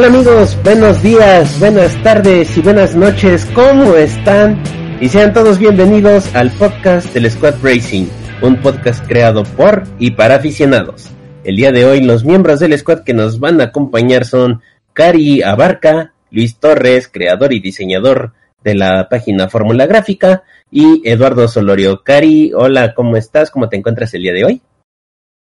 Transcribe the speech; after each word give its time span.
Hola 0.00 0.08
amigos, 0.08 0.56
buenos 0.64 1.02
días, 1.02 1.60
buenas 1.60 2.02
tardes 2.02 2.56
y 2.56 2.62
buenas 2.62 2.96
noches, 2.96 3.44
¿cómo 3.54 3.96
están? 3.96 4.58
Y 4.98 5.10
sean 5.10 5.34
todos 5.34 5.58
bienvenidos 5.58 6.34
al 6.34 6.50
podcast 6.52 7.12
del 7.12 7.30
Squad 7.30 7.56
Racing, 7.62 8.06
un 8.40 8.58
podcast 8.62 9.06
creado 9.06 9.42
por 9.44 9.82
y 9.98 10.12
para 10.12 10.36
aficionados. 10.36 11.10
El 11.44 11.56
día 11.56 11.70
de 11.70 11.84
hoy 11.84 12.00
los 12.00 12.24
miembros 12.24 12.60
del 12.60 12.78
squad 12.78 13.00
que 13.00 13.12
nos 13.12 13.40
van 13.40 13.60
a 13.60 13.64
acompañar 13.64 14.24
son 14.24 14.62
Cari 14.94 15.42
Abarca, 15.42 16.14
Luis 16.30 16.56
Torres, 16.56 17.06
creador 17.06 17.52
y 17.52 17.60
diseñador 17.60 18.32
de 18.64 18.76
la 18.76 19.06
página 19.10 19.50
Fórmula 19.50 19.84
Gráfica, 19.84 20.44
y 20.70 21.06
Eduardo 21.06 21.46
Solorio. 21.46 22.02
Cari, 22.02 22.54
hola, 22.54 22.94
¿cómo 22.94 23.18
estás? 23.18 23.50
¿Cómo 23.50 23.68
te 23.68 23.76
encuentras 23.76 24.14
el 24.14 24.22
día 24.22 24.32
de 24.32 24.46
hoy? 24.46 24.62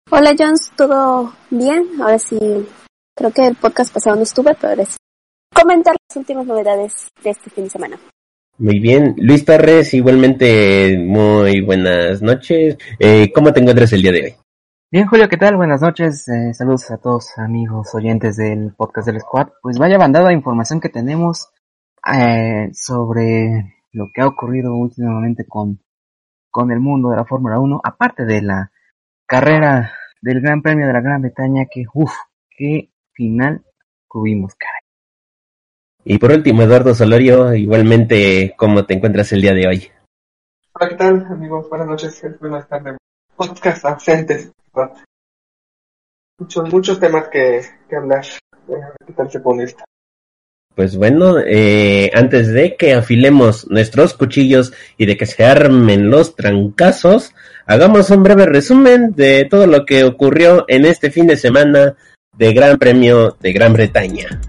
Hola 0.10 0.36
Jones, 0.38 0.74
¿todo 0.76 1.32
bien? 1.52 1.88
Ahora 2.02 2.20
sí 2.20 2.38
Creo 3.22 3.34
que 3.34 3.46
el 3.46 3.56
podcast 3.56 3.94
pasado 3.94 4.16
no 4.16 4.24
estuve, 4.24 4.58
pero 4.60 4.82
es 4.82 4.98
comentar 5.54 5.94
las 5.94 6.18
últimas 6.18 6.44
novedades 6.44 7.08
de 7.24 7.30
este 7.30 7.52
fin 7.52 7.66
de 7.66 7.70
semana. 7.70 8.00
Muy 8.58 8.80
bien, 8.80 9.14
Luis 9.16 9.46
Torres, 9.46 9.94
igualmente 9.94 10.98
muy 10.98 11.62
buenas 11.62 12.24
noches. 12.24 12.80
Eh, 12.98 13.32
¿Cómo 13.32 13.54
te 13.54 13.60
encuentras 13.60 13.94
el 13.94 14.02
día 14.02 14.12
de 14.12 14.24
hoy? 14.24 14.36
Bien, 14.92 15.06
Julio, 15.06 15.30
¿qué 15.30 15.38
tal? 15.38 15.56
Buenas 15.56 15.84
noches. 15.84 16.28
Eh, 16.30 16.52
saludos 16.56 16.90
a 16.90 16.98
todos 16.98 17.38
amigos 17.38 17.94
oyentes 17.94 18.38
del 18.38 18.74
podcast 18.76 19.06
del 19.06 19.22
Squad. 19.22 19.50
Pues 19.62 19.78
vaya 19.78 20.00
bandada 20.00 20.30
de 20.30 20.34
información 20.34 20.80
que 20.80 20.90
tenemos 20.90 21.52
eh, 22.12 22.72
sobre 22.74 23.76
lo 23.92 24.10
que 24.12 24.22
ha 24.22 24.28
ocurrido 24.28 24.74
últimamente 24.74 25.46
con, 25.48 25.80
con 26.50 26.72
el 26.72 26.80
mundo 26.80 27.12
de 27.12 27.18
la 27.18 27.26
Fórmula 27.26 27.60
1, 27.60 27.82
aparte 27.84 28.26
de 28.26 28.42
la 28.42 28.72
carrera 29.28 29.94
del 30.24 30.42
Gran 30.42 30.64
Premio 30.64 30.88
de 30.88 30.94
la 30.94 31.02
Gran 31.02 31.22
Bretaña, 31.22 31.68
que 31.70 31.84
uff, 31.94 32.14
qué 32.58 32.91
final 33.14 33.64
tuvimos, 34.12 34.54
caray. 34.56 34.82
Y 36.04 36.18
por 36.18 36.32
último, 36.32 36.64
Eduardo 36.64 36.96
Solorio, 36.96 37.54
igualmente, 37.54 38.56
¿cómo 38.58 38.86
te 38.86 38.96
encuentras 38.96 39.32
el 39.34 39.42
día 39.42 39.54
de 39.54 39.68
hoy? 39.68 39.92
Hola, 40.74 40.90
¿qué 40.90 40.96
tal, 40.96 41.26
amigos? 41.28 41.70
Buenas 41.70 41.88
noches, 41.88 42.40
buenas 42.40 42.68
tardes. 42.68 42.98
Podcast 43.36 43.86
ausentes. 43.86 44.52
Muchos, 46.40 46.74
muchos 46.74 47.00
temas 47.00 47.28
que, 47.28 47.62
que 47.88 47.96
hablar. 47.96 48.26
¿Qué 49.06 49.14
tal 49.14 49.30
se 49.30 49.40
pone 49.40 49.66
esto? 49.66 49.84
Pues 50.74 50.96
bueno, 50.96 51.38
eh, 51.40 52.10
antes 52.14 52.48
de 52.48 52.78
que 52.78 52.94
afilemos 52.94 53.70
nuestros 53.70 54.14
cuchillos 54.14 54.74
y 54.98 55.06
de 55.06 55.18
que 55.18 55.26
se 55.26 55.44
armen 55.44 56.10
los 56.10 56.36
trancazos, 56.36 57.36
hagamos 57.66 58.10
un 58.10 58.24
breve 58.24 58.46
resumen 58.46 59.12
de 59.12 59.46
todo 59.50 59.68
lo 59.68 59.86
que 59.86 60.06
ocurrió 60.06 60.64
en 60.70 60.86
este 60.86 61.12
fin 61.12 61.28
de 61.28 61.36
semana 61.36 61.96
de 62.38 62.54
Gran 62.54 62.78
Premio 62.78 63.36
de 63.42 63.52
Gran 63.52 63.74
Bretaña. 63.74 64.40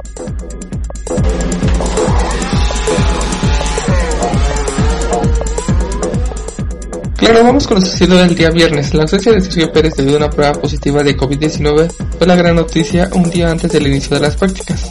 Claro, 7.16 7.44
vamos 7.44 7.66
con 7.66 7.80
lo 7.80 7.86
sucedido 7.86 8.18
del 8.18 8.34
día 8.34 8.50
viernes. 8.50 8.94
La 8.94 9.02
ausencia 9.02 9.32
de 9.32 9.40
Sergio 9.40 9.72
Pérez 9.72 9.94
debido 9.96 10.14
a 10.14 10.18
una 10.18 10.30
prueba 10.30 10.52
positiva 10.54 11.02
de 11.02 11.16
COVID-19 11.16 11.92
fue 12.18 12.26
la 12.26 12.36
gran 12.36 12.56
noticia 12.56 13.10
un 13.14 13.30
día 13.30 13.50
antes 13.50 13.70
del 13.72 13.86
inicio 13.86 14.16
de 14.16 14.22
las 14.22 14.36
prácticas, 14.36 14.90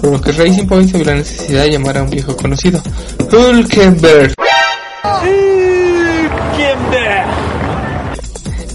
por 0.00 0.12
lo 0.12 0.20
que 0.20 0.32
Racing 0.32 0.66
Point 0.66 0.90
se 0.90 0.98
vio 0.98 1.06
la 1.06 1.14
necesidad 1.16 1.64
de 1.64 1.72
llamar 1.72 1.98
a 1.98 2.02
un 2.02 2.10
viejo 2.10 2.36
conocido, 2.36 2.82
Hulkenberg. 3.30 4.35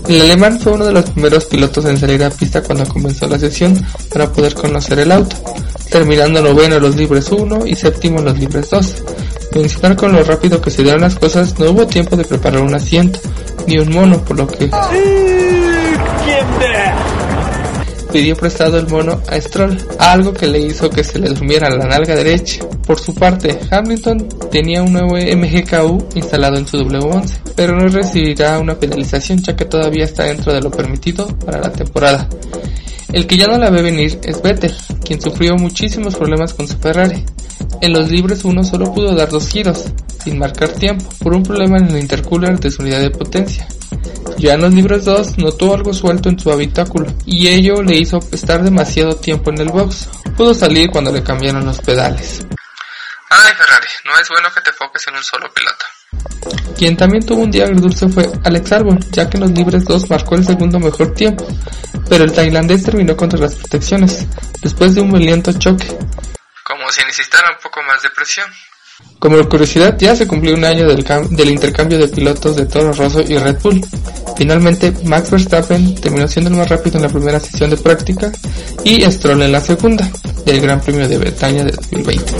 El 0.07 0.21
alemán 0.21 0.59
fue 0.59 0.73
uno 0.73 0.85
de 0.85 0.91
los 0.91 1.09
primeros 1.11 1.45
pilotos 1.45 1.85
en 1.85 1.97
salir 1.97 2.23
a 2.23 2.29
pista 2.29 2.61
cuando 2.61 2.85
comenzó 2.85 3.27
la 3.27 3.39
sesión 3.39 3.73
para 4.11 4.31
poder 4.31 4.53
conocer 4.53 4.99
el 4.99 5.11
auto, 5.11 5.35
terminando 5.89 6.41
noveno 6.41 6.75
en 6.75 6.81
los 6.81 6.95
libres 6.95 7.29
1 7.31 7.65
y 7.65 7.75
séptimo 7.75 8.19
en 8.19 8.25
los 8.25 8.39
libres 8.39 8.69
2. 8.69 8.95
Mencionar 9.55 9.95
con 9.95 10.13
lo 10.13 10.23
rápido 10.23 10.61
que 10.61 10.69
se 10.69 10.83
dieron 10.83 11.01
las 11.01 11.15
cosas, 11.15 11.57
no 11.59 11.71
hubo 11.71 11.85
tiempo 11.87 12.15
de 12.15 12.25
preparar 12.25 12.61
un 12.61 12.73
asiento, 12.73 13.19
ni 13.67 13.77
un 13.77 13.89
mono, 13.89 14.23
por 14.23 14.37
lo 14.37 14.47
que 14.47 14.69
pidió 18.11 18.35
prestado 18.35 18.77
el 18.77 18.87
mono 18.87 19.21
a 19.29 19.39
Stroll, 19.39 19.77
algo 19.99 20.33
que 20.33 20.47
le 20.47 20.59
hizo 20.59 20.89
que 20.89 21.03
se 21.03 21.19
le 21.19 21.29
durmiera 21.29 21.69
la 21.69 21.85
nalga 21.85 22.15
derecha. 22.15 22.65
Por 22.85 22.99
su 22.99 23.15
parte, 23.15 23.57
Hamilton 23.69 24.27
tenía 24.51 24.83
un 24.83 24.93
nuevo 24.93 25.15
MGKU 25.15 26.09
instalado 26.15 26.57
en 26.57 26.67
su 26.67 26.77
W11, 26.77 27.53
pero 27.55 27.75
no 27.75 27.87
recibirá 27.87 28.59
una 28.59 28.75
penalización 28.75 29.41
ya 29.41 29.55
que 29.55 29.65
todavía 29.65 30.05
está 30.05 30.25
dentro 30.25 30.53
de 30.53 30.61
lo 30.61 30.69
permitido 30.69 31.27
para 31.45 31.59
la 31.59 31.71
temporada. 31.71 32.27
El 33.11 33.27
que 33.27 33.37
ya 33.37 33.47
no 33.47 33.57
la 33.57 33.69
ve 33.69 33.81
venir 33.81 34.19
es 34.23 34.41
Vettel, 34.41 34.73
quien 35.03 35.21
sufrió 35.21 35.55
muchísimos 35.55 36.15
problemas 36.15 36.53
con 36.53 36.67
su 36.67 36.77
Ferrari. 36.77 37.23
En 37.81 37.93
los 37.93 38.09
libres 38.09 38.45
uno 38.45 38.63
solo 38.63 38.93
pudo 38.93 39.13
dar 39.13 39.29
dos 39.29 39.49
giros, 39.49 39.85
sin 40.23 40.37
marcar 40.37 40.69
tiempo, 40.69 41.09
por 41.19 41.33
un 41.35 41.43
problema 41.43 41.77
en 41.77 41.87
el 41.89 41.99
intercooler 41.99 42.59
de 42.59 42.71
su 42.71 42.81
unidad 42.81 43.01
de 43.01 43.09
potencia. 43.09 43.67
Ya 44.37 44.53
en 44.53 44.61
los 44.61 44.73
libros 44.73 45.05
2 45.05 45.37
notó 45.37 45.73
algo 45.73 45.93
suelto 45.93 46.29
en 46.29 46.39
su 46.39 46.51
habitáculo 46.51 47.07
y 47.25 47.47
ello 47.47 47.81
le 47.83 47.97
hizo 47.97 48.19
estar 48.31 48.63
demasiado 48.63 49.15
tiempo 49.15 49.51
en 49.51 49.61
el 49.61 49.69
box. 49.69 50.09
Pudo 50.35 50.53
salir 50.53 50.89
cuando 50.89 51.11
le 51.11 51.23
cambiaron 51.23 51.65
los 51.65 51.79
pedales. 51.79 52.45
Ay 53.29 53.53
Ferrari, 53.53 53.87
no 54.05 54.17
es 54.19 54.29
bueno 54.29 54.49
que 54.53 54.61
te 54.61 54.73
foques 54.73 55.07
en 55.07 55.15
un 55.15 55.23
solo 55.23 55.51
piloto. 55.53 55.85
Quien 56.77 56.97
también 56.97 57.25
tuvo 57.25 57.43
un 57.43 57.51
día 57.51 57.65
agridulce 57.65 58.09
fue 58.09 58.29
Alex 58.43 58.71
Albon, 58.71 58.99
ya 59.11 59.29
que 59.29 59.37
en 59.37 59.43
los 59.43 59.51
libres 59.51 59.85
2 59.85 60.09
marcó 60.09 60.35
el 60.35 60.45
segundo 60.45 60.79
mejor 60.79 61.13
tiempo, 61.13 61.47
pero 62.09 62.23
el 62.23 62.33
tailandés 62.33 62.83
terminó 62.83 63.15
contra 63.15 63.39
las 63.39 63.55
protecciones, 63.55 64.25
después 64.61 64.95
de 64.95 65.01
un 65.01 65.11
violento 65.11 65.53
choque. 65.53 65.87
Como 66.63 66.89
si 66.91 67.03
necesitara 67.05 67.51
un 67.51 67.59
poco 67.61 67.83
más 67.83 68.01
de 68.01 68.09
presión. 68.09 68.47
Como 69.21 69.37
curiosidad, 69.47 69.95
ya 69.99 70.15
se 70.15 70.25
cumplió 70.25 70.55
un 70.55 70.65
año 70.65 70.87
del, 70.87 71.49
intercambio 71.49 71.99
de 71.99 72.07
pilotos 72.07 72.55
de 72.55 72.65
Toro 72.65 72.91
Rosso 72.91 73.21
y 73.21 73.37
Red 73.37 73.57
Bull. 73.61 73.85
Finalmente, 74.35 74.91
Max 75.03 75.29
Verstappen 75.29 75.93
terminó 75.93 76.27
siendo 76.27 76.49
el 76.49 76.57
más 76.57 76.67
rápido 76.67 76.97
en 76.97 77.03
la 77.03 77.09
primera 77.09 77.39
sesión 77.39 77.69
de 77.69 77.77
práctica 77.77 78.31
y 78.83 79.03
Stroll 79.11 79.43
en 79.43 79.51
la 79.51 79.61
segunda 79.61 80.09
del 80.43 80.59
Gran 80.59 80.81
Premio 80.81 81.07
de 81.07 81.19
Bretaña 81.19 81.63
de 81.63 81.71
2020. 81.71 82.33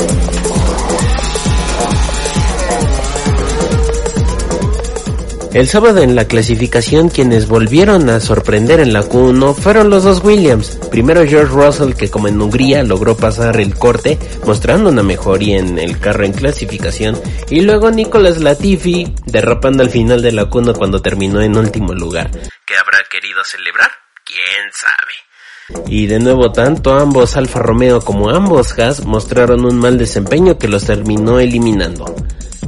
El 5.54 5.68
sábado 5.68 6.02
en 6.02 6.16
la 6.16 6.30
clasificación 6.30 7.10
quienes 7.10 7.50
volvieron 7.50 8.10
a 8.10 8.22
sorprender 8.22 8.80
en 8.80 8.94
la 8.94 9.04
Q1 9.04 9.54
fueron 9.54 9.90
los 9.90 10.06
dos 10.06 10.24
Williams. 10.24 10.80
Primero 10.90 11.28
George 11.28 11.54
Russell 11.54 11.94
que 11.94 12.10
como 12.10 12.30
en 12.30 12.42
Hungría 12.42 12.84
logró 12.84 13.18
pasar 13.18 13.60
el 13.60 13.76
corte 13.76 14.18
mostrando 14.46 14.90
una 14.90 15.04
mejoría 15.04 15.60
en 15.60 15.78
el 15.78 16.00
carro 16.00 16.24
en 16.24 16.32
clasificación 16.32 17.20
y 17.50 17.62
luego 17.62 17.92
Nicolas 17.92 18.40
Latifi 18.40 19.14
derrapando 19.26 19.84
al 19.84 19.90
final 19.90 20.22
de 20.22 20.32
la 20.32 20.50
Q1 20.50 20.78
cuando 20.78 21.02
terminó 21.02 21.42
en 21.42 21.58
último 21.58 21.94
lugar. 21.94 22.32
¿Qué 22.32 22.76
habrá 22.78 23.00
querido 23.12 23.44
celebrar? 23.44 23.90
¿Quién 24.24 24.72
sabe? 24.72 25.92
Y 25.92 26.08
de 26.08 26.20
nuevo 26.20 26.54
tanto 26.54 26.94
ambos 26.94 27.36
Alfa 27.36 27.60
Romeo 27.60 28.00
como 28.00 28.30
ambos 28.30 28.80
Haas 28.80 29.06
mostraron 29.06 29.66
un 29.66 29.80
mal 29.80 29.98
desempeño 29.98 30.58
que 30.58 30.70
los 30.70 30.86
terminó 30.86 31.40
eliminando. 31.42 32.16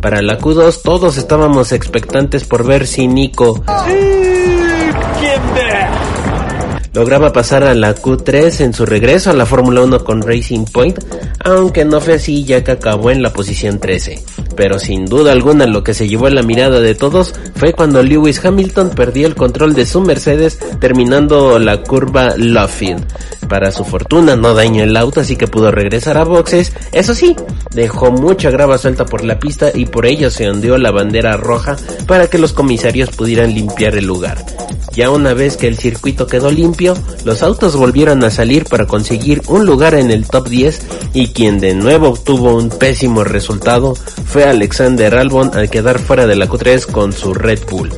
Para 0.03 0.21
la 0.21 0.37
Q2 0.37 0.81
todos 0.83 1.15
estábamos 1.15 1.71
expectantes 1.71 2.43
por 2.43 2.65
ver 2.65 2.85
si 2.85 3.07
Nico 3.07 3.63
lograba 6.93 7.33
pasar 7.33 7.63
a 7.63 7.73
la 7.73 7.95
Q3 7.95 8.61
en 8.61 8.73
su 8.73 8.85
regreso 8.85 9.29
a 9.29 9.33
la 9.33 9.45
Fórmula 9.45 9.81
1 9.81 10.03
con 10.03 10.21
Racing 10.21 10.65
Point, 10.65 10.99
aunque 11.43 11.85
no 11.85 11.99
fue 11.99 12.15
así 12.15 12.43
ya 12.43 12.63
que 12.63 12.71
acabó 12.71 13.11
en 13.11 13.21
la 13.21 13.33
posición 13.33 13.79
13. 13.79 14.23
Pero 14.55 14.77
sin 14.79 15.05
duda 15.05 15.31
alguna 15.31 15.65
lo 15.65 15.83
que 15.83 15.93
se 15.93 16.07
llevó 16.07 16.27
a 16.27 16.31
la 16.31 16.43
mirada 16.43 16.79
de 16.79 16.95
todos 16.95 17.33
fue 17.55 17.73
cuando 17.73 18.03
Lewis 18.03 18.43
Hamilton 18.43 18.91
perdió 18.91 19.25
el 19.25 19.35
control 19.35 19.73
de 19.73 19.85
su 19.85 20.01
Mercedes 20.01 20.59
terminando 20.79 21.57
la 21.57 21.81
curva 21.81 22.35
Luffield. 22.37 23.05
Para 23.49 23.71
su 23.71 23.83
fortuna 23.83 24.35
no 24.35 24.53
dañó 24.53 24.83
el 24.83 24.95
auto 24.95 25.19
así 25.19 25.35
que 25.35 25.47
pudo 25.47 25.71
regresar 25.71 26.17
a 26.17 26.23
boxes, 26.23 26.73
eso 26.91 27.13
sí, 27.13 27.35
dejó 27.71 28.11
mucha 28.11 28.51
grava 28.51 28.77
suelta 28.77 29.05
por 29.05 29.23
la 29.23 29.39
pista 29.39 29.71
y 29.73 29.85
por 29.85 30.05
ello 30.05 30.29
se 30.29 30.49
ondeó 30.49 30.77
la 30.77 30.91
bandera 30.91 31.37
roja 31.37 31.75
para 32.07 32.27
que 32.27 32.37
los 32.37 32.53
comisarios 32.53 33.09
pudieran 33.09 33.53
limpiar 33.53 33.95
el 33.95 34.05
lugar. 34.05 34.43
Ya 34.95 35.09
una 35.09 35.33
vez 35.33 35.57
que 35.57 35.67
el 35.67 35.77
circuito 35.77 36.27
quedó 36.27 36.51
limpio, 36.51 36.82
los 37.23 37.43
autos 37.43 37.75
volvieron 37.75 38.23
a 38.23 38.29
salir 38.29 38.65
para 38.65 38.87
conseguir 38.87 39.41
un 39.47 39.65
lugar 39.65 39.93
en 39.95 40.11
el 40.11 40.27
top 40.27 40.49
10 40.49 40.81
y 41.13 41.27
quien 41.27 41.59
de 41.59 41.73
nuevo 41.73 42.09
obtuvo 42.09 42.55
un 42.55 42.69
pésimo 42.69 43.23
resultado 43.23 43.95
fue 44.25 44.43
Alexander 44.43 45.15
Albon 45.15 45.51
al 45.53 45.69
quedar 45.69 45.99
fuera 45.99 46.27
de 46.27 46.35
la 46.35 46.47
Q3 46.47 46.85
con 46.87 47.13
su 47.13 47.33
Red 47.33 47.59
Bull. 47.69 47.91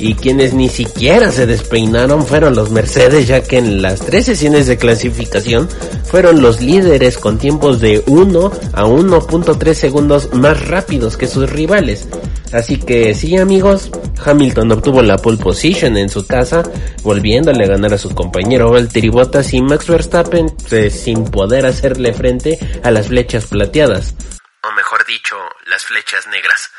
Y 0.00 0.14
quienes 0.14 0.54
ni 0.54 0.70
siquiera 0.70 1.30
se 1.30 1.46
despeinaron 1.46 2.26
fueron 2.26 2.56
los 2.56 2.70
Mercedes, 2.70 3.28
ya 3.28 3.42
que 3.42 3.58
en 3.58 3.82
las 3.82 4.00
tres 4.00 4.24
sesiones 4.24 4.66
de 4.66 4.78
clasificación 4.78 5.68
fueron 6.04 6.40
los 6.40 6.62
líderes 6.62 7.18
con 7.18 7.38
tiempos 7.38 7.80
de 7.80 8.02
1 8.06 8.52
a 8.72 8.84
1.3 8.84 9.74
segundos 9.74 10.32
más 10.32 10.66
rápidos 10.68 11.18
que 11.18 11.26
sus 11.26 11.50
rivales. 11.50 12.08
Así 12.52 12.78
que 12.78 13.14
sí 13.14 13.36
amigos, 13.36 13.90
Hamilton 14.24 14.72
obtuvo 14.72 15.02
la 15.02 15.18
pole 15.18 15.36
position 15.36 15.96
en 15.96 16.08
su 16.08 16.26
casa, 16.26 16.62
volviéndole 17.02 17.64
a 17.64 17.68
ganar 17.68 17.94
a 17.94 17.98
su 17.98 18.14
compañero 18.14 18.72
Valtteri 18.72 19.08
Bottas 19.08 19.52
y 19.52 19.62
Max 19.62 19.86
Verstappen 19.86 20.46
pues, 20.68 21.00
sin 21.00 21.24
poder 21.24 21.66
hacerle 21.66 22.12
frente 22.12 22.58
a 22.82 22.90
las 22.90 23.08
flechas 23.08 23.46
plateadas. 23.46 24.14
O 24.62 24.72
mejor 24.72 25.06
dicho, 25.06 25.36
las 25.66 25.84
flechas 25.84 26.26
negras. 26.26 26.70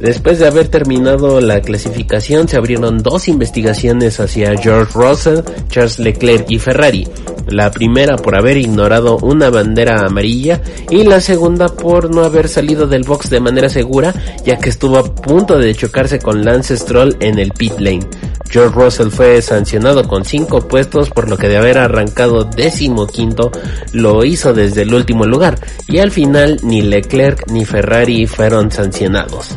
Después 0.00 0.38
de 0.38 0.46
haber 0.46 0.68
terminado 0.68 1.40
la 1.40 1.60
clasificación, 1.60 2.46
se 2.48 2.56
abrieron 2.56 2.98
dos 2.98 3.28
investigaciones 3.28 4.20
hacia 4.20 4.56
George 4.56 4.92
Russell, 4.94 5.40
Charles 5.68 5.98
Leclerc 5.98 6.50
y 6.50 6.58
Ferrari. 6.58 7.08
La 7.48 7.70
primera 7.70 8.16
por 8.16 8.36
haber 8.36 8.58
ignorado 8.58 9.16
una 9.18 9.50
bandera 9.50 10.04
amarilla 10.04 10.60
y 10.90 11.04
la 11.04 11.20
segunda 11.20 11.68
por 11.68 12.14
no 12.14 12.24
haber 12.24 12.48
salido 12.48 12.86
del 12.86 13.04
box 13.04 13.30
de 13.30 13.40
manera 13.40 13.68
segura, 13.68 14.12
ya 14.44 14.58
que 14.58 14.68
estuvo 14.68 14.98
a 14.98 15.14
punto 15.14 15.58
de 15.58 15.74
chocarse 15.74 16.18
con 16.18 16.44
Lance 16.44 16.76
Stroll 16.76 17.16
en 17.20 17.38
el 17.38 17.52
pit 17.52 17.78
lane. 17.78 18.06
George 18.48 18.74
Russell 18.74 19.10
fue 19.10 19.42
sancionado 19.42 20.06
con 20.06 20.24
cinco 20.24 20.60
puestos 20.68 21.10
por 21.10 21.28
lo 21.28 21.36
que 21.36 21.48
de 21.48 21.56
haber 21.56 21.78
arrancado 21.78 22.44
décimo 22.44 23.06
quinto 23.06 23.50
lo 23.92 24.24
hizo 24.24 24.54
desde 24.54 24.82
el 24.82 24.94
último 24.94 25.24
lugar 25.24 25.58
y 25.88 25.98
al 25.98 26.10
final 26.10 26.58
ni 26.62 26.82
Leclerc 26.82 27.50
ni 27.50 27.64
Ferrari 27.64 28.26
fueron 28.26 28.70
sancionados. 28.70 29.55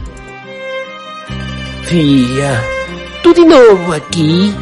Fia, 1.90 2.62
¿tú 3.24 3.34
de 3.34 3.46
nuevo 3.46 3.94
aquí? 3.94 4.54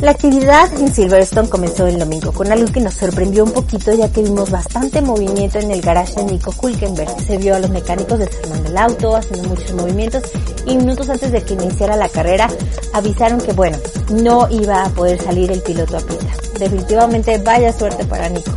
La 0.00 0.12
actividad 0.12 0.72
en 0.80 0.94
Silverstone 0.94 1.50
comenzó 1.50 1.86
el 1.86 1.98
domingo 1.98 2.32
con 2.32 2.50
algo 2.50 2.72
que 2.72 2.80
nos 2.80 2.94
sorprendió 2.94 3.44
un 3.44 3.52
poquito 3.52 3.92
ya 3.92 4.10
que 4.10 4.22
vimos 4.22 4.50
bastante 4.50 5.02
movimiento 5.02 5.58
en 5.58 5.70
el 5.70 5.82
garage 5.82 6.14
de 6.14 6.24
Nico 6.24 6.54
Hulkenberg. 6.58 7.10
Se 7.26 7.36
vio 7.36 7.54
a 7.54 7.58
los 7.58 7.68
mecánicos 7.68 8.18
desarmando 8.18 8.70
el 8.70 8.78
auto, 8.78 9.14
haciendo 9.14 9.50
muchos 9.50 9.74
movimientos 9.74 10.22
y 10.64 10.74
minutos 10.78 11.10
antes 11.10 11.30
de 11.32 11.42
que 11.42 11.52
iniciara 11.52 11.96
la 11.96 12.08
carrera 12.08 12.48
avisaron 12.94 13.42
que 13.42 13.52
bueno, 13.52 13.76
no 14.10 14.48
iba 14.48 14.84
a 14.84 14.88
poder 14.88 15.20
salir 15.20 15.52
el 15.52 15.60
piloto 15.60 15.98
a 15.98 16.00
pista. 16.00 16.32
Definitivamente 16.58 17.36
vaya 17.44 17.74
suerte 17.74 18.06
para 18.06 18.30
Nico. 18.30 18.52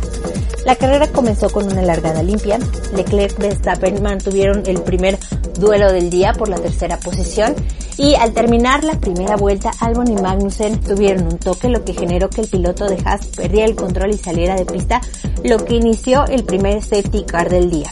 La 0.66 0.74
carrera 0.74 1.06
comenzó 1.06 1.48
con 1.48 1.70
una 1.70 1.80
largada 1.80 2.24
limpia. 2.24 2.58
Leclerc 2.92 3.38
y 3.38 3.42
Verstappen 3.42 4.02
mantuvieron 4.02 4.64
el 4.66 4.82
primer 4.82 5.16
duelo 5.60 5.92
del 5.92 6.10
día 6.10 6.32
por 6.32 6.48
la 6.48 6.56
tercera 6.56 6.98
posición 6.98 7.54
y 7.98 8.14
al 8.14 8.32
terminar 8.32 8.84
la 8.84 9.00
primera 9.00 9.36
vuelta 9.36 9.70
Albon 9.80 10.10
y 10.10 10.16
Magnussen 10.16 10.80
tuvieron 10.80 11.24
un 11.24 11.38
toque 11.38 11.68
lo 11.68 11.84
que 11.84 11.94
generó 11.94 12.28
que 12.28 12.42
el 12.42 12.48
piloto 12.48 12.86
de 12.86 12.98
Haas 13.04 13.26
perdiera 13.28 13.66
el 13.66 13.74
control 13.74 14.10
y 14.10 14.18
saliera 14.18 14.54
de 14.54 14.66
pista, 14.66 15.00
lo 15.44 15.64
que 15.64 15.76
inició 15.76 16.26
el 16.26 16.44
primer 16.44 16.82
safety 16.82 17.24
car 17.24 17.48
del 17.48 17.70
día. 17.70 17.90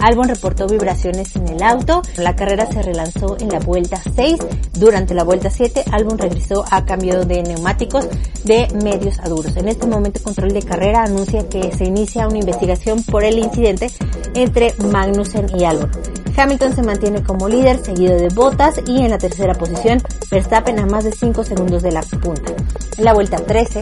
Albon 0.00 0.28
reportó 0.28 0.66
vibraciones 0.66 1.34
en 1.36 1.48
el 1.48 1.62
auto. 1.62 2.02
La 2.18 2.36
carrera 2.36 2.66
se 2.70 2.82
relanzó 2.82 3.36
en 3.40 3.48
la 3.48 3.58
vuelta 3.60 4.00
6. 4.14 4.38
Durante 4.74 5.14
la 5.14 5.24
vuelta 5.24 5.50
7, 5.50 5.84
Albon 5.90 6.18
regresó 6.18 6.64
a 6.70 6.84
cambio 6.84 7.24
de 7.24 7.42
neumáticos 7.42 8.06
de 8.44 8.68
medios 8.84 9.18
a 9.20 9.28
duros. 9.28 9.56
En 9.56 9.68
este 9.68 9.86
momento, 9.86 10.22
control 10.22 10.52
de 10.52 10.62
carrera 10.62 11.02
anuncia 11.02 11.48
que 11.48 11.72
se 11.72 11.84
inicia 11.84 12.28
una 12.28 12.38
investigación 12.38 13.02
por 13.04 13.24
el 13.24 13.38
incidente 13.38 13.90
entre 14.34 14.74
Magnussen 14.92 15.46
y 15.58 15.64
Albon. 15.64 15.90
Hamilton 16.36 16.74
se 16.74 16.82
mantiene 16.82 17.22
como 17.22 17.48
líder, 17.48 17.82
seguido 17.82 18.16
de 18.16 18.28
Bottas 18.28 18.80
y 18.86 18.98
en 18.98 19.10
la 19.10 19.18
tercera 19.18 19.54
posición 19.54 20.02
Verstappen 20.30 20.78
a 20.78 20.86
más 20.86 21.04
de 21.04 21.12
5 21.12 21.44
segundos 21.44 21.82
de 21.82 21.92
la 21.92 22.02
punta. 22.02 22.52
En 22.98 23.04
la 23.04 23.14
vuelta 23.14 23.38
13, 23.38 23.80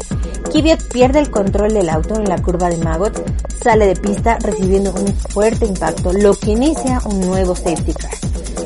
Kvyat 0.52 0.82
pierde 0.92 1.20
el 1.20 1.30
control 1.30 1.74
del 1.74 1.88
auto 1.88 2.14
en 2.14 2.28
la 2.28 2.40
curva 2.40 2.68
de 2.68 2.78
Maggot, 2.78 3.20
sale 3.62 3.86
de 3.86 3.96
pista 3.96 4.38
recibiendo 4.40 4.92
un 4.92 5.14
fuerte 5.14 5.66
impacto, 5.66 6.12
lo 6.12 6.34
que 6.34 6.52
inicia 6.52 7.00
un 7.06 7.20
nuevo 7.20 7.54
safety 7.56 7.92
car. 7.92 8.14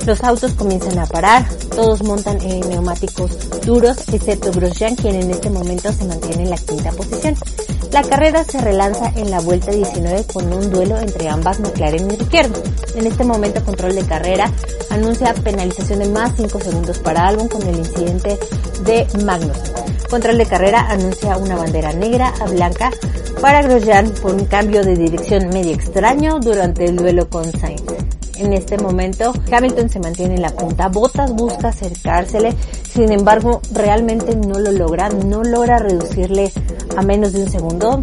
Los 0.07 0.25
autos 0.25 0.53
comienzan 0.55 0.99
a 0.99 1.07
parar, 1.07 1.47
todos 1.75 2.03
montan 2.03 2.41
en 2.41 2.61
neumáticos 2.69 3.31
duros, 3.61 3.99
excepto 4.13 4.51
Grosjean, 4.53 4.97
quien 4.97 5.17
en 5.17 5.31
este 5.31 5.51
momento 5.51 5.93
se 5.93 6.05
mantiene 6.05 6.45
en 6.45 6.51
la 6.51 6.57
quinta 6.57 6.91
posición. 6.93 7.35
La 7.93 8.03
carrera 8.03 8.45
se 8.45 8.61
relanza 8.61 9.13
en 9.17 9.31
la 9.31 9.41
vuelta 9.41 9.71
19 9.71 10.25
con 10.33 10.53
un 10.53 10.71
duelo 10.71 10.99
entre 10.99 11.29
ambas 11.29 11.59
McLaren 11.59 12.11
y 12.11 12.17
Ricciardo. 12.17 12.63
En 12.95 13.07
este 13.07 13.25
momento 13.25 13.65
control 13.65 13.95
de 13.95 14.05
carrera 14.05 14.53
anuncia 14.91 15.33
penalización 15.33 16.01
de 16.01 16.09
más 16.09 16.33
5 16.37 16.61
segundos 16.61 16.99
para 16.99 17.27
Albon 17.27 17.49
con 17.49 17.63
el 17.63 17.79
incidente 17.79 18.39
de 18.85 19.07
Magnus. 19.25 19.57
Control 20.11 20.37
de 20.37 20.47
carrera 20.47 20.87
anuncia 20.91 21.39
una 21.39 21.57
bandera 21.57 21.93
negra 21.93 22.33
a 22.41 22.45
blanca 22.47 22.91
para 23.41 23.63
Grosjean 23.63 24.11
por 24.23 24.35
un 24.35 24.45
cambio 24.45 24.85
de 24.85 24.95
dirección 24.95 25.49
medio 25.49 25.73
extraño 25.75 26.41
durante 26.41 26.85
el 26.85 26.97
duelo 26.97 27.29
con 27.31 27.51
Sainz. 27.53 28.18
En 28.39 28.53
este 28.53 28.79
momento, 28.79 29.33
Hamilton 29.51 29.89
se 29.89 29.99
mantiene 29.99 30.37
en 30.37 30.43
la 30.43 30.51
punta, 30.51 30.89
Bottas 30.89 31.33
busca 31.35 31.69
acercársele, 31.69 32.55
sin 32.93 33.11
embargo, 33.11 33.61
realmente 33.73 34.37
no 34.37 34.59
lo 34.59 34.71
logra, 34.71 35.09
no 35.09 35.43
logra 35.43 35.79
reducirle 35.79 36.53
a 36.97 37.03
menos 37.03 37.33
de 37.33 37.43
un 37.43 37.51
segundo, 37.51 38.03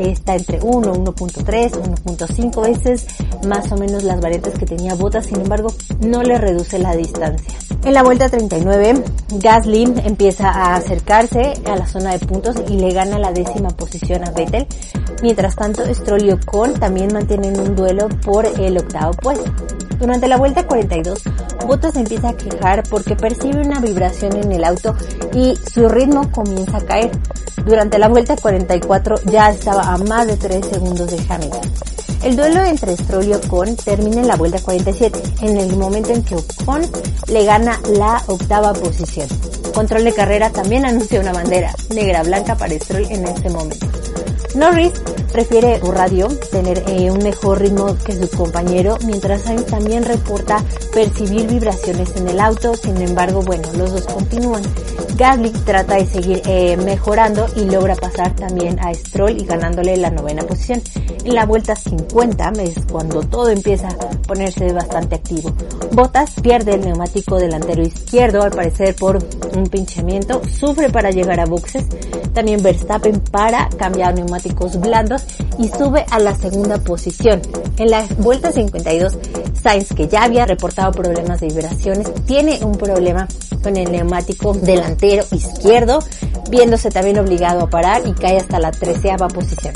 está 0.00 0.34
entre 0.34 0.60
1, 0.62 0.94
1.3, 0.94 1.72
1.5 1.72 2.62
veces 2.62 3.06
más 3.46 3.70
o 3.70 3.76
menos 3.76 4.02
las 4.02 4.20
variantes 4.20 4.58
que 4.58 4.66
tenía 4.66 4.94
Bottas, 4.94 5.26
sin 5.26 5.40
embargo, 5.40 5.72
no 6.00 6.22
le 6.22 6.38
reduce 6.38 6.78
la 6.78 6.96
distancia. 6.96 7.54
En 7.84 7.94
la 7.94 8.02
vuelta 8.02 8.28
39, 8.28 9.04
Gasly 9.36 9.84
empieza 10.04 10.50
a 10.50 10.76
acercarse 10.76 11.54
a 11.64 11.76
la 11.76 11.86
zona 11.86 12.12
de 12.12 12.26
puntos 12.26 12.56
y 12.68 12.74
le 12.74 12.92
gana 12.92 13.18
la 13.18 13.32
décima 13.32 13.70
posición 13.70 14.26
a 14.26 14.30
Vettel. 14.32 14.66
Mientras 15.22 15.54
tanto, 15.54 15.82
Stroll 15.94 16.24
y 16.24 16.32
Ocon 16.32 16.74
también 16.74 17.12
mantienen 17.12 17.58
un 17.60 17.76
duelo 17.76 18.08
por 18.24 18.46
el 18.46 18.78
octavo 18.78 19.12
puesto. 19.12 19.50
Durante 19.98 20.28
la 20.28 20.38
vuelta 20.38 20.66
42, 20.66 21.22
Bottas 21.66 21.94
empieza 21.96 22.30
a 22.30 22.36
quejar 22.36 22.82
porque 22.88 23.16
percibe 23.16 23.60
una 23.60 23.80
vibración 23.80 24.34
en 24.36 24.50
el 24.50 24.64
auto 24.64 24.96
y 25.34 25.54
su 25.72 25.88
ritmo 25.88 26.30
comienza 26.32 26.78
a 26.78 26.80
caer. 26.80 27.10
Durante 27.66 27.98
la 27.98 28.08
vuelta 28.08 28.34
44 28.36 29.16
ya 29.26 29.50
estaba 29.50 29.82
a 29.82 29.98
más 29.98 30.26
de 30.26 30.36
3 30.36 30.64
segundos 30.64 31.10
de 31.10 31.22
Hamilton. 31.28 31.70
El 32.22 32.36
duelo 32.36 32.62
entre 32.62 32.96
Stroll 32.96 33.28
y 33.28 33.34
Ocon 33.34 33.76
termina 33.76 34.22
en 34.22 34.28
la 34.28 34.36
vuelta 34.36 34.58
47, 34.60 35.22
en 35.42 35.56
el 35.58 35.76
momento 35.76 36.12
en 36.12 36.22
que 36.22 36.34
Ocon 36.34 36.82
le 37.28 37.44
gana 37.44 37.78
la 37.96 38.22
octava 38.26 38.72
posición. 38.72 39.28
Control 39.74 40.04
de 40.04 40.12
carrera 40.12 40.50
también 40.50 40.84
anuncia 40.86 41.20
una 41.20 41.32
bandera 41.32 41.74
negra-blanca 41.94 42.56
para 42.56 42.74
Stroll 42.74 43.06
en 43.10 43.26
este 43.26 43.50
momento. 43.50 43.86
Norris 44.54 44.98
prefiere 45.40 45.78
por 45.78 45.94
radio 45.94 46.28
tener 46.50 46.84
eh, 46.86 47.10
un 47.10 47.22
mejor 47.22 47.60
ritmo 47.60 47.96
que 48.04 48.12
su 48.12 48.28
compañero, 48.28 48.98
mientras 49.06 49.40
Sainz 49.40 49.64
también 49.64 50.04
reporta 50.04 50.62
percibir 50.92 51.46
vibraciones 51.46 52.14
en 52.16 52.28
el 52.28 52.38
auto, 52.38 52.74
sin 52.74 53.00
embargo, 53.00 53.40
bueno, 53.40 53.66
los 53.72 53.90
dos 53.90 54.06
continúan. 54.06 54.62
Gasly 55.16 55.50
trata 55.50 55.94
de 55.94 56.04
seguir 56.04 56.42
eh, 56.44 56.76
mejorando 56.76 57.46
y 57.56 57.64
logra 57.64 57.94
pasar 57.94 58.36
también 58.36 58.78
a 58.80 58.92
Stroll 58.92 59.40
y 59.40 59.46
ganándole 59.46 59.96
la 59.96 60.10
novena 60.10 60.42
posición. 60.42 60.82
En 61.24 61.34
la 61.34 61.46
vuelta 61.46 61.74
50 61.74 62.52
es 62.60 62.74
cuando 62.90 63.22
todo 63.22 63.48
empieza 63.48 63.88
a 63.88 64.10
ponerse 64.26 64.72
bastante 64.72 65.16
activo. 65.16 65.52
Bottas 65.92 66.32
pierde 66.42 66.74
el 66.74 66.82
neumático 66.82 67.38
delantero 67.38 67.82
izquierdo, 67.82 68.42
al 68.42 68.50
parecer 68.50 68.94
por 68.94 69.18
un 69.54 69.66
pinchamiento, 69.68 70.42
sufre 70.48 70.90
para 70.90 71.10
llegar 71.10 71.40
a 71.40 71.46
boxes. 71.46 71.86
También 72.32 72.62
Verstappen 72.62 73.20
para 73.20 73.68
cambiar 73.70 74.14
neumáticos 74.14 74.78
blandos 74.80 75.24
y 75.58 75.68
sube 75.68 76.04
a 76.10 76.18
la 76.18 76.34
segunda 76.36 76.78
posición. 76.78 77.42
En 77.76 77.90
la 77.90 78.06
vuelta 78.18 78.52
52, 78.52 79.18
Sainz, 79.62 79.92
que 79.94 80.08
ya 80.08 80.24
había 80.24 80.46
reportado 80.46 80.92
problemas 80.92 81.40
de 81.40 81.48
vibraciones, 81.48 82.12
tiene 82.26 82.60
un 82.62 82.72
problema 82.72 83.26
con 83.62 83.76
el 83.76 83.90
neumático 83.90 84.54
delantero 84.54 85.24
izquierdo, 85.32 86.00
viéndose 86.50 86.90
también 86.90 87.18
obligado 87.18 87.62
a 87.62 87.70
parar 87.70 88.02
y 88.06 88.12
cae 88.12 88.38
hasta 88.38 88.58
la 88.58 88.70
treceava 88.70 89.28
posición. 89.28 89.74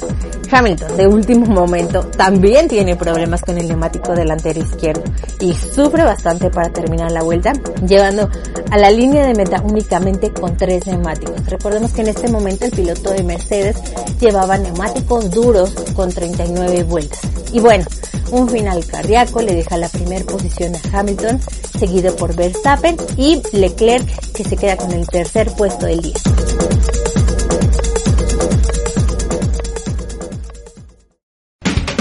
Hamilton, 0.51 0.97
de 0.97 1.07
último 1.07 1.47
momento, 1.47 2.05
también 2.05 2.69
tiene 2.69 2.97
problemas 2.97 3.43
con 3.43 3.59
el 3.59 3.69
neumático 3.69 4.15
delantero 4.15 4.61
izquierdo 4.61 5.03
y 5.41 5.53
sufre 5.53 6.05
bastante 6.05 6.51
para 6.51 6.71
terminar 6.71 7.11
la 7.11 7.23
vuelta, 7.23 7.53
llevando 7.87 8.29
a 8.71 8.79
la 8.79 8.91
línea 8.91 9.27
de 9.27 9.35
meta 9.35 9.63
únicamente 9.63 10.33
con 10.33 10.57
tres 10.57 10.87
neumáticos. 10.87 11.45
Recordemos 11.47 11.93
que 11.93 12.03
en 12.03 12.09
este 12.09 12.29
momento 12.29 12.67
el 12.67 12.73
piloto 12.73 13.11
de 13.11 13.23
Mercedes 13.23 13.77
llevaba 14.21 14.59
neumáticos 14.59 15.31
duros 15.31 15.75
con 15.95 16.11
39 16.11 16.85
vueltas. 16.85 17.21
Y 17.53 17.61
bueno, 17.61 17.85
un 18.31 18.49
final 18.49 18.85
cardíaco 18.87 19.43
le 19.43 19.55
deja 19.55 19.77
la 19.77 19.89
primera 19.89 20.25
posición 20.25 20.75
a 20.75 20.99
Hamilton, 20.99 21.41
seguido 21.79 22.15
por 22.17 22.35
Verstappen 22.35 22.97
y 23.17 23.41
Clerc, 23.75 24.07
que 24.33 24.45
se 24.45 24.57
queda 24.57 24.77
con 24.77 24.93
el 24.93 25.07
tercer 25.07 25.51
puesto 25.57 25.87
del 25.87 26.01
día. 26.01 26.15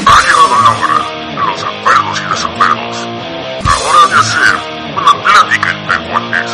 Ha 0.05 0.21
llegado 0.21 0.55
la 0.61 0.71
hora, 0.79 0.99
los 1.45 1.61
enfermos 1.63 2.19
y 2.19 2.25
desafueros. 2.29 2.95
Ahora 3.65 4.03
de 4.09 4.15
hacer 4.19 4.53
una 4.97 5.13
plática 5.23 5.67
entre 5.71 5.97
guantes. 6.09 6.51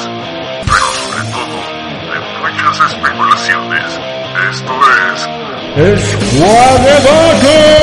Pero 0.66 0.88
sobre 1.02 1.24
todo, 1.32 1.56
de 2.14 2.18
muchas 2.40 2.78
especulaciones. 2.94 3.88
Esto 4.52 4.74
es. 5.14 5.20
¡Es 5.76 6.04
Guarda 6.40 6.96
Gómez! 7.02 7.79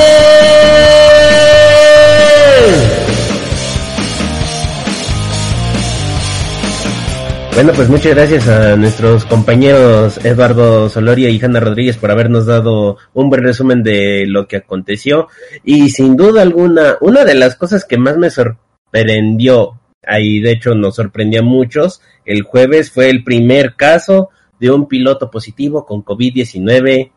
Bueno, 7.57 7.73
pues 7.73 7.89
muchas 7.89 8.13
gracias 8.13 8.47
a 8.47 8.75
nuestros 8.75 9.25
compañeros 9.25 10.23
Eduardo 10.23 10.89
Soloria 10.89 11.31
y 11.31 11.43
Hanna 11.43 11.59
Rodríguez 11.59 11.97
por 11.97 12.11
habernos 12.11 12.45
dado 12.45 12.97
un 13.15 13.31
buen 13.31 13.41
resumen 13.41 13.81
de 13.81 14.25
lo 14.27 14.47
que 14.47 14.57
aconteció. 14.57 15.27
Y 15.63 15.89
sin 15.89 16.15
duda 16.15 16.43
alguna, 16.43 16.97
una 17.01 17.25
de 17.25 17.33
las 17.33 17.55
cosas 17.55 17.83
que 17.83 17.97
más 17.97 18.15
me 18.15 18.29
sorprendió, 18.29 19.81
ahí 20.03 20.39
de 20.39 20.51
hecho 20.51 20.75
nos 20.75 20.97
sorprendió 20.97 21.39
a 21.39 21.43
muchos, 21.43 21.99
el 22.25 22.43
jueves 22.43 22.91
fue 22.91 23.09
el 23.09 23.23
primer 23.23 23.73
caso 23.73 24.29
de 24.59 24.69
un 24.69 24.87
piloto 24.87 25.31
positivo 25.31 25.83
con 25.83 26.05
COVID-19, 26.05 27.11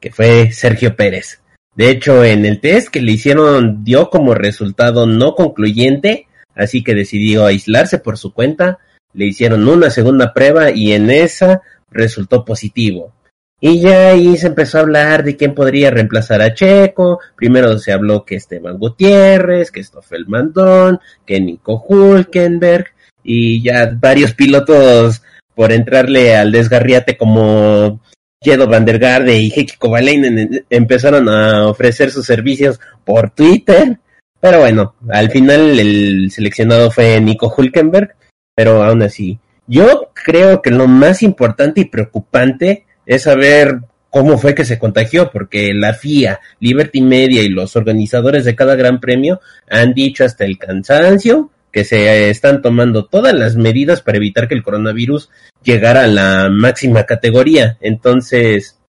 que 0.00 0.12
fue 0.12 0.52
Sergio 0.52 0.96
Pérez. 0.96 1.40
De 1.74 1.88
hecho, 1.88 2.24
en 2.24 2.44
el 2.44 2.60
test 2.60 2.88
que 2.88 3.00
le 3.00 3.12
hicieron 3.12 3.84
dio 3.84 4.10
como 4.10 4.34
resultado 4.34 5.06
no 5.06 5.34
concluyente, 5.34 6.26
así 6.54 6.84
que 6.84 6.94
decidió 6.94 7.46
aislarse 7.46 7.98
por 7.98 8.18
su 8.18 8.34
cuenta 8.34 8.80
le 9.12 9.26
hicieron 9.26 9.68
una 9.68 9.90
segunda 9.90 10.32
prueba 10.32 10.70
y 10.70 10.92
en 10.92 11.10
esa 11.10 11.62
resultó 11.90 12.44
positivo. 12.44 13.12
Y 13.60 13.80
ya 13.80 14.10
ahí 14.10 14.36
se 14.36 14.46
empezó 14.46 14.78
a 14.78 14.82
hablar 14.82 15.24
de 15.24 15.36
quién 15.36 15.54
podría 15.54 15.90
reemplazar 15.90 16.40
a 16.42 16.54
Checo. 16.54 17.18
Primero 17.36 17.76
se 17.78 17.92
habló 17.92 18.24
que 18.24 18.36
Esteban 18.36 18.78
Gutiérrez, 18.78 19.72
que 19.72 19.82
Stoffel 19.82 20.28
Mandón, 20.28 21.00
que 21.26 21.40
Nico 21.40 21.84
Hulkenberg 21.88 22.86
y 23.24 23.62
ya 23.62 23.90
varios 23.92 24.34
pilotos 24.34 25.22
por 25.56 25.72
entrarle 25.72 26.36
al 26.36 26.52
desgarriate 26.52 27.16
como 27.16 28.00
Jedo 28.40 28.68
Van 28.68 28.86
y 28.88 29.50
Heikki 29.50 29.76
Kovalainen 29.76 30.64
empezaron 30.70 31.28
a 31.28 31.66
ofrecer 31.66 32.12
sus 32.12 32.26
servicios 32.26 32.78
por 33.04 33.30
Twitter. 33.30 33.98
Pero 34.40 34.60
bueno, 34.60 34.94
al 35.10 35.30
final 35.30 35.80
el 35.80 36.30
seleccionado 36.30 36.92
fue 36.92 37.20
Nico 37.20 37.52
Hulkenberg 37.54 38.14
pero 38.58 38.82
aún 38.82 39.02
así, 39.02 39.38
yo 39.68 40.10
creo 40.12 40.62
que 40.62 40.72
lo 40.72 40.88
más 40.88 41.22
importante 41.22 41.82
y 41.82 41.84
preocupante 41.84 42.86
es 43.06 43.22
saber 43.22 43.82
cómo 44.10 44.36
fue 44.36 44.56
que 44.56 44.64
se 44.64 44.80
contagió, 44.80 45.30
porque 45.30 45.72
la 45.74 45.94
FIA, 45.94 46.40
Liberty 46.58 47.00
Media 47.00 47.42
y 47.42 47.50
los 47.50 47.76
organizadores 47.76 48.44
de 48.44 48.56
cada 48.56 48.74
gran 48.74 48.98
premio 48.98 49.40
han 49.70 49.94
dicho 49.94 50.24
hasta 50.24 50.44
el 50.44 50.58
cansancio 50.58 51.52
que 51.70 51.84
se 51.84 52.30
están 52.30 52.60
tomando 52.60 53.04
todas 53.04 53.32
las 53.32 53.54
medidas 53.54 54.02
para 54.02 54.16
evitar 54.16 54.48
que 54.48 54.56
el 54.56 54.64
coronavirus 54.64 55.30
llegara 55.62 56.02
a 56.02 56.08
la 56.08 56.48
máxima 56.50 57.04
categoría. 57.04 57.78
Entonces, 57.80 58.80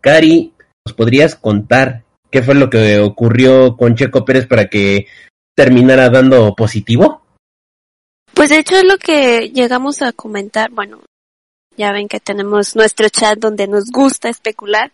Cari, 0.00 0.52
¿nos 0.86 0.94
podrías 0.94 1.34
contar 1.34 2.04
qué 2.30 2.42
fue 2.42 2.54
lo 2.54 2.70
que 2.70 3.00
ocurrió 3.00 3.76
con 3.76 3.96
Checo 3.96 4.24
Pérez 4.24 4.46
para 4.46 4.66
que 4.66 5.08
terminara 5.56 6.10
dando 6.10 6.54
positivo? 6.54 7.25
Pues 8.36 8.50
de 8.50 8.58
hecho 8.58 8.76
es 8.76 8.84
lo 8.84 8.98
que 8.98 9.48
llegamos 9.48 10.02
a 10.02 10.12
comentar, 10.12 10.70
bueno, 10.70 11.00
ya 11.74 11.90
ven 11.90 12.06
que 12.06 12.20
tenemos 12.20 12.76
nuestro 12.76 13.08
chat 13.08 13.38
donde 13.38 13.66
nos 13.66 13.90
gusta 13.90 14.28
especular. 14.28 14.92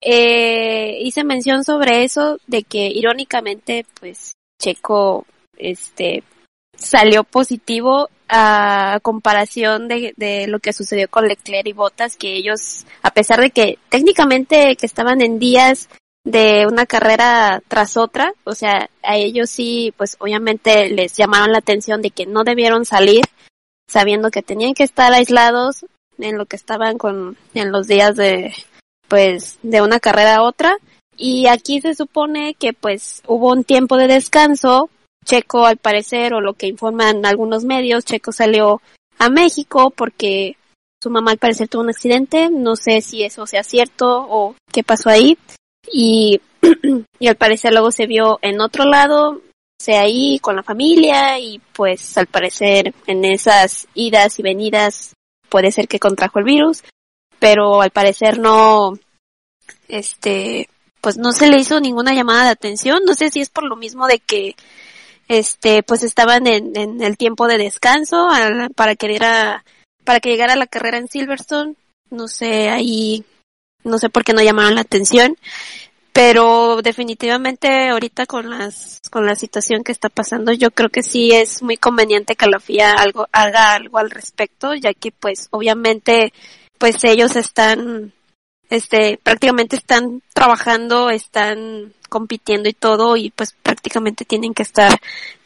Eh, 0.00 0.98
hice 1.00 1.24
mención 1.24 1.64
sobre 1.64 2.04
eso 2.04 2.38
de 2.46 2.62
que 2.62 2.86
irónicamente 2.86 3.84
pues 3.98 4.34
Checo 4.62 5.26
este 5.56 6.22
salió 6.76 7.24
positivo 7.24 8.08
a 8.28 9.00
comparación 9.02 9.88
de, 9.88 10.14
de 10.16 10.46
lo 10.46 10.60
que 10.60 10.72
sucedió 10.72 11.08
con 11.08 11.26
Leclerc 11.26 11.66
y 11.66 11.72
Bottas 11.72 12.16
que 12.16 12.36
ellos 12.36 12.86
a 13.02 13.10
pesar 13.10 13.40
de 13.40 13.50
que 13.50 13.80
técnicamente 13.88 14.76
que 14.76 14.86
estaban 14.86 15.22
en 15.22 15.40
días 15.40 15.88
de 16.26 16.66
una 16.66 16.86
carrera 16.86 17.62
tras 17.68 17.96
otra, 17.96 18.34
o 18.42 18.56
sea, 18.56 18.90
a 19.04 19.16
ellos 19.16 19.48
sí, 19.48 19.94
pues 19.96 20.16
obviamente 20.18 20.90
les 20.90 21.16
llamaron 21.16 21.52
la 21.52 21.58
atención 21.58 22.02
de 22.02 22.10
que 22.10 22.26
no 22.26 22.42
debieron 22.42 22.84
salir, 22.84 23.24
sabiendo 23.88 24.32
que 24.32 24.42
tenían 24.42 24.74
que 24.74 24.82
estar 24.82 25.12
aislados 25.12 25.86
en 26.18 26.36
lo 26.36 26.46
que 26.46 26.56
estaban 26.56 26.98
con, 26.98 27.36
en 27.54 27.70
los 27.70 27.86
días 27.86 28.16
de, 28.16 28.52
pues, 29.06 29.60
de 29.62 29.82
una 29.82 30.00
carrera 30.00 30.36
a 30.36 30.42
otra. 30.42 30.76
Y 31.16 31.46
aquí 31.46 31.80
se 31.80 31.94
supone 31.94 32.54
que 32.54 32.72
pues 32.72 33.22
hubo 33.28 33.52
un 33.52 33.62
tiempo 33.62 33.96
de 33.96 34.08
descanso, 34.08 34.90
Checo 35.24 35.64
al 35.64 35.76
parecer, 35.76 36.34
o 36.34 36.40
lo 36.40 36.54
que 36.54 36.66
informan 36.66 37.24
algunos 37.24 37.64
medios, 37.64 38.04
Checo 38.04 38.32
salió 38.32 38.82
a 39.18 39.30
México 39.30 39.90
porque 39.90 40.56
su 41.00 41.08
mamá 41.08 41.30
al 41.30 41.38
parecer 41.38 41.68
tuvo 41.68 41.82
un 41.82 41.90
accidente, 41.90 42.50
no 42.50 42.74
sé 42.74 43.00
si 43.00 43.22
eso 43.22 43.46
sea 43.46 43.62
cierto 43.62 44.26
o 44.28 44.56
qué 44.72 44.82
pasó 44.82 45.08
ahí 45.08 45.38
y, 45.92 46.40
y 47.18 47.28
al 47.28 47.36
parecer 47.36 47.72
luego 47.72 47.90
se 47.90 48.06
vio 48.06 48.38
en 48.42 48.60
otro 48.60 48.84
lado, 48.84 49.40
sea 49.78 50.02
ahí 50.02 50.38
con 50.40 50.56
la 50.56 50.62
familia 50.62 51.38
y 51.38 51.60
pues 51.72 52.16
al 52.16 52.26
parecer 52.26 52.94
en 53.06 53.24
esas 53.24 53.86
idas 53.94 54.38
y 54.38 54.42
venidas 54.42 55.14
puede 55.48 55.70
ser 55.70 55.88
que 55.88 56.00
contrajo 56.00 56.38
el 56.38 56.44
virus, 56.44 56.82
pero 57.38 57.82
al 57.82 57.90
parecer 57.90 58.38
no, 58.38 58.98
este, 59.88 60.68
pues 61.00 61.16
no 61.16 61.32
se 61.32 61.48
le 61.48 61.58
hizo 61.58 61.80
ninguna 61.80 62.14
llamada 62.14 62.44
de 62.44 62.50
atención, 62.50 63.02
no 63.04 63.14
sé 63.14 63.30
si 63.30 63.40
es 63.40 63.50
por 63.50 63.64
lo 63.64 63.76
mismo 63.76 64.06
de 64.06 64.18
que 64.18 64.56
este, 65.28 65.82
pues 65.82 66.02
estaban 66.02 66.46
en, 66.46 66.76
en 66.76 67.02
el 67.02 67.16
tiempo 67.16 67.46
de 67.46 67.58
descanso 67.58 68.28
para 68.74 68.96
que 68.96 69.18
para 70.04 70.20
que 70.20 70.30
llegara 70.30 70.54
la 70.54 70.68
carrera 70.68 70.98
en 70.98 71.08
Silverstone, 71.08 71.74
no 72.10 72.28
sé, 72.28 72.70
ahí 72.70 73.24
no 73.86 73.98
sé 73.98 74.10
por 74.10 74.24
qué 74.24 74.32
no 74.32 74.42
llamaron 74.42 74.74
la 74.74 74.82
atención, 74.82 75.36
pero 76.12 76.80
definitivamente 76.82 77.90
ahorita 77.90 78.24
con 78.24 78.48
las 78.48 79.02
con 79.10 79.26
la 79.26 79.34
situación 79.36 79.84
que 79.84 79.92
está 79.92 80.08
pasando, 80.08 80.52
yo 80.52 80.70
creo 80.70 80.88
que 80.88 81.02
sí 81.02 81.32
es 81.32 81.62
muy 81.62 81.76
conveniente 81.76 82.36
que 82.36 82.46
la 82.46 82.58
FIA 82.58 82.92
algo 82.92 83.28
haga 83.32 83.74
algo 83.74 83.98
al 83.98 84.10
respecto, 84.10 84.74
ya 84.74 84.94
que 84.94 85.12
pues 85.12 85.48
obviamente 85.50 86.32
pues 86.78 87.04
ellos 87.04 87.36
están 87.36 88.12
este 88.70 89.18
prácticamente 89.22 89.76
están 89.76 90.22
trabajando, 90.34 91.10
están 91.10 91.92
compitiendo 92.08 92.68
y 92.68 92.72
todo 92.72 93.16
y 93.16 93.30
pues 93.30 93.54
prácticamente 93.62 94.24
tienen 94.24 94.54
que 94.54 94.62
estar 94.62 94.98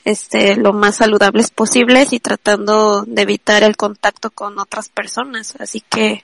este 0.05 0.57
lo 0.57 0.73
más 0.73 0.97
saludables 0.97 1.51
posibles 1.51 2.13
y 2.13 2.21
tratando 2.21 3.03
de 3.03 3.23
evitar 3.23 3.63
el 3.65 3.77
contacto 3.77 4.31
con 4.31 4.59
otras 4.59 4.89
personas, 4.89 5.57
así 5.59 5.81
que 5.81 6.23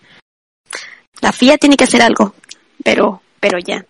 la 1.20 1.32
FIA 1.32 1.58
tiene 1.58 1.76
que 1.76 1.84
hacer 1.84 2.02
algo, 2.02 2.34
pero, 2.84 3.22
pero 3.40 3.58
ya. 3.58 3.84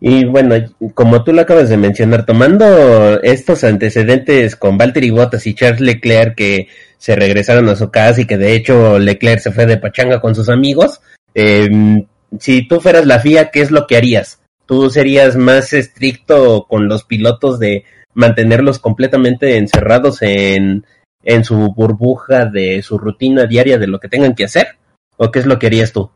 Y 0.00 0.24
bueno, 0.24 0.56
como 0.94 1.22
tú 1.22 1.32
lo 1.32 1.42
acabas 1.42 1.68
de 1.68 1.76
mencionar, 1.76 2.26
tomando 2.26 3.22
estos 3.22 3.62
antecedentes 3.62 4.56
con 4.56 4.76
Valtteri 4.76 5.10
Bottas 5.10 5.46
y 5.46 5.54
Charles 5.54 5.80
Leclerc 5.80 6.34
que 6.34 6.68
se 6.98 7.14
regresaron 7.14 7.68
a 7.68 7.76
su 7.76 7.90
casa 7.90 8.20
y 8.20 8.26
que 8.26 8.36
de 8.36 8.54
hecho 8.54 8.98
Leclerc 8.98 9.40
se 9.40 9.52
fue 9.52 9.66
de 9.66 9.76
pachanga 9.76 10.20
con 10.20 10.34
sus 10.34 10.48
amigos, 10.48 11.00
eh, 11.34 12.04
si 12.38 12.66
tú 12.66 12.80
fueras 12.80 13.06
la 13.06 13.20
FIA, 13.20 13.50
¿qué 13.50 13.60
es 13.60 13.70
lo 13.70 13.86
que 13.86 13.96
harías? 13.96 14.40
¿Tú 14.66 14.90
serías 14.90 15.36
más 15.36 15.72
estricto 15.72 16.66
con 16.68 16.88
los 16.88 17.04
pilotos 17.04 17.58
de 17.58 17.84
mantenerlos 18.14 18.78
completamente 18.78 19.56
encerrados 19.56 20.22
en, 20.22 20.84
en 21.22 21.44
su 21.44 21.72
burbuja 21.74 22.46
de 22.46 22.82
su 22.82 22.98
rutina 22.98 23.46
diaria 23.46 23.78
de 23.78 23.86
lo 23.86 24.00
que 24.00 24.08
tengan 24.08 24.34
que 24.34 24.44
hacer? 24.44 24.76
¿O 25.16 25.30
qué 25.30 25.40
es 25.40 25.46
lo 25.46 25.58
que 25.58 25.66
harías 25.66 25.92
tú? 25.92 26.10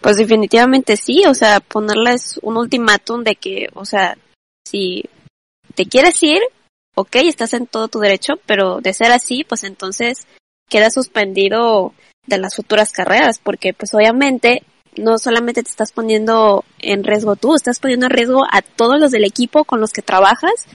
Pues 0.00 0.16
definitivamente 0.16 0.96
sí, 0.96 1.24
o 1.26 1.34
sea, 1.34 1.60
ponerles 1.60 2.38
un 2.42 2.56
ultimátum 2.56 3.24
de 3.24 3.34
que, 3.34 3.68
o 3.74 3.84
sea, 3.84 4.16
si 4.66 5.04
te 5.74 5.86
quieres 5.86 6.22
ir, 6.22 6.40
ok, 6.94 7.16
estás 7.16 7.52
en 7.54 7.66
todo 7.66 7.88
tu 7.88 7.98
derecho, 7.98 8.34
pero 8.46 8.80
de 8.80 8.92
ser 8.92 9.12
así, 9.12 9.44
pues 9.44 9.64
entonces 9.64 10.26
queda 10.68 10.90
suspendido 10.90 11.94
de 12.26 12.38
las 12.38 12.54
futuras 12.54 12.92
carreras, 12.92 13.40
porque 13.42 13.72
pues 13.72 13.94
obviamente 13.94 14.62
no 14.96 15.18
solamente 15.18 15.62
te 15.62 15.70
estás 15.70 15.92
poniendo 15.92 16.64
en 16.78 17.04
riesgo 17.04 17.36
tú, 17.36 17.54
estás 17.54 17.78
poniendo 17.80 18.06
en 18.06 18.12
riesgo 18.12 18.44
a 18.50 18.62
todos 18.62 19.00
los 19.00 19.10
del 19.10 19.24
equipo 19.24 19.64
con 19.64 19.80
los 19.80 19.92
que 19.92 20.02
trabajas, 20.02 20.66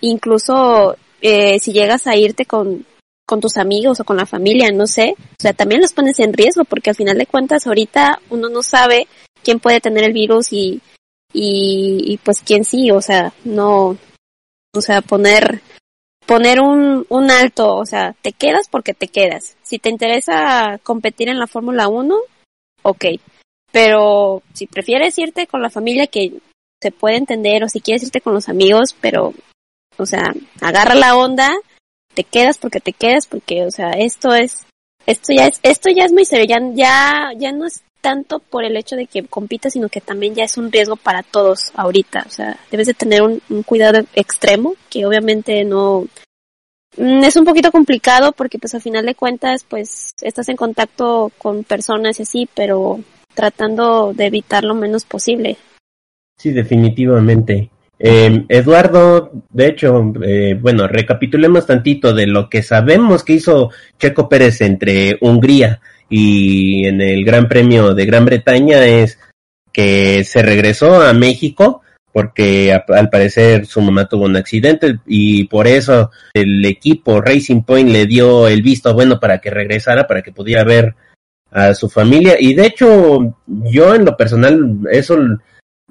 incluso 0.00 0.96
eh, 1.20 1.58
si 1.60 1.72
llegas 1.72 2.06
a 2.06 2.16
irte 2.16 2.46
con 2.46 2.86
con 3.26 3.40
tus 3.40 3.56
amigos 3.56 4.00
o 4.00 4.04
con 4.04 4.16
la 4.16 4.26
familia, 4.26 4.70
no 4.72 4.86
sé. 4.86 5.14
O 5.18 5.40
sea, 5.42 5.52
también 5.52 5.80
los 5.80 5.92
pones 5.92 6.18
en 6.18 6.32
riesgo 6.32 6.64
porque 6.64 6.90
al 6.90 6.96
final 6.96 7.18
de 7.18 7.26
cuentas 7.26 7.66
ahorita 7.66 8.20
uno 8.30 8.48
no 8.48 8.62
sabe 8.62 9.06
quién 9.42 9.60
puede 9.60 9.80
tener 9.80 10.04
el 10.04 10.12
virus 10.12 10.52
y, 10.52 10.80
y, 11.32 12.18
pues 12.22 12.40
quién 12.40 12.64
sí, 12.64 12.90
o 12.90 13.00
sea, 13.00 13.32
no, 13.44 13.96
o 14.74 14.80
sea, 14.80 15.00
poner, 15.02 15.62
poner 16.26 16.60
un, 16.60 17.06
un 17.08 17.30
alto, 17.30 17.76
o 17.76 17.86
sea, 17.86 18.14
te 18.22 18.32
quedas 18.32 18.68
porque 18.68 18.94
te 18.94 19.08
quedas. 19.08 19.56
Si 19.62 19.78
te 19.78 19.88
interesa 19.88 20.78
competir 20.82 21.28
en 21.28 21.38
la 21.38 21.46
Fórmula 21.46 21.88
1, 21.88 22.16
ok. 22.82 23.04
Pero 23.72 24.42
si 24.52 24.66
prefieres 24.66 25.18
irte 25.18 25.46
con 25.46 25.62
la 25.62 25.70
familia 25.70 26.06
que 26.06 26.34
se 26.82 26.90
puede 26.90 27.16
entender 27.16 27.64
o 27.64 27.68
si 27.68 27.80
quieres 27.80 28.02
irte 28.02 28.20
con 28.20 28.34
los 28.34 28.48
amigos, 28.48 28.94
pero, 29.00 29.32
o 29.96 30.04
sea, 30.04 30.34
agarra 30.60 30.94
la 30.94 31.16
onda 31.16 31.56
te 32.14 32.24
quedas 32.24 32.58
porque 32.58 32.80
te 32.80 32.92
quedas, 32.92 33.26
porque, 33.26 33.64
o 33.64 33.70
sea, 33.70 33.90
esto 33.90 34.34
es 34.34 34.66
esto 35.06 35.32
ya 35.32 35.46
es, 35.48 35.58
esto 35.62 35.90
ya 35.90 36.04
es 36.04 36.12
muy 36.12 36.24
serio, 36.24 36.46
ya, 36.46 36.60
ya, 36.74 37.32
ya 37.36 37.52
no 37.52 37.66
es 37.66 37.82
tanto 38.00 38.40
por 38.40 38.64
el 38.64 38.76
hecho 38.76 38.96
de 38.96 39.06
que 39.06 39.24
compita, 39.24 39.70
sino 39.70 39.88
que 39.88 40.00
también 40.00 40.34
ya 40.34 40.44
es 40.44 40.58
un 40.58 40.70
riesgo 40.70 40.96
para 40.96 41.22
todos 41.22 41.72
ahorita. 41.74 42.24
O 42.26 42.30
sea, 42.30 42.58
debes 42.70 42.88
de 42.88 42.94
tener 42.94 43.22
un, 43.22 43.40
un 43.48 43.62
cuidado 43.62 44.02
extremo, 44.14 44.74
que 44.90 45.06
obviamente 45.06 45.64
no, 45.64 46.06
mm, 46.96 47.24
es 47.24 47.36
un 47.36 47.44
poquito 47.44 47.70
complicado 47.70 48.32
porque 48.32 48.58
pues 48.58 48.74
al 48.74 48.82
final 48.82 49.06
de 49.06 49.14
cuentas 49.14 49.64
pues 49.68 50.10
estás 50.20 50.48
en 50.48 50.56
contacto 50.56 51.30
con 51.38 51.64
personas 51.64 52.18
y 52.18 52.22
así, 52.22 52.48
pero 52.54 53.00
tratando 53.34 54.12
de 54.12 54.26
evitar 54.26 54.64
lo 54.64 54.74
menos 54.74 55.04
posible. 55.04 55.56
Sí, 56.38 56.50
definitivamente. 56.50 57.70
Eh, 58.04 58.46
Eduardo, 58.48 59.30
de 59.50 59.68
hecho, 59.68 60.12
eh, 60.24 60.58
bueno, 60.60 60.88
recapitulemos 60.88 61.66
tantito 61.66 62.12
de 62.12 62.26
lo 62.26 62.50
que 62.50 62.64
sabemos 62.64 63.22
que 63.22 63.34
hizo 63.34 63.70
Checo 63.96 64.28
Pérez 64.28 64.60
entre 64.60 65.18
Hungría 65.20 65.80
y 66.08 66.84
en 66.84 67.00
el 67.00 67.24
Gran 67.24 67.46
Premio 67.46 67.94
de 67.94 68.04
Gran 68.04 68.24
Bretaña 68.24 68.84
es 68.84 69.20
que 69.72 70.24
se 70.24 70.42
regresó 70.42 71.00
a 71.00 71.12
México 71.12 71.82
porque 72.12 72.72
al 72.72 73.08
parecer 73.08 73.66
su 73.66 73.80
mamá 73.80 74.08
tuvo 74.08 74.24
un 74.24 74.36
accidente 74.36 74.98
y 75.06 75.44
por 75.44 75.68
eso 75.68 76.10
el 76.34 76.64
equipo 76.64 77.20
Racing 77.20 77.62
Point 77.62 77.88
le 77.88 78.06
dio 78.06 78.48
el 78.48 78.62
visto 78.62 78.92
bueno 78.94 79.20
para 79.20 79.38
que 79.38 79.50
regresara, 79.50 80.08
para 80.08 80.22
que 80.22 80.32
pudiera 80.32 80.64
ver 80.64 80.96
a 81.52 81.72
su 81.74 81.88
familia. 81.88 82.34
Y 82.38 82.54
de 82.54 82.66
hecho 82.66 83.36
yo 83.46 83.94
en 83.94 84.04
lo 84.04 84.16
personal 84.16 84.80
eso 84.90 85.16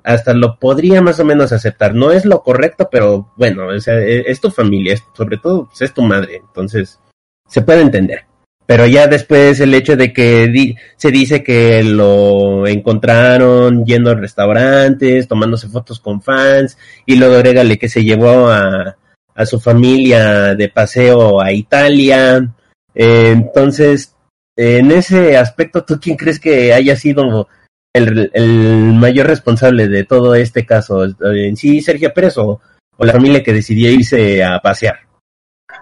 hasta 0.04 0.34
lo 0.34 0.58
podría 0.58 1.02
más 1.02 1.20
o 1.20 1.26
menos 1.26 1.52
aceptar. 1.52 1.94
No 1.94 2.12
es 2.12 2.26
lo 2.26 2.42
correcto, 2.44 2.90
pero 2.92 3.32
bueno, 3.38 3.68
o 3.68 3.80
sea, 3.80 4.00
e- 4.00 4.30
es 4.32 4.40
tu 4.42 4.52
familia, 4.52 4.96
sobre 5.16 5.38
todo 5.38 5.68
pues, 5.68 5.82
es 5.82 5.94
tu 5.94 6.02
madre, 6.02 6.42
entonces 6.46 7.00
se 7.48 7.62
puede 7.62 7.82
entender. 7.82 8.26
Pero 8.66 8.86
ya 8.86 9.08
después 9.08 9.60
el 9.60 9.74
hecho 9.74 9.98
de 9.98 10.14
que 10.14 10.76
se 10.96 11.12
dice 11.12 11.44
que 11.44 11.84
lo 11.84 12.66
encontraron 12.68 13.86
yendo 13.86 14.12
a 14.12 14.16
restaurantes, 14.16 15.28
tomándose 15.28 15.68
fotos 15.68 16.00
con 16.00 16.22
fans, 16.22 16.78
y 17.06 17.16
luego 17.16 17.36
agrégale 17.36 17.78
que 17.78 17.90
se 17.90 18.04
llevó 18.04 18.50
a, 18.50 18.96
a 19.36 19.46
su 19.46 19.60
familia 19.60 20.56
de 20.56 20.70
paseo 20.70 21.42
a 21.42 21.52
Italia. 21.52 22.54
Eh, 22.96 23.32
entonces, 23.32 24.16
en 24.56 24.92
ese 24.92 25.38
aspecto, 25.38 25.84
¿tú 25.84 26.00
quién 26.00 26.16
crees 26.16 26.40
que 26.40 26.74
haya 26.74 26.96
sido 26.96 27.48
el, 27.94 28.32
el 28.34 28.94
mayor 28.94 29.28
responsable 29.28 29.88
de 29.88 30.04
todo 30.04 30.36
este 30.36 30.66
caso? 30.66 31.04
¿En 31.04 31.56
sí 31.56 31.82
Sergio 31.82 32.14
Pérez 32.14 32.38
o, 32.38 32.60
la 32.98 33.14
familia 33.14 33.42
que 33.42 33.54
decidió 33.54 33.90
irse 33.90 34.44
a 34.44 34.60
pasear? 34.60 35.00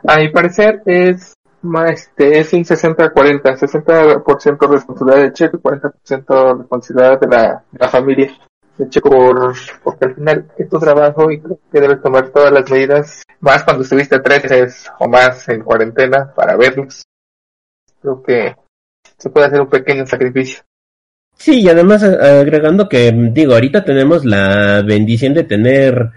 A 0.08 0.18
mi 0.20 0.30
parecer 0.30 0.82
es 0.86 1.34
este, 1.88 2.40
es 2.40 2.54
un 2.54 2.64
60-40, 2.64 3.42
60% 4.24 4.70
responsabilidad 4.70 5.24
de 5.24 5.34
Checo 5.34 5.58
y 5.58 5.60
40% 5.60 6.58
responsabilidad 6.60 7.20
de 7.20 7.28
la, 7.28 7.90
familia 7.90 8.32
de 8.78 8.90
Checo 8.90 9.10
por, 9.10 9.54
porque 9.84 10.06
al 10.06 10.16
final 10.16 10.52
es 10.58 10.70
tu 10.70 10.80
trabajo 10.80 11.30
y 11.30 11.42
creo 11.42 11.60
que 11.70 11.82
debes 11.82 12.02
tomar 12.02 12.30
todas 12.30 12.54
las 12.54 12.72
medidas, 12.72 13.24
más 13.42 13.66
cuando 13.66 13.84
estuviste 13.84 14.20
tres 14.20 14.44
meses 14.44 14.90
o 15.00 15.10
más 15.10 15.50
en 15.50 15.62
cuarentena 15.62 16.34
para 16.34 16.56
verlos. 16.56 17.04
Creo 18.02 18.24
que 18.24 18.56
se 19.18 19.30
puede 19.30 19.48
hacer 19.48 19.60
un 19.60 19.70
pequeño 19.70 20.06
sacrificio. 20.06 20.64
Sí, 21.40 21.62
y 21.62 21.70
además 21.70 22.04
a- 22.04 22.42
agregando 22.42 22.90
que, 22.90 23.12
digo, 23.32 23.54
ahorita 23.54 23.86
tenemos 23.86 24.26
la 24.26 24.82
bendición 24.86 25.34
de 25.34 25.46
tener 25.46 26.10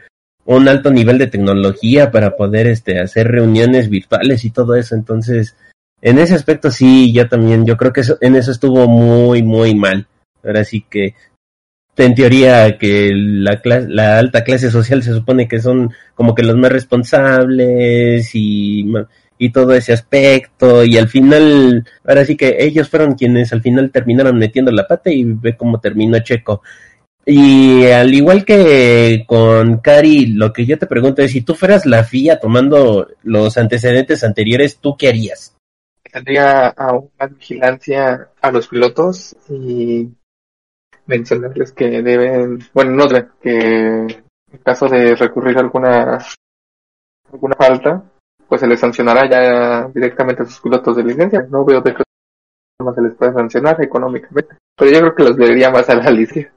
un 0.44 0.68
alto 0.68 0.90
nivel 0.90 1.18
de 1.18 1.28
tecnología 1.28 2.10
para 2.10 2.36
poder 2.36 2.66
este 2.66 2.98
hacer 2.98 3.28
reuniones 3.28 3.88
virtuales 3.88 4.44
y 4.44 4.50
todo 4.50 4.74
eso, 4.74 4.96
entonces 4.96 5.56
en 6.00 6.18
ese 6.18 6.34
aspecto 6.34 6.72
sí, 6.72 7.12
yo 7.12 7.28
también, 7.28 7.64
yo 7.64 7.76
creo 7.76 7.92
que 7.92 8.00
eso, 8.00 8.18
en 8.20 8.34
eso 8.34 8.50
estuvo 8.50 8.88
muy, 8.88 9.44
muy 9.44 9.76
mal. 9.76 10.08
Ahora 10.42 10.64
sí 10.64 10.84
que 10.90 11.14
en 11.96 12.14
teoría 12.16 12.76
que 12.76 13.12
la, 13.14 13.60
la 13.86 14.18
alta 14.18 14.42
clase 14.42 14.72
social 14.72 15.04
se 15.04 15.12
supone 15.12 15.46
que 15.46 15.60
son 15.60 15.92
como 16.16 16.34
que 16.34 16.42
los 16.42 16.56
más 16.56 16.72
responsables 16.72 18.30
y, 18.34 18.92
y 19.42 19.50
todo 19.50 19.74
ese 19.74 19.92
aspecto 19.92 20.84
y 20.84 20.96
al 20.98 21.08
final, 21.08 21.84
ahora 22.04 22.24
sí 22.24 22.36
que 22.36 22.56
ellos 22.58 22.88
fueron 22.88 23.14
quienes 23.14 23.52
al 23.52 23.62
final 23.62 23.90
terminaron 23.90 24.38
metiendo 24.38 24.70
la 24.70 24.86
pata 24.86 25.10
y 25.10 25.24
ve 25.24 25.56
cómo 25.56 25.80
terminó 25.80 26.18
Checo. 26.20 26.62
Y 27.24 27.86
al 27.86 28.12
igual 28.14 28.44
que 28.44 29.24
con 29.26 29.78
Cari, 29.78 30.26
lo 30.26 30.52
que 30.52 30.66
yo 30.66 30.78
te 30.78 30.86
pregunto 30.86 31.22
es 31.22 31.32
si 31.32 31.42
tú 31.42 31.54
fueras 31.54 31.86
la 31.86 32.04
FIA 32.04 32.38
tomando 32.38 33.08
los 33.22 33.56
antecedentes 33.58 34.24
anteriores, 34.24 34.78
¿tú 34.78 34.96
qué 34.96 35.08
harías? 35.08 35.56
tendría 36.12 36.68
aún 36.68 37.10
más 37.18 37.34
vigilancia 37.34 38.28
a 38.40 38.50
los 38.52 38.68
pilotos 38.68 39.34
y 39.48 40.12
mencionarles 41.06 41.72
que 41.72 42.02
deben, 42.02 42.58
bueno, 42.74 42.90
no 42.92 43.06
que 43.40 44.06
en 44.52 44.58
caso 44.62 44.86
de 44.88 45.14
recurrir 45.14 45.56
a 45.56 45.60
alguna, 45.60 46.18
alguna 47.32 47.54
falta, 47.56 48.04
pues 48.52 48.60
se 48.60 48.66
les 48.66 48.80
sancionará 48.80 49.26
ya 49.30 49.88
directamente 49.94 50.42
a 50.42 50.44
sus 50.44 50.60
pilotos 50.60 50.94
de 50.94 51.04
licencia. 51.04 51.46
No 51.48 51.64
veo 51.64 51.80
de 51.80 51.94
qué 51.94 52.02
forma 52.76 52.94
se 52.94 53.00
les 53.00 53.14
puede 53.14 53.32
sancionar 53.32 53.82
económicamente, 53.82 54.56
pero 54.76 54.90
yo 54.90 54.98
creo 54.98 55.14
que 55.14 55.22
los 55.22 55.36
debería 55.38 55.70
más 55.70 55.88
a 55.88 55.94
la 55.94 56.10
licencia. 56.10 56.52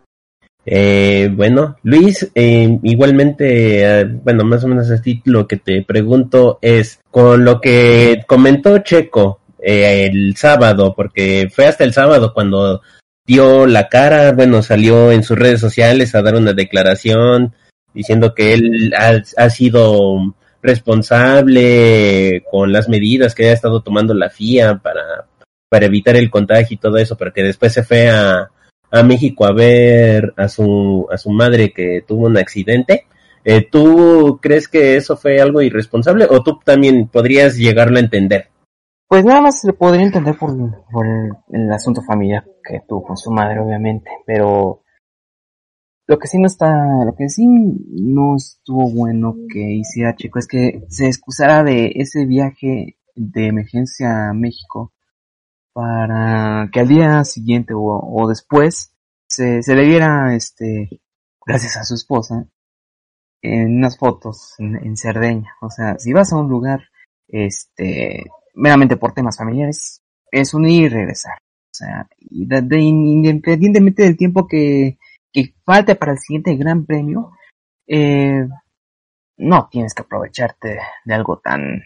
Eh, 0.66 1.32
bueno, 1.34 1.78
Luis, 1.84 2.30
eh, 2.36 2.80
igualmente, 2.84 4.02
eh, 4.02 4.04
bueno, 4.04 4.44
más 4.44 4.62
o 4.66 4.68
menos 4.68 4.92
así 4.92 5.22
lo 5.24 5.48
que 5.48 5.56
te 5.56 5.84
pregunto 5.84 6.60
es, 6.62 7.00
con 7.10 7.46
lo 7.46 7.62
que 7.62 8.26
comentó 8.28 8.80
Checo 8.80 9.40
eh, 9.58 10.10
el 10.12 10.36
sábado, 10.36 10.94
porque 10.98 11.48
fue 11.50 11.66
hasta 11.66 11.86
el 11.86 11.94
sábado 11.94 12.34
cuando 12.34 12.82
dio 13.26 13.68
la 13.68 13.88
cara, 13.88 14.34
bueno, 14.34 14.62
salió 14.62 15.14
en 15.14 15.24
sus 15.24 15.40
redes 15.40 15.62
sociales 15.62 16.14
a 16.14 16.22
dar 16.22 16.36
una 16.36 16.52
declaración 16.52 17.54
diciendo 17.94 18.36
que 18.36 18.54
él 18.54 18.94
ha, 18.98 19.22
ha 19.38 19.50
sido 19.50 20.36
responsable 20.66 22.44
con 22.50 22.72
las 22.72 22.90
medidas 22.90 23.36
que 23.36 23.50
ha 23.50 23.54
estado 23.54 23.82
tomando 23.82 24.14
la 24.14 24.30
FIA 24.30 24.78
para, 24.78 25.28
para 25.70 25.86
evitar 25.86 26.16
el 26.16 26.30
contagio 26.30 26.76
y 26.76 26.80
todo 26.80 26.98
eso, 26.98 27.18
pero 27.18 27.34
que 27.34 27.44
después 27.44 27.74
se 27.74 27.84
fue 27.84 28.10
a, 28.10 28.50
a 28.92 29.04
México 29.04 29.46
a 29.46 29.54
ver 29.54 30.34
a 30.38 30.48
su, 30.48 31.08
a 31.12 31.18
su 31.18 31.30
madre 31.32 31.74
que 31.74 32.04
tuvo 32.08 32.28
un 32.28 32.38
accidente. 32.38 33.06
Eh, 33.44 33.68
¿Tú 33.70 34.40
crees 34.42 34.68
que 34.68 34.96
eso 34.96 35.18
fue 35.18 35.40
algo 35.40 35.62
irresponsable 35.62 36.26
o 36.30 36.42
tú 36.42 36.60
también 36.64 37.08
podrías 37.08 37.58
llegarlo 37.58 37.98
a 37.98 38.02
entender? 38.02 38.50
Pues 39.08 39.24
nada 39.24 39.42
más 39.42 39.62
se 39.62 39.72
podría 39.74 40.06
entender 40.06 40.36
por, 40.36 40.52
por 40.92 41.06
el, 41.06 41.32
el 41.52 41.72
asunto 41.72 42.02
familiar 42.02 42.44
que 42.64 42.82
tuvo 42.88 43.04
con 43.04 43.18
su 43.18 43.30
madre, 43.32 43.60
obviamente, 43.60 44.10
pero 44.26 44.82
lo 46.08 46.20
que 46.20 46.28
sí 46.28 46.38
no 46.38 46.48
está, 46.48 46.68
lo 47.06 47.16
que 47.16 47.30
sí 47.30 47.48
no 47.48 48.36
estuvo 48.36 48.92
bueno 48.92 49.36
que 49.52 49.74
hiciera 49.74 50.16
Chico 50.16 50.40
es 50.40 50.48
que 50.48 50.84
se 50.90 51.08
excusara 51.08 51.64
de 51.64 51.94
ese 51.96 52.26
viaje 52.26 52.98
de 53.16 53.48
emergencia 53.48 54.30
a 54.30 54.34
México 54.34 54.94
para 55.74 56.70
que 56.72 56.80
al 56.80 56.88
día 56.88 57.24
siguiente 57.24 57.74
o, 57.74 57.82
o 57.82 58.28
después 58.28 58.94
se, 59.28 59.62
se 59.64 59.76
le 59.76 59.84
viera, 59.86 60.36
este, 60.36 61.02
gracias 61.46 61.78
a 61.78 61.84
su 61.84 61.96
esposa, 61.96 62.48
en 63.42 63.78
unas 63.78 63.98
fotos 63.98 64.54
en, 64.60 64.76
en 64.76 64.96
Cerdeña. 64.98 65.56
O 65.62 65.70
sea, 65.70 65.98
si 66.00 66.14
vas 66.14 66.32
a 66.32 66.38
un 66.38 66.50
lugar, 66.50 66.82
este, 67.28 68.26
meramente 68.54 68.98
por 68.98 69.14
temas 69.14 69.38
familiares, 69.38 70.02
es 70.32 70.54
un 70.54 70.66
ir 70.66 70.84
y 70.84 70.90
regresar. 70.90 71.38
O 71.38 71.78
sea, 71.78 72.08
independientemente 72.30 74.04
del 74.04 74.18
tiempo 74.18 74.48
que, 74.48 74.98
que 75.36 75.54
falte 75.66 75.96
para 75.96 76.14
el 76.14 76.20
siguiente 76.20 76.56
gran 76.56 76.86
premio, 76.86 77.34
eh, 77.88 78.48
no 79.38 79.68
tienes 79.70 79.94
que 79.94 80.04
aprovecharte 80.04 80.80
de 81.04 81.14
algo 81.14 81.40
tan, 81.40 81.84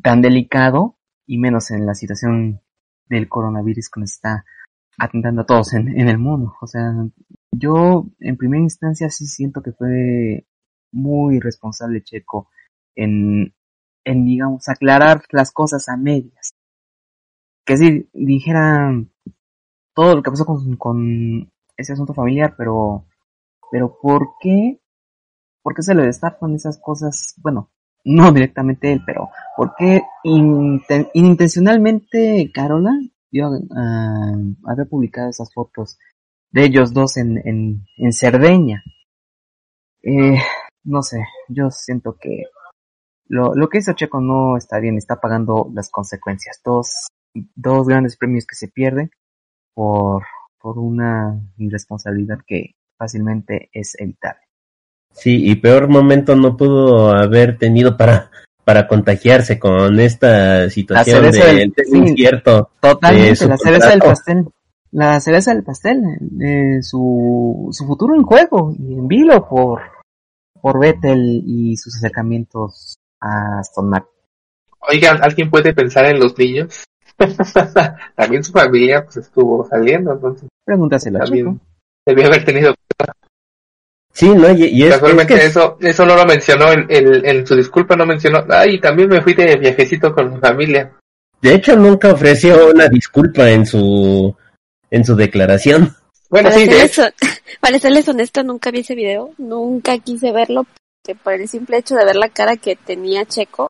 tan 0.00 0.22
delicado, 0.22 0.96
y 1.26 1.38
menos 1.38 1.72
en 1.72 1.84
la 1.84 1.94
situación 1.94 2.60
del 3.08 3.28
coronavirus 3.28 3.90
que 3.90 4.00
nos 4.00 4.12
está 4.12 4.44
atentando 4.96 5.42
a 5.42 5.46
todos 5.46 5.72
en, 5.72 5.98
en 5.98 6.08
el 6.08 6.18
mundo. 6.18 6.54
O 6.60 6.66
sea, 6.68 6.92
yo 7.50 8.06
en 8.20 8.36
primera 8.36 8.62
instancia 8.62 9.10
sí 9.10 9.26
siento 9.26 9.60
que 9.60 9.72
fue 9.72 10.46
muy 10.92 11.40
responsable 11.40 12.04
Checo 12.04 12.50
en, 12.94 13.52
en 14.04 14.24
digamos, 14.24 14.68
aclarar 14.68 15.24
las 15.30 15.50
cosas 15.50 15.88
a 15.88 15.96
medias. 15.96 16.52
Que 17.66 17.76
si 17.76 18.08
dijera 18.12 18.92
todo 19.92 20.14
lo 20.14 20.22
que 20.22 20.30
pasó 20.30 20.44
con, 20.44 20.76
con 20.76 21.50
ese 21.76 21.92
asunto 21.92 22.14
familiar, 22.14 22.54
pero, 22.56 23.06
pero 23.70 23.98
¿por 24.00 24.34
qué? 24.40 24.80
¿Por 25.62 25.74
qué 25.74 25.82
se 25.82 25.94
le 25.94 26.06
destapan 26.06 26.54
esas 26.54 26.78
cosas? 26.78 27.34
Bueno, 27.38 27.70
no 28.04 28.32
directamente 28.32 28.92
él, 28.92 29.02
pero 29.04 29.30
¿por 29.56 29.74
qué 29.76 30.02
inten- 30.24 31.10
inintencionalmente 31.14 32.50
Carola 32.52 32.92
dio 33.30 33.46
a 33.76 34.32
haber 34.66 34.88
publicado 34.88 35.30
esas 35.30 35.52
fotos 35.52 35.98
de 36.50 36.64
ellos 36.64 36.92
dos 36.92 37.16
en, 37.16 37.38
en, 37.44 37.84
en 37.96 38.12
Cerdeña? 38.12 38.82
Eh, 40.02 40.38
no 40.84 41.02
sé, 41.02 41.24
yo 41.48 41.70
siento 41.70 42.16
que 42.20 42.44
lo, 43.26 43.54
lo 43.54 43.68
que 43.68 43.78
hizo 43.78 43.94
Checo 43.94 44.20
no 44.20 44.56
está 44.56 44.78
bien, 44.78 44.98
está 44.98 45.20
pagando 45.20 45.70
las 45.74 45.90
consecuencias. 45.90 46.60
Todos 46.62 47.08
dos 47.54 47.88
grandes 47.88 48.16
premios 48.16 48.46
que 48.46 48.54
se 48.54 48.68
pierden 48.68 49.10
por, 49.74 50.24
por 50.64 50.78
una 50.78 51.38
irresponsabilidad 51.58 52.38
que 52.46 52.70
fácilmente 52.96 53.68
es 53.70 53.94
evitable. 54.00 54.40
Sí, 55.12 55.50
y 55.50 55.56
peor 55.56 55.88
momento 55.88 56.34
no 56.36 56.56
pudo 56.56 57.10
haber 57.12 57.58
tenido 57.58 57.98
para 57.98 58.30
para 58.64 58.88
contagiarse 58.88 59.58
con 59.58 60.00
esta 60.00 60.70
situación 60.70 61.22
La 61.22 61.32
cereza 61.32 61.48
del 61.48 61.56
del- 61.58 61.72
del 61.76 61.86
sí, 61.86 61.98
incierto. 61.98 62.70
Totalmente, 62.80 63.36
su 63.36 63.46
la 63.48 63.58
cereza 63.58 63.90
del 63.90 63.98
pastel. 63.98 64.46
La 64.92 65.20
cereza 65.20 65.52
del 65.52 65.64
pastel, 65.64 66.00
eh, 66.40 66.78
su, 66.80 67.68
su 67.70 67.84
futuro 67.84 68.14
en 68.14 68.22
juego 68.22 68.74
y 68.78 68.94
en 68.94 69.06
vilo 69.06 69.46
por, 69.46 69.82
por 70.62 70.80
Vettel 70.80 71.42
y 71.44 71.76
sus 71.76 71.94
acercamientos 71.96 72.96
a 73.20 73.58
Aston 73.58 73.90
Martin. 73.90 74.08
Oigan, 74.88 75.22
¿alguien 75.22 75.50
puede 75.50 75.74
pensar 75.74 76.06
en 76.06 76.20
los 76.20 76.38
niños? 76.38 76.84
también 78.16 78.44
su 78.44 78.52
familia 78.52 79.04
pues 79.04 79.18
estuvo 79.18 79.66
saliendo, 79.68 80.12
entonces 80.12 80.48
Pregúntaselo 80.64 81.18
también 81.18 81.60
debió 82.06 82.26
haber 82.26 82.44
tenido. 82.44 82.74
Sí, 84.12 84.28
no, 84.28 84.50
y, 84.52 84.64
y 84.66 84.82
es, 84.84 84.88
es 84.88 84.94
Casualmente 84.94 85.34
que 85.34 85.44
eso, 85.46 85.76
eso 85.80 86.06
no 86.06 86.14
lo 86.14 86.24
mencionó 86.24 86.70
en, 86.70 86.86
en, 86.88 87.26
en 87.26 87.46
su 87.46 87.56
disculpa, 87.56 87.96
no 87.96 88.06
mencionó. 88.06 88.44
Ay, 88.48 88.80
también 88.80 89.08
me 89.08 89.20
fui 89.20 89.34
de 89.34 89.56
viajecito 89.56 90.14
con 90.14 90.32
mi 90.32 90.40
familia. 90.40 90.92
de 91.42 91.54
hecho 91.54 91.76
nunca 91.76 92.12
ofreció 92.12 92.70
una 92.70 92.88
disculpa 92.88 93.50
en 93.50 93.66
su 93.66 94.34
en 94.90 95.04
su 95.04 95.16
declaración. 95.16 95.94
Bueno, 96.30 96.48
Para, 96.48 96.60
sí, 96.60 96.68
de 96.68 96.88
serles, 96.88 97.14
para 97.60 97.78
serles 97.78 98.08
honesto, 98.08 98.42
nunca 98.44 98.70
vi 98.70 98.80
ese 98.80 98.94
video, 98.94 99.30
nunca 99.38 99.98
quise 99.98 100.32
verlo, 100.32 100.64
porque 101.02 101.18
por 101.20 101.34
el 101.34 101.48
simple 101.48 101.78
hecho 101.78 101.96
de 101.96 102.04
ver 102.04 102.16
la 102.16 102.28
cara 102.28 102.56
que 102.56 102.76
tenía 102.76 103.24
Checo, 103.24 103.68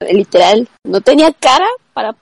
literal, 0.00 0.68
no 0.84 1.00
tenía 1.00 1.32
cara 1.32 1.66
para 1.92 2.14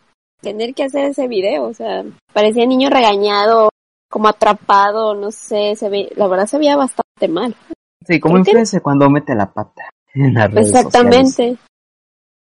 tener 0.42 0.74
que 0.74 0.85
hacer 0.85 1.07
ese 1.07 1.28
video, 1.28 1.64
o 1.64 1.74
sea, 1.74 2.05
parecía 2.33 2.66
niño 2.66 2.90
regañado, 2.90 3.70
como 4.11 4.28
atrapado, 4.28 5.14
no 5.14 5.31
sé, 5.31 5.74
se 5.76 5.88
ve, 5.88 6.11
la 6.16 6.26
verdad 6.26 6.46
se 6.46 6.59
veía 6.59 6.76
bastante 6.76 7.28
mal. 7.28 7.57
Sí, 8.07 8.20
como 8.20 8.37
influencer 8.37 8.83
cuando 8.83 9.09
mete 9.09 9.35
la 9.35 9.50
pata 9.50 9.88
en 10.12 10.35
las 10.35 10.52
redes 10.52 10.72
sociales. 10.72 10.87
Exactamente. 10.87 11.57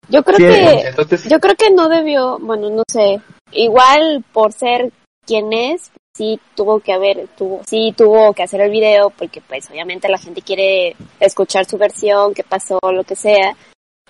Yo 0.09 0.22
creo 0.22 0.37
Sí, 0.37 0.44
que 0.44 0.88
entonces 0.88 1.24
Yo 1.28 1.40
creo 1.40 1.56
que 1.56 1.70
no 1.70 1.88
debió, 1.88 2.38
bueno, 2.38 2.70
no 2.70 2.82
sé, 2.88 3.20
igual 3.50 4.24
por 4.32 4.52
ser 4.52 4.92
quien 5.26 5.52
es, 5.52 5.90
sí 6.16 6.38
tuvo 6.54 6.78
que 6.78 6.92
haber, 6.92 7.26
tuvo, 7.37 7.62
sí 7.66 7.92
tuvo 7.96 8.32
que 8.32 8.44
hacer 8.44 8.61
el 8.61 8.70
video 8.70 9.11
porque 9.11 9.40
pues 9.40 9.68
obviamente 9.70 10.09
la 10.09 10.18
gente 10.18 10.42
quiere 10.42 10.94
escuchar 11.18 11.64
su 11.64 11.76
versión, 11.78 12.35
qué 12.35 12.44
pasó, 12.44 12.78
lo 12.92 13.02
que 13.02 13.16
sea, 13.16 13.56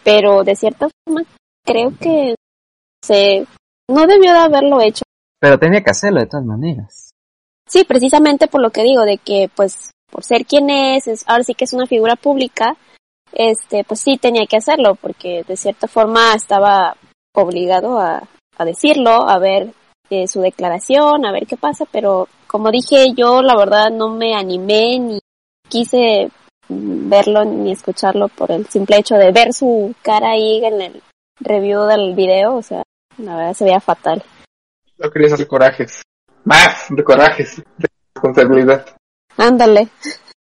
pero 0.04 0.44
de 0.44 0.54
cierta 0.56 0.88
forma 1.04 1.22
creo 1.64 1.92
que 1.98 2.34
se, 3.02 3.46
no 3.88 4.06
debió 4.06 4.32
de 4.32 4.38
haberlo 4.38 4.80
hecho. 4.80 5.02
Pero 5.40 5.58
tenía 5.58 5.82
que 5.82 5.90
hacerlo 5.90 6.20
de 6.20 6.26
todas 6.26 6.46
maneras. 6.46 7.10
Sí, 7.68 7.84
precisamente 7.84 8.46
por 8.46 8.60
lo 8.62 8.70
que 8.70 8.82
digo, 8.82 9.02
de 9.02 9.18
que 9.18 9.50
pues 9.54 9.90
por 10.10 10.24
ser 10.24 10.46
quien 10.46 10.70
es, 10.70 11.06
es 11.08 11.24
ahora 11.26 11.44
sí 11.44 11.54
que 11.54 11.64
es 11.64 11.72
una 11.72 11.86
figura 11.86 12.16
pública, 12.16 12.76
este, 13.32 13.84
pues 13.84 14.00
sí 14.00 14.16
tenía 14.18 14.46
que 14.46 14.56
hacerlo, 14.56 14.94
porque 14.94 15.44
de 15.46 15.56
cierta 15.56 15.88
forma 15.88 16.34
estaba 16.34 16.96
obligado 17.34 17.98
a, 17.98 18.22
a 18.56 18.64
decirlo, 18.64 19.28
a 19.28 19.38
ver 19.38 19.74
eh, 20.10 20.28
su 20.28 20.40
declaración, 20.40 21.26
a 21.26 21.32
ver 21.32 21.46
qué 21.46 21.56
pasa, 21.56 21.84
pero 21.90 22.28
como 22.46 22.70
dije, 22.70 23.12
yo 23.14 23.42
la 23.42 23.56
verdad 23.56 23.90
no 23.90 24.08
me 24.08 24.34
animé 24.34 24.98
ni 24.98 25.18
quise 25.68 26.30
verlo 26.68 27.44
ni 27.44 27.72
escucharlo 27.72 28.28
por 28.28 28.50
el 28.52 28.66
simple 28.66 28.98
hecho 28.98 29.16
de 29.16 29.32
ver 29.32 29.52
su 29.52 29.94
cara 30.02 30.30
ahí 30.30 30.64
en 30.64 30.80
el 30.80 31.02
review 31.40 31.82
del 31.82 32.14
video, 32.14 32.54
o 32.54 32.62
sea, 32.62 32.82
la 33.18 33.36
verdad 33.36 33.54
se 33.54 33.64
veía 33.64 33.80
fatal. 33.80 34.22
no 34.98 35.10
querías 35.10 35.32
hacer 35.32 35.46
corajes. 35.46 36.02
Más 36.44 36.86
de 36.90 37.02
corajes, 37.02 37.56
de 37.56 37.88
responsabilidad. 38.14 38.86
Ándale. 39.36 39.88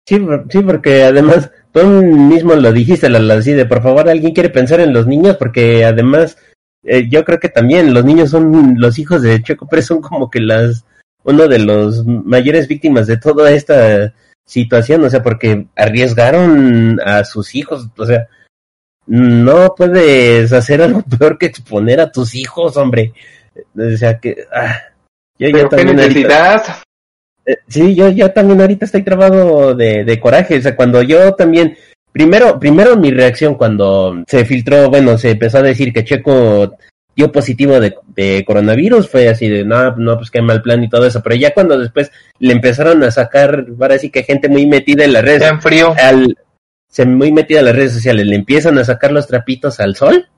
Sí, 0.08 0.24
sí, 0.50 0.62
porque 0.62 1.04
además 1.04 1.50
tú 1.72 1.86
mismo 1.86 2.54
lo 2.54 2.72
dijiste, 2.72 3.10
Lala, 3.10 3.36
así 3.36 3.54
de 3.54 3.66
por 3.66 3.82
favor 3.82 4.08
alguien 4.08 4.34
quiere 4.34 4.50
pensar 4.50 4.80
en 4.80 4.94
los 4.94 5.08
niños 5.08 5.36
porque 5.38 5.84
además 5.84 6.38
eh, 6.84 7.10
yo 7.10 7.26
creo 7.26 7.40
que 7.40 7.50
también 7.50 7.94
los 7.94 8.06
niños 8.06 8.30
son 8.30 8.76
los 8.78 9.00
hijos 9.00 9.24
de 9.24 9.42
Checo 9.42 9.68
Pérez 9.68 9.88
son 9.88 10.02
como 10.02 10.30
que 10.30 10.40
las 10.40 10.86
uno 11.24 11.48
de 11.48 11.60
los 11.60 12.06
mayores 12.06 12.68
víctimas 12.68 13.08
de 13.08 13.18
toda 13.18 13.52
esta 13.52 14.14
situación, 14.46 15.04
o 15.04 15.10
sea, 15.10 15.24
porque 15.24 15.66
arriesgaron 15.76 17.00
a 17.04 17.24
sus 17.24 17.56
hijos, 17.56 17.90
o 17.98 18.06
sea, 18.06 18.28
no 19.08 19.74
puedes 19.76 20.52
hacer 20.54 20.82
algo 20.82 21.04
peor 21.20 21.38
que 21.38 21.46
exponer 21.48 22.00
a 22.00 22.12
tus 22.12 22.36
hijos, 22.36 22.78
hombre. 22.78 23.14
O 23.78 23.98
sea 23.98 24.20
que 24.20 24.46
ah, 24.54 24.80
yo, 25.40 25.48
yo 25.50 25.54
Pero 25.58 25.70
qué 25.70 25.76
también 25.78 26.00
ahorita- 26.00 26.20
necesidad. 26.20 26.64
eh, 27.46 27.58
Sí, 27.68 27.96
yo, 27.96 28.10
yo 28.10 28.32
también 28.32 28.62
ahorita 28.62 28.86
estoy 28.86 29.04
trabado 29.04 29.76
de, 29.76 30.04
de 30.04 30.20
coraje. 30.20 30.58
O 30.58 30.62
sea, 30.62 30.76
cuando 30.76 31.02
yo 31.02 31.34
también. 31.34 31.78
Primero, 32.12 32.58
primero 32.62 32.96
mi 32.96 33.12
reacción 33.12 33.56
cuando 33.56 34.24
se 34.26 34.46
filtró, 34.46 34.90
bueno, 34.90 35.18
se 35.18 35.32
empezó 35.32 35.58
a 35.58 35.62
decir 35.62 35.92
que 35.92 36.06
Checo 36.06 36.78
dio 37.14 37.30
positivo 37.30 37.78
de, 37.82 37.94
de 38.16 38.46
coronavirus, 38.48 39.10
fue 39.10 39.28
así 39.28 39.50
de, 39.50 39.66
no, 39.66 39.98
no, 39.98 40.16
pues 40.18 40.32
qué 40.32 40.42
mal 40.42 40.62
plan 40.62 40.82
y 40.82 40.88
todo 40.90 41.06
eso. 41.06 41.22
Pero 41.22 41.36
ya 41.36 41.54
cuando 41.54 41.78
después 41.78 42.12
le 42.40 42.54
empezaron 42.54 43.04
a 43.04 43.12
sacar, 43.12 43.66
ahora 43.82 43.98
sí 44.00 44.10
que 44.12 44.24
gente 44.24 44.48
muy 44.48 44.66
metida 44.66 45.04
en 45.04 45.12
las 45.12 45.24
redes, 45.26 45.42
Ya 45.42 45.50
en 45.50 45.62
frío. 45.62 45.94
al, 46.02 46.38
se 46.96 47.06
muy 47.06 47.34
metida 47.34 47.60
en 47.60 47.66
las 47.66 47.76
redes 47.76 47.92
sociales, 47.92 48.26
le 48.26 48.38
empiezan 48.38 48.78
a 48.78 48.86
sacar 48.86 49.12
los 49.12 49.28
trapitos 49.28 49.82
al 49.82 49.98
sol, 49.98 50.30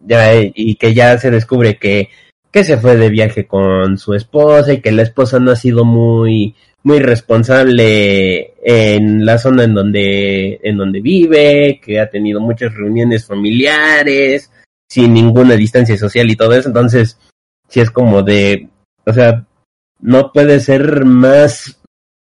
ya, 0.00 0.34
y 0.34 0.74
que 0.74 0.92
ya 0.92 1.16
se 1.16 1.30
descubre 1.30 1.78
que, 1.78 2.08
que 2.50 2.64
se 2.64 2.76
fue 2.76 2.96
de 2.96 3.08
viaje 3.08 3.46
con 3.46 3.96
su 3.96 4.12
esposa 4.14 4.72
y 4.72 4.80
que 4.80 4.90
la 4.90 5.02
esposa 5.02 5.38
no 5.38 5.52
ha 5.52 5.56
sido 5.56 5.84
muy, 5.84 6.56
muy 6.82 6.98
responsable 6.98 8.54
en 8.64 9.24
la 9.24 9.38
zona 9.38 9.62
en 9.62 9.74
donde, 9.74 10.58
en 10.60 10.76
donde 10.76 11.00
vive, 11.00 11.80
que 11.80 12.00
ha 12.00 12.10
tenido 12.10 12.40
muchas 12.40 12.74
reuniones 12.74 13.24
familiares, 13.24 14.50
sin 14.88 15.14
ninguna 15.14 15.54
distancia 15.54 15.96
social 15.96 16.28
y 16.28 16.34
todo 16.34 16.54
eso, 16.54 16.66
entonces, 16.66 17.16
sí 17.68 17.78
es 17.78 17.92
como 17.92 18.24
de, 18.24 18.70
o 19.04 19.12
sea, 19.12 19.46
no 20.00 20.32
puede 20.32 20.58
ser 20.58 21.04
más, 21.04 21.80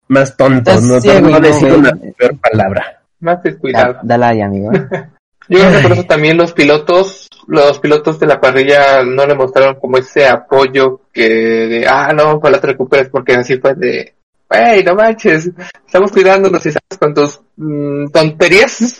más 0.07 0.35
tonto, 0.35 0.71
Estás 0.71 0.81
no, 0.81 0.99
ciego 0.99 1.29
no 1.29 1.29
no 1.29 1.39
decir 1.39 1.71
una 1.71 1.91
peor 2.17 2.39
palabra. 2.39 3.02
Más 3.23 3.41
descuidado. 3.43 3.93
Da- 3.93 3.99
Dale 4.03 4.25
ahí, 4.25 4.41
amigo. 4.41 4.71
Yo 5.49 5.59
creo 5.59 5.71
que 5.71 5.81
por 5.81 5.91
eso 5.93 6.03
también 6.07 6.37
los 6.37 6.53
pilotos, 6.53 7.27
los 7.47 7.79
pilotos 7.79 8.19
de 8.19 8.27
la 8.27 8.39
parrilla 8.39 9.03
no 9.03 9.25
le 9.25 9.35
mostraron 9.35 9.75
como 9.75 9.97
ese 9.97 10.27
apoyo 10.27 11.01
que 11.11 11.27
de, 11.27 11.87
ah, 11.87 12.13
no, 12.13 12.33
ojalá 12.35 12.59
te 12.61 12.67
recuperes, 12.67 13.09
porque 13.09 13.33
así 13.33 13.57
fue 13.57 13.73
de, 13.75 14.13
hey, 14.49 14.83
no 14.85 14.95
manches, 14.95 15.49
estamos 15.85 16.11
cuidándonos 16.11 16.65
y 16.65 16.69
sabes 16.71 16.97
con 16.99 17.13
tus 17.13 17.41
mm, 17.57 18.07
tonterías. 18.11 18.71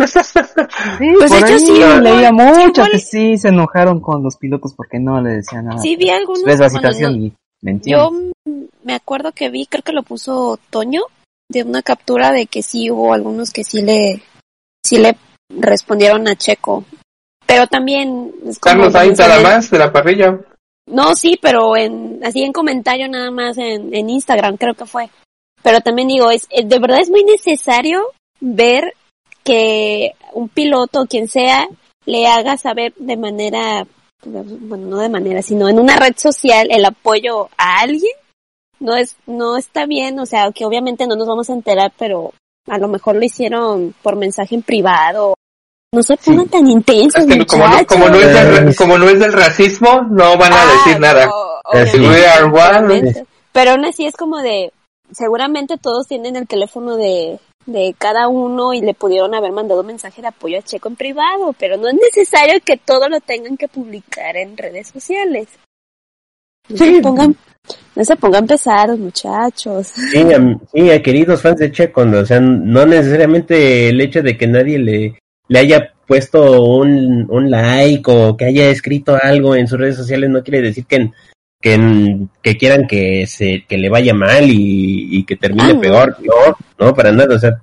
Sí, 0.98 1.12
Pues, 1.18 1.32
de 1.32 1.38
por 1.38 1.38
hecho, 1.38 1.46
ahí 1.54 1.60
sí, 1.60 1.82
leía 2.02 2.32
muchos 2.32 2.68
igual- 2.78 2.92
que 2.92 3.00
sí 3.00 3.38
se 3.38 3.48
enojaron 3.50 4.00
con 4.02 4.22
los 4.24 4.36
pilotos 4.38 4.74
porque 4.76 5.00
no 5.00 5.22
le 5.22 5.36
decían 5.36 5.66
nada. 5.66 5.80
Sí 5.80 5.96
vi 5.96 6.10
algunos. 6.10 6.44
Ves 6.44 6.60
la 6.60 6.70
situación 6.70 7.14
no- 7.20 7.26
y 7.26 7.34
me 7.62 7.72
entiendes. 7.72 8.10
Yo 8.46 8.56
me 8.84 8.96
acuerdo 8.96 9.32
que 9.32 9.50
vi, 9.50 9.66
creo 9.66 9.82
que 9.84 9.94
lo 9.94 10.04
puso 10.04 10.60
Toño, 10.70 11.02
de 11.50 11.64
una 11.64 11.82
captura 11.82 12.32
de 12.32 12.48
que 12.48 12.64
sí 12.64 12.90
hubo 12.90 13.14
algunos 13.14 13.52
que 13.52 13.64
sí 13.64 13.82
le, 13.82 14.22
sí 14.84 14.98
le 14.98 15.16
respondieron 15.50 16.28
a 16.28 16.36
Checo. 16.36 16.86
Pero 17.46 17.68
también 17.68 18.32
es 18.46 18.60
como 18.60 18.76
Carlos 18.76 18.94
Sainz 18.94 19.20
nada 19.20 19.40
más 19.42 19.70
de 19.70 19.80
la 19.80 19.92
parrilla. 19.92 20.40
No, 20.88 21.16
sí, 21.16 21.38
pero 21.42 21.78
en, 21.78 22.20
así 22.26 22.44
en 22.44 22.52
comentario 22.54 23.08
nada 23.08 23.32
más 23.32 23.58
en, 23.58 23.94
en 23.94 24.10
Instagram 24.10 24.58
creo 24.58 24.74
que 24.74 24.86
fue. 24.86 25.10
Pero 25.62 25.80
también 25.82 26.08
digo, 26.08 26.30
es, 26.32 26.48
es- 26.50 26.68
de 26.68 26.80
verdad 26.80 27.00
es 27.00 27.10
muy 27.10 27.24
necesario 27.24 28.02
ver 28.40 28.94
que 29.44 30.12
un 30.34 30.50
piloto 30.50 31.02
o 31.02 31.06
quien 31.06 31.28
sea 31.28 31.68
le 32.06 32.28
haga 32.28 32.58
saber 32.58 32.94
de 32.98 33.16
manera, 33.16 33.86
bueno, 34.26 34.88
no 34.88 34.98
de 34.98 35.10
manera, 35.10 35.42
sino 35.42 35.70
en 35.70 35.80
una 35.80 35.96
red 35.98 36.16
social 36.18 36.68
el 36.72 36.84
apoyo 36.86 37.50
a 37.58 37.80
alguien. 37.82 38.12
No 38.84 38.96
es, 38.98 39.16
no 39.26 39.56
está 39.56 39.86
bien, 39.86 40.20
o 40.20 40.26
sea, 40.26 40.52
que 40.52 40.66
obviamente 40.66 41.08
no 41.08 41.16
nos 41.16 41.28
vamos 41.28 41.50
a 41.50 41.54
enterar, 41.54 41.94
pero 41.98 42.34
a 42.68 42.78
lo 42.78 42.88
mejor 42.90 43.16
lo 43.16 43.24
hicieron 43.24 43.96
por 44.04 44.16
mensaje 44.18 44.56
en 44.56 44.62
privado. 44.62 45.36
No 45.94 46.04
se 46.04 46.18
pongan 46.18 46.50
tan 46.50 46.68
intensos, 46.68 47.24
Es 47.24 47.28
que 47.28 47.46
como, 47.46 47.68
no, 47.68 47.86
como, 47.86 48.10
no 48.10 48.16
es 48.18 48.34
del, 48.34 48.66
ra- 48.66 48.74
como 48.76 48.98
no 48.98 49.08
es 49.08 49.20
del 49.20 49.32
racismo, 49.32 50.02
no 50.10 50.38
van 50.38 50.52
a 50.54 50.64
Ah, 50.64 50.74
decir 50.74 51.00
nada. 51.00 51.30
Pero 53.52 53.72
aún 53.72 53.86
así 53.86 54.06
es 54.06 54.16
como 54.16 54.40
de, 54.40 54.72
seguramente 55.12 55.78
todos 55.78 56.08
tienen 56.08 56.36
el 56.36 56.48
teléfono 56.48 56.96
de, 56.98 57.40
de 57.66 57.96
cada 57.98 58.28
uno 58.28 58.74
y 58.74 58.82
le 58.82 58.94
pudieron 58.96 59.34
haber 59.36 59.52
mandado 59.52 59.82
un 59.82 59.88
mensaje 59.88 60.22
de 60.22 60.28
apoyo 60.30 60.58
a 60.58 60.62
Checo 60.64 60.90
en 60.90 60.96
privado, 60.96 61.54
pero 61.58 61.78
no 61.78 61.88
es 61.88 61.94
necesario 61.96 62.60
que 62.66 62.78
todo 62.78 63.08
lo 63.10 63.20
tengan 63.22 63.56
que 63.56 63.68
publicar 63.68 64.36
en 64.36 64.58
redes 64.58 64.88
sociales. 64.90 65.48
No 66.70 66.78
Sí. 66.78 66.96
se 66.96 67.02
pongan, 67.02 67.36
no 67.96 68.04
se 68.04 68.16
pongan 68.16 68.48
pesados, 68.48 68.98
muchachos. 68.98 69.88
Sí, 69.88 70.26
sí, 70.74 71.02
queridos 71.02 71.42
fans 71.42 71.60
de 71.60 71.72
Checo, 71.72 72.06
¿no? 72.06 72.20
o 72.20 72.26
sea, 72.26 72.40
no 72.40 72.86
necesariamente 72.86 73.90
el 73.90 74.02
hecho 74.02 74.22
de 74.22 74.38
que 74.38 74.48
nadie 74.48 74.80
le, 74.80 75.20
le 75.48 75.60
haya 75.60 75.94
puesto 76.08 76.64
un, 76.64 77.28
un 77.30 77.50
like 77.52 78.04
o 78.12 78.36
que 78.36 78.46
haya 78.46 78.70
escrito 78.70 79.18
algo 79.22 79.56
en 79.56 79.68
sus 79.68 79.80
redes 79.80 79.96
sociales 79.96 80.30
no 80.30 80.44
quiere 80.44 80.62
decir 80.62 80.86
que, 80.86 81.12
que, 81.62 82.18
que 82.42 82.58
quieran 82.58 82.88
que 82.88 83.26
se 83.28 83.64
que 83.68 83.78
le 83.78 83.90
vaya 83.90 84.14
mal 84.14 84.44
y, 84.44 85.20
y 85.20 85.24
que 85.26 85.36
termine 85.38 85.74
Ah, 85.74 85.80
peor. 85.80 86.18
No, 86.22 86.58
no, 86.86 86.94
para 86.94 87.12
nada, 87.12 87.36
o 87.36 87.40
sea, 87.40 87.62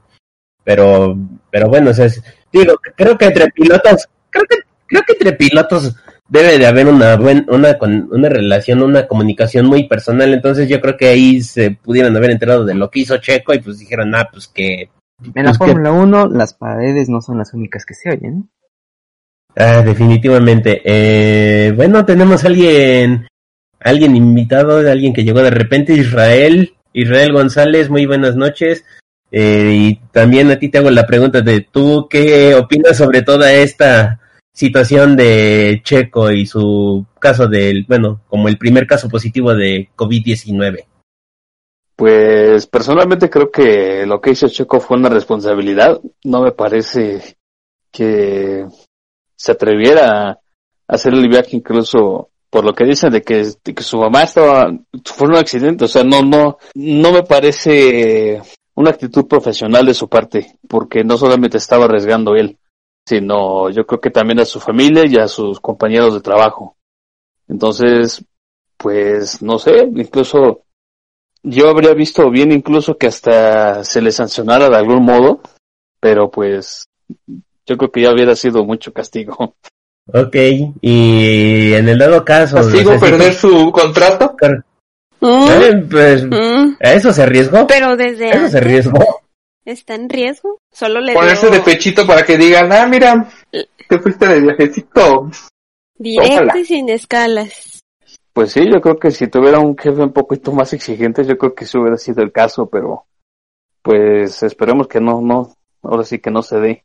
pero, 0.64 1.16
pero 1.50 1.68
bueno, 1.68 1.90
o 1.90 1.94
sea, 1.94 2.08
digo, 2.52 2.74
creo 2.96 3.18
que 3.18 3.26
entre 3.26 3.48
pilotos, 3.50 4.08
creo 4.30 4.44
que, 4.48 4.56
creo 4.86 5.02
que 5.06 5.12
entre 5.12 5.32
pilotos 5.32 5.94
debe 6.30 6.58
de 6.58 6.66
haber 6.66 6.86
una 6.86 7.16
buen, 7.16 7.44
una, 7.50 7.76
con- 7.76 8.08
una 8.10 8.28
relación, 8.30 8.82
una 8.82 9.06
comunicación 9.06 9.66
muy 9.66 9.86
personal, 9.88 10.32
entonces 10.32 10.68
yo 10.68 10.80
creo 10.80 10.96
que 10.96 11.08
ahí 11.08 11.42
se 11.42 11.72
pudieran 11.72 12.16
haber 12.16 12.30
enterado 12.30 12.64
de 12.64 12.74
lo 12.74 12.88
que 12.90 13.00
hizo 13.00 13.18
Checo 13.18 13.52
y 13.52 13.58
pues 13.58 13.78
dijeron, 13.78 14.14
ah, 14.14 14.28
pues 14.32 14.48
que, 14.48 14.88
En 15.34 15.44
la 15.44 15.50
Pues 15.50 15.58
que- 15.58 15.66
Fórmula 15.66 15.92
1 15.92 16.28
las 16.28 16.54
paredes 16.54 17.08
no 17.10 17.20
son 17.20 17.36
las 17.36 17.52
únicas 17.52 17.84
que 17.84 17.92
se 17.94 18.08
oyen. 18.10 18.48
ah, 19.56 19.82
definitivamente. 19.84 20.80
Eh, 20.84 21.72
bueno, 21.76 22.06
tenemos 22.06 22.44
a 22.44 22.46
alguien, 22.46 23.26
alguien 23.80 24.16
invitado, 24.16 24.78
alguien 24.90 25.12
que 25.12 25.24
llegó 25.24 25.42
de 25.42 25.50
repente, 25.50 25.92
Israel, 25.92 26.74
Israel 26.92 27.32
González, 27.32 27.90
muy 27.90 28.06
buenas 28.06 28.36
noches. 28.36 28.84
Eh, 29.32 29.72
y 29.74 30.00
también 30.12 30.50
a 30.50 30.58
ti 30.58 30.68
te 30.70 30.78
hago 30.78 30.90
la 30.90 31.06
pregunta 31.06 31.40
de 31.40 31.60
tú, 31.60 32.06
¿qué 32.08 32.54
opinas 32.54 32.96
sobre 32.96 33.22
toda 33.22 33.52
esta 33.52 34.18
situación 34.60 35.16
de 35.16 35.80
Checo 35.82 36.30
y 36.30 36.44
su 36.44 37.06
caso 37.18 37.48
del, 37.48 37.86
bueno, 37.88 38.20
como 38.28 38.46
el 38.46 38.58
primer 38.58 38.86
caso 38.86 39.08
positivo 39.08 39.54
de 39.54 39.88
COVID-19? 39.96 40.84
Pues 41.96 42.66
personalmente 42.66 43.30
creo 43.30 43.50
que 43.50 44.04
lo 44.04 44.20
que 44.20 44.32
hizo 44.32 44.48
Checo 44.48 44.78
fue 44.78 44.98
una 44.98 45.08
responsabilidad. 45.08 45.98
No 46.24 46.42
me 46.42 46.52
parece 46.52 47.36
que 47.90 48.66
se 49.34 49.52
atreviera 49.52 50.28
a 50.28 50.38
hacer 50.86 51.14
el 51.14 51.26
viaje 51.26 51.56
incluso 51.56 52.28
por 52.50 52.64
lo 52.64 52.74
que 52.74 52.84
dicen 52.84 53.10
de 53.10 53.22
que, 53.22 53.46
que 53.62 53.82
su 53.82 53.96
mamá 53.96 54.24
estaba, 54.24 54.70
fue 55.06 55.28
un 55.28 55.36
accidente. 55.36 55.86
O 55.86 55.88
sea, 55.88 56.04
no, 56.04 56.20
no, 56.20 56.58
no 56.74 57.12
me 57.12 57.22
parece 57.22 58.42
una 58.74 58.90
actitud 58.90 59.26
profesional 59.26 59.86
de 59.86 59.94
su 59.94 60.06
parte, 60.06 60.58
porque 60.68 61.02
no 61.02 61.16
solamente 61.16 61.56
estaba 61.56 61.86
arriesgando 61.86 62.34
él, 62.34 62.58
sino 63.10 63.70
yo 63.70 63.84
creo 63.86 64.00
que 64.00 64.10
también 64.10 64.38
a 64.38 64.44
su 64.44 64.60
familia 64.60 65.02
y 65.04 65.16
a 65.18 65.26
sus 65.26 65.58
compañeros 65.58 66.14
de 66.14 66.20
trabajo. 66.20 66.76
Entonces, 67.48 68.24
pues 68.76 69.42
no 69.42 69.58
sé, 69.58 69.72
incluso 69.96 70.62
yo 71.42 71.68
habría 71.68 71.92
visto 71.92 72.30
bien 72.30 72.52
incluso 72.52 72.96
que 72.96 73.08
hasta 73.08 73.82
se 73.82 74.00
le 74.00 74.12
sancionara 74.12 74.68
de 74.68 74.76
algún 74.76 75.04
modo, 75.04 75.40
pero 75.98 76.30
pues 76.30 76.86
yo 77.66 77.76
creo 77.76 77.90
que 77.90 78.02
ya 78.02 78.12
hubiera 78.12 78.36
sido 78.36 78.64
mucho 78.64 78.92
castigo. 78.92 79.56
Ok, 80.12 80.36
y 80.80 81.72
en 81.72 81.88
el 81.88 81.98
dado 81.98 82.24
caso... 82.24 82.56
Castigo 82.56 82.98
perder 82.98 83.34
su 83.34 83.72
contrato. 83.72 84.36
Mm, 85.20 85.48
Eh, 85.50 85.86
pues, 85.90 86.24
mm. 86.24 86.76
¿a 86.80 86.92
eso 86.94 87.12
se 87.12 87.22
arriesgó? 87.24 87.66
Pero 87.66 87.96
desde 87.96 88.30
¿A 88.30 88.34
eso 88.34 88.48
se 88.50 88.58
arriesgó? 88.58 89.20
Está 89.64 89.94
en 89.94 90.08
riesgo. 90.08 90.60
Solo 90.72 91.00
le 91.00 91.14
Ponerse 91.14 91.48
dio 91.48 91.58
de 91.58 91.64
pechito 91.64 92.06
para 92.06 92.24
que 92.24 92.36
digan, 92.36 92.72
ah, 92.72 92.86
mira, 92.86 93.28
te 93.88 93.98
fuiste 93.98 94.26
de 94.26 94.40
viajecito. 94.40 95.30
directo 95.96 96.34
Ojalá. 96.34 96.58
y 96.58 96.64
sin 96.64 96.88
escalas. 96.88 97.82
Pues 98.32 98.52
sí, 98.52 98.60
yo 98.72 98.80
creo 98.80 98.98
que 98.98 99.10
si 99.10 99.26
tuviera 99.26 99.58
un 99.58 99.76
jefe 99.76 100.00
un 100.02 100.12
poquito 100.12 100.52
más 100.52 100.72
exigente, 100.72 101.24
yo 101.24 101.36
creo 101.36 101.54
que 101.54 101.64
eso 101.64 101.80
hubiera 101.80 101.96
sido 101.96 102.22
el 102.22 102.32
caso, 102.32 102.66
pero 102.66 103.04
pues 103.82 104.42
esperemos 104.42 104.86
que 104.86 105.00
no, 105.00 105.20
no, 105.20 105.54
ahora 105.82 106.04
sí 106.04 106.18
que 106.18 106.30
no 106.30 106.42
se 106.42 106.58
dé. 106.58 106.84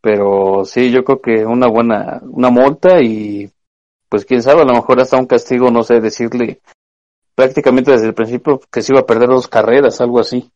Pero 0.00 0.64
sí, 0.64 0.90
yo 0.90 1.02
creo 1.02 1.20
que 1.20 1.44
una 1.44 1.66
buena, 1.66 2.20
una 2.22 2.50
multa 2.50 3.00
y 3.02 3.50
pues 4.08 4.24
quién 4.24 4.42
sabe, 4.42 4.62
a 4.62 4.64
lo 4.64 4.74
mejor 4.74 5.00
hasta 5.00 5.18
un 5.18 5.26
castigo, 5.26 5.70
no 5.70 5.82
sé, 5.82 6.00
decirle 6.00 6.60
prácticamente 7.34 7.90
desde 7.90 8.06
el 8.06 8.14
principio 8.14 8.60
que 8.70 8.82
se 8.82 8.92
iba 8.92 9.00
a 9.00 9.06
perder 9.06 9.28
dos 9.28 9.48
carreras, 9.48 10.00
algo 10.00 10.20
así. 10.20 10.50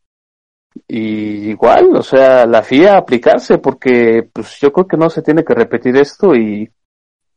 Y 0.87 1.49
igual, 1.49 1.95
o 1.95 2.03
sea, 2.03 2.45
la 2.45 2.63
FIA 2.63 2.97
aplicarse 2.97 3.57
porque 3.59 4.27
pues 4.31 4.59
yo 4.59 4.71
creo 4.71 4.87
que 4.87 4.97
no 4.97 5.09
se 5.09 5.21
tiene 5.21 5.43
que 5.43 5.53
repetir 5.53 5.95
esto 5.97 6.35
y 6.35 6.71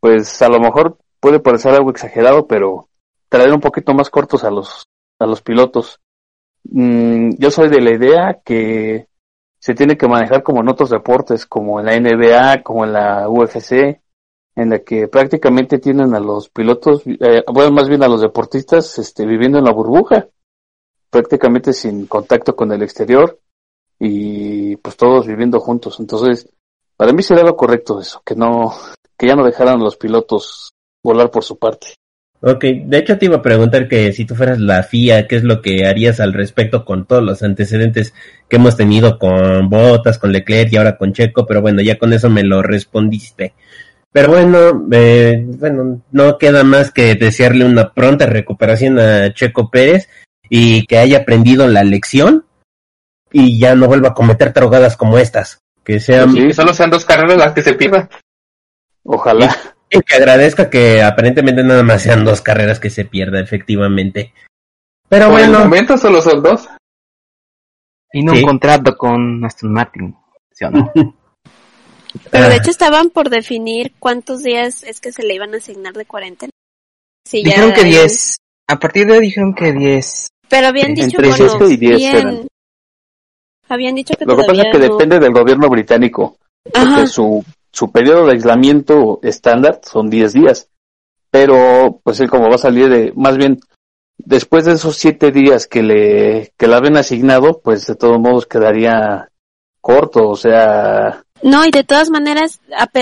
pues 0.01 0.40
a 0.42 0.49
lo 0.49 0.59
mejor 0.59 0.99
puede 1.20 1.40
parecer 1.40 1.75
algo 1.75 1.90
exagerado, 1.90 2.46
pero 2.46 2.88
traer 3.29 3.53
un 3.53 3.61
poquito 3.61 3.92
más 3.94 4.11
cortos 4.11 4.44
a 4.44 4.51
los 4.51 4.87
a 5.18 5.27
los 5.27 5.42
pilotos. 5.42 6.01
Mm, 6.64 7.31
yo 7.38 7.51
soy 7.51 7.68
de 7.68 7.81
la 7.81 7.90
idea 7.92 8.40
que 8.44 9.09
se 9.59 9.75
tiene 9.75 9.96
que 9.96 10.09
manejar 10.09 10.42
como 10.42 10.61
en 10.61 10.68
otros 10.68 10.90
deportes, 10.90 11.46
como 11.46 11.81
en 11.81 11.87
la 11.87 11.96
NBA, 11.96 12.62
como 12.62 12.85
en 12.85 12.92
la 12.92 13.29
UFC, 13.29 14.01
en 14.55 14.70
la 14.70 14.79
que 14.81 15.09
prácticamente 15.09 15.79
tienen 15.79 16.14
a 16.14 16.20
los 16.20 16.49
pilotos, 16.49 17.03
eh, 17.07 17.42
bueno, 17.53 17.72
más 17.72 17.88
bien 17.88 18.03
a 18.03 18.09
los 18.09 18.20
deportistas, 18.20 18.99
este, 18.99 19.27
viviendo 19.27 19.59
en 19.59 19.64
la 19.64 19.72
burbuja, 19.72 20.29
prácticamente 21.16 21.72
sin 21.72 22.07
contacto 22.07 22.55
con 22.55 22.70
el 22.72 22.83
exterior 22.83 23.38
y 23.98 24.76
pues 24.76 24.98
todos 24.98 25.26
viviendo 25.26 25.59
juntos. 25.61 25.98
Entonces, 25.98 26.46
para 26.94 27.14
mí 27.14 27.22
sería 27.22 27.42
lo 27.42 27.57
correcto 27.57 27.98
eso, 27.98 28.20
que 28.22 28.35
no, 28.35 28.74
que 29.16 29.26
ya 29.26 29.35
no 29.35 29.42
dejaran 29.42 29.81
los 29.81 29.96
pilotos 29.96 30.72
volar 31.02 31.31
por 31.31 31.42
su 31.42 31.59
parte. 31.59 31.94
Ok, 32.42 32.64
de 32.85 32.98
hecho 32.98 33.16
te 33.16 33.24
iba 33.24 33.37
a 33.37 33.42
preguntar 33.42 33.88
que 33.88 34.12
si 34.12 34.26
tú 34.26 34.35
fueras 34.35 34.61
la 34.61 34.83
FIA, 34.83 35.26
¿qué 35.26 35.37
es 35.37 35.42
lo 35.42 35.62
que 35.62 35.87
harías 35.87 36.20
al 36.20 36.35
respecto 36.35 36.85
con 36.85 37.07
todos 37.07 37.22
los 37.22 37.42
antecedentes 37.42 38.12
que 38.46 38.57
hemos 38.57 38.76
tenido 38.76 39.18
con 39.18 39.70
Botas, 39.70 40.18
con 40.18 40.33
Leclerc 40.33 40.70
y 40.70 40.76
ahora 40.76 40.98
con 40.98 41.14
Checo? 41.14 41.46
Pero 41.46 41.62
bueno, 41.62 41.81
ya 41.81 41.96
con 41.96 42.12
eso 42.12 42.29
me 42.29 42.44
lo 42.44 42.62
respondiste. 42.62 43.55
Pero 44.12 44.29
bueno, 44.29 44.87
eh, 44.92 45.46
bueno, 45.46 46.02
no 46.12 46.37
queda 46.37 46.62
más 46.62 46.90
que 46.90 47.14
desearle 47.14 47.64
una 47.64 47.94
pronta 47.94 48.26
recuperación 48.26 48.98
a 48.98 49.33
Checo 49.33 49.70
Pérez 49.70 50.11
y 50.48 50.87
que 50.87 50.98
haya 50.98 51.18
aprendido 51.18 51.66
la 51.68 51.85
lección 51.85 52.44
y 53.32 53.59
ya 53.59 53.74
no 53.74 53.87
vuelva 53.87 54.11
a 54.11 54.14
cometer 54.14 54.52
drogadas 54.52 54.96
como 54.96 55.18
estas. 55.18 55.59
Que 55.85 56.00
sea 56.00 56.26
Sí. 56.28 56.48
Que 56.48 56.54
solo 56.54 56.72
sean 56.74 56.90
dos 56.90 57.04
carreras 57.04 57.37
las 57.37 57.52
que 57.52 57.62
se 57.62 57.74
pierdan. 57.74 58.09
Ojalá. 59.04 59.54
y 59.88 60.00
que 60.00 60.16
agradezca 60.16 60.68
que 60.68 61.00
aparentemente 61.00 61.62
nada 61.62 61.85
más 61.85 62.02
sean 62.02 62.24
dos 62.24 62.40
carreras 62.40 62.80
que 62.80 62.90
se 62.90 63.04
pierda 63.04 63.38
efectivamente. 63.40 64.32
Pero 65.09 65.26
Por 65.26 65.35
bueno, 65.35 65.61
momento 65.61 65.96
solo 65.96 66.20
son 66.20 66.42
dos. 66.42 66.66
Y 68.12 68.24
no 68.24 68.32
Sí. 68.32 68.38
un 68.38 68.44
contrato 68.44 68.96
con 68.96 69.44
Aston 69.44 69.72
Martin. 69.72 70.16
¿Sí 70.52 70.64
o 70.64 70.70
no? 70.70 70.90
Pero 72.32 72.44
Ah. 72.46 72.48
de 72.48 72.56
hecho 72.56 72.70
estaban 72.70 73.11
por 73.11 73.30
definir 73.30 73.92
cuántos 74.00 74.42
días 74.42 74.82
es 74.82 75.00
que 75.00 75.12
se 75.12 75.22
le 75.22 75.35
iban 75.35 75.54
a 75.54 75.59
asignar 75.59 75.92
de 75.92 76.04
cuarentena. 76.06 76.50
Ya 77.30 77.38
dijeron 77.44 77.72
que 77.72 77.80
habían- 77.82 78.06
10. 78.09 78.37
A 78.68 78.78
partir 78.80 79.06
de 79.06 79.12
hoy 79.12 79.20
dijeron 79.20 79.54
que 79.54 79.72
10. 79.72 80.28
Pero 80.48 80.66
habían 80.68 80.94
dicho, 80.94 81.16
Entre 81.18 81.28
bueno, 81.30 81.48
siete 81.59 81.72
y 81.72 81.76
diez 81.76 81.96
bien- 81.98 82.16
eran. 82.16 82.48
habían 83.68 83.94
dicho 83.94 84.14
que 84.14 84.24
Lo 84.24 84.37
que 84.37 84.44
pasa 84.44 84.62
es 84.62 84.72
que 84.72 84.78
no- 84.78 84.92
depende 84.94 85.18
del 85.18 85.32
gobierno 85.32 85.68
británico, 85.68 86.37
porque 86.72 87.06
su, 87.06 87.44
su 87.72 87.90
periodo 87.90 88.26
de 88.26 88.32
aislamiento 88.32 89.18
estándar 89.22 89.80
son 89.82 90.09
10 90.09 90.32
días. 90.32 90.68
Pero, 91.30 92.00
pues 92.02 92.20
él 92.20 92.30
como 92.30 92.48
va 92.48 92.54
a 92.54 92.59
salir 92.59 92.88
de, 92.88 93.12
más 93.16 93.37
bien, 93.37 93.59
después 94.18 94.64
de 94.64 94.72
esos 94.72 94.96
7 94.96 95.32
días 95.32 95.66
que 95.66 95.82
le, 95.82 96.52
que 96.56 96.66
le 96.68 96.74
habían 96.74 96.96
asignado, 96.96 97.61
pues 97.62 97.87
de 97.87 97.96
todos 97.96 98.18
modos 98.20 98.46
quedaría 98.46 99.28
corto, 99.80 100.28
o 100.28 100.37
sea, 100.37 101.24
No, 101.42 101.64
y 101.66 101.70
de 101.70 101.85
todas 101.85 102.11
maneras, 102.11 102.61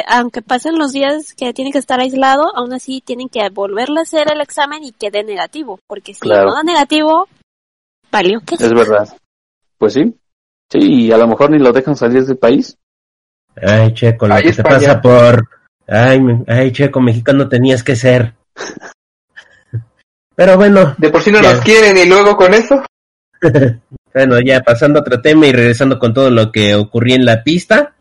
aunque 0.09 0.43
pasen 0.43 0.79
los 0.79 0.93
días 0.93 1.35
que 1.35 1.53
tiene 1.55 1.71
que 1.73 1.79
estar 1.79 2.01
aislado, 2.01 2.55
aún 2.57 2.73
así 2.73 3.01
tienen 3.01 3.29
que 3.29 3.49
volverle 3.51 4.01
a 4.01 4.03
hacer 4.03 4.31
el 4.33 4.41
examen 4.41 4.83
y 4.85 4.93
que 4.93 5.11
dé 5.11 5.23
negativo, 5.25 5.79
porque 5.87 6.15
si 6.15 6.21
Claro. 6.21 6.49
no 6.51 6.55
da 6.55 6.63
negativo, 6.63 7.29
valió 8.11 8.41
que 8.41 8.57
es 8.57 8.73
verdad. 8.75 9.09
Pues 9.79 9.93
sí, 9.95 10.15
sí, 10.71 10.79
y 10.81 11.13
a 11.13 11.17
lo 11.17 11.29
mejor 11.29 11.51
ni 11.51 11.59
lo 11.59 11.73
dejan 11.73 11.97
salir 11.97 12.25
del 12.25 12.37
país. 12.37 12.77
ay 13.57 13.95
Checo, 13.95 14.27
lo 14.27 14.35
Ay, 14.35 14.43
que 14.43 14.53
te 14.53 14.61
España. 14.63 14.77
pasa 14.79 15.01
por, 15.01 15.49
ay, 15.87 16.21
me- 16.21 16.45
ay 16.49 16.73
Checo, 16.73 17.01
mexicano 17.01 17.49
tenías 17.49 17.83
que 17.85 17.95
ser. 17.97 18.35
Pero 20.37 20.57
bueno, 20.57 20.95
De 20.99 21.11
por 21.11 21.23
sí 21.23 21.31
no 21.31 21.41
Ya. 21.41 21.53
nos 21.55 21.61
quieren 21.65 21.97
y 21.97 22.07
luego 22.09 22.37
con 22.37 22.53
eso. 22.53 22.83
bueno, 24.13 24.41
ya 24.41 24.61
pasando 24.61 24.99
a 24.99 25.03
otro 25.03 25.21
tema 25.23 25.47
y 25.47 25.53
regresando 25.53 25.99
con 26.01 26.13
todo 26.13 26.31
lo 26.31 26.51
que 26.51 26.75
ocurrió 26.75 27.15
en 27.15 27.25
la 27.25 27.43
pista. 27.45 27.94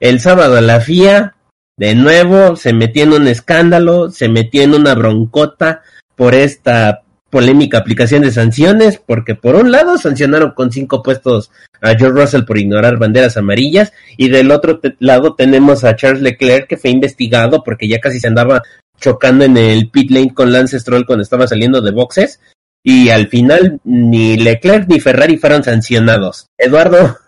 El 0.00 0.18
sábado 0.18 0.58
la 0.62 0.80
FIA, 0.80 1.34
de 1.76 1.94
nuevo, 1.94 2.56
se 2.56 2.72
metió 2.72 3.04
en 3.04 3.12
un 3.12 3.28
escándalo, 3.28 4.10
se 4.10 4.30
metió 4.30 4.62
en 4.62 4.72
una 4.72 4.94
broncota 4.94 5.82
por 6.16 6.34
esta 6.34 7.02
polémica 7.28 7.78
aplicación 7.78 8.22
de 8.22 8.32
sanciones, 8.32 8.98
porque 8.98 9.34
por 9.34 9.56
un 9.56 9.70
lado 9.70 9.98
sancionaron 9.98 10.52
con 10.52 10.72
cinco 10.72 11.02
puestos 11.02 11.50
a 11.82 11.94
George 11.94 12.18
Russell 12.18 12.44
por 12.44 12.58
ignorar 12.58 12.98
banderas 12.98 13.36
amarillas, 13.36 13.92
y 14.16 14.30
del 14.30 14.50
otro 14.50 14.80
lado 15.00 15.34
tenemos 15.34 15.84
a 15.84 15.94
Charles 15.96 16.22
Leclerc 16.22 16.66
que 16.66 16.78
fue 16.78 16.90
investigado 16.90 17.62
porque 17.62 17.86
ya 17.86 18.00
casi 18.00 18.20
se 18.20 18.26
andaba 18.26 18.62
chocando 18.98 19.44
en 19.44 19.58
el 19.58 19.90
pit 19.90 20.10
lane 20.10 20.32
con 20.32 20.50
Lance 20.50 20.80
Stroll 20.80 21.06
cuando 21.06 21.22
estaba 21.22 21.46
saliendo 21.46 21.82
de 21.82 21.90
boxes, 21.90 22.40
y 22.82 23.10
al 23.10 23.28
final 23.28 23.80
ni 23.84 24.38
Leclerc 24.38 24.88
ni 24.88 24.98
Ferrari 24.98 25.36
fueron 25.36 25.62
sancionados. 25.62 26.46
Eduardo, 26.58 27.18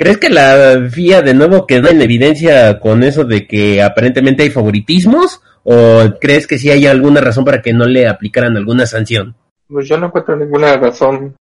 ¿Crees 0.00 0.16
que 0.16 0.30
la 0.30 0.88
FIA 0.90 1.20
de 1.20 1.34
nuevo 1.34 1.66
quedó 1.66 1.90
en 1.90 2.00
evidencia 2.00 2.80
con 2.80 3.02
eso 3.02 3.24
de 3.24 3.46
que 3.46 3.82
aparentemente 3.82 4.42
hay 4.42 4.48
favoritismos? 4.48 5.42
¿O 5.62 6.14
crees 6.18 6.46
que 6.46 6.56
sí 6.56 6.70
hay 6.70 6.86
alguna 6.86 7.20
razón 7.20 7.44
para 7.44 7.60
que 7.60 7.74
no 7.74 7.84
le 7.84 8.08
aplicaran 8.08 8.56
alguna 8.56 8.86
sanción? 8.86 9.34
Pues 9.68 9.86
yo 9.86 9.98
no 9.98 10.06
encuentro 10.06 10.34
ninguna 10.36 10.74
razón 10.78 11.36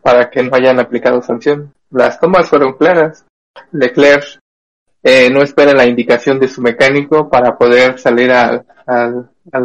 para 0.00 0.30
que 0.30 0.42
no 0.42 0.56
hayan 0.56 0.80
aplicado 0.80 1.20
sanción. 1.20 1.74
Las 1.90 2.18
tomas 2.18 2.48
fueron 2.48 2.78
claras. 2.78 3.26
Leclerc 3.72 4.38
eh, 5.02 5.28
no 5.28 5.42
espera 5.42 5.74
la 5.74 5.84
indicación 5.84 6.40
de 6.40 6.48
su 6.48 6.62
mecánico 6.62 7.28
para 7.28 7.58
poder 7.58 7.98
salir 7.98 8.32
al, 8.32 8.64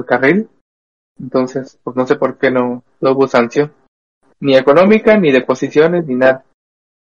carril. 0.05 0.49
Entonces, 1.17 1.79
pues 1.81 1.95
no 1.95 2.05
sé 2.05 2.17
por 2.17 2.37
qué 2.37 2.51
no, 2.51 2.83
no 2.99 3.11
hubo 3.13 3.29
sanción. 3.29 3.71
Ni 4.41 4.57
económica, 4.57 5.15
ni 5.15 5.31
de 5.31 5.43
posiciones, 5.43 6.05
ni 6.05 6.15
nada. 6.15 6.43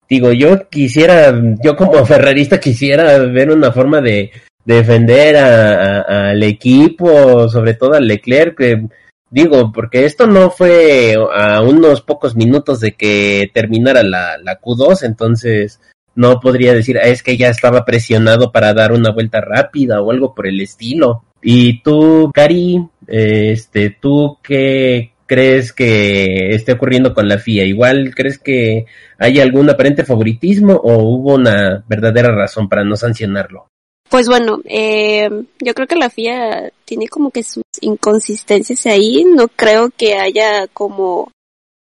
Digo, 0.08 0.32
yo 0.32 0.70
quisiera, 0.70 1.34
yo 1.64 1.76
como 1.76 2.06
ferrarista 2.06 2.60
quisiera 2.60 3.18
ver 3.20 3.50
una 3.50 3.72
forma 3.72 4.02
de 4.02 4.32
defender 4.64 5.36
al 5.38 6.42
equipo, 6.44 7.48
sobre 7.50 7.74
todo 7.76 7.94
al 7.94 8.08
Leclerc, 8.08 8.58
que 8.58 8.88
digo, 9.30 9.72
porque 9.72 10.06
esto 10.06 10.28
no 10.28 10.50
fue 10.50 11.16
a 11.34 11.62
unos 11.62 12.02
pocos 12.02 12.36
minutos 12.36 12.80
de 12.80 12.94
que 12.94 13.50
terminara 13.54 14.04
la, 14.04 14.38
la 14.38 14.60
Q2, 14.60 15.04
entonces 15.04 15.80
no 16.16 16.40
podría 16.40 16.74
decir, 16.74 16.98
ah, 16.98 17.08
es 17.08 17.22
que 17.22 17.38
ya 17.38 17.50
estaba 17.50 17.84
presionado 17.84 18.52
para 18.52 18.74
dar 18.74 18.94
una 18.94 19.12
vuelta 19.12 19.42
rápida 19.42 20.02
o 20.02 20.12
algo 20.12 20.34
por 20.34 20.48
el 20.48 20.62
estilo. 20.62 21.24
Y 21.42 21.82
tú, 21.82 22.32
Cari, 22.34 22.88
este, 23.08 23.90
¿tú 23.90 24.38
qué 24.42 25.12
crees 25.26 25.74
que 25.74 26.50
esté 26.52 26.74
ocurriendo 26.74 27.14
con 27.14 27.28
la 27.28 27.40
FIA? 27.40 27.66
¿Igual 27.66 28.14
crees 28.16 28.38
que 28.38 28.86
hay 29.18 29.40
algún 29.40 29.70
aparente 29.70 30.04
favoritismo 30.04 30.74
o 30.74 30.98
hubo 31.04 31.36
una 31.36 31.84
verdadera 31.88 32.34
razón 32.34 32.70
para 32.70 32.84
no 32.84 32.96
sancionarlo? 32.96 33.68
Pues 34.10 34.28
bueno, 34.28 34.60
eh, 34.66 35.30
yo 35.60 35.74
creo 35.74 35.88
que 35.88 35.96
la 35.96 36.10
FIA 36.10 36.72
tiene 36.86 37.08
como 37.08 37.32
que 37.32 37.44
sus 37.44 37.64
inconsistencias 37.82 38.86
ahí. 38.86 39.26
No 39.26 39.48
creo 39.48 39.90
que 39.90 40.16
haya 40.16 40.68
como 40.68 41.32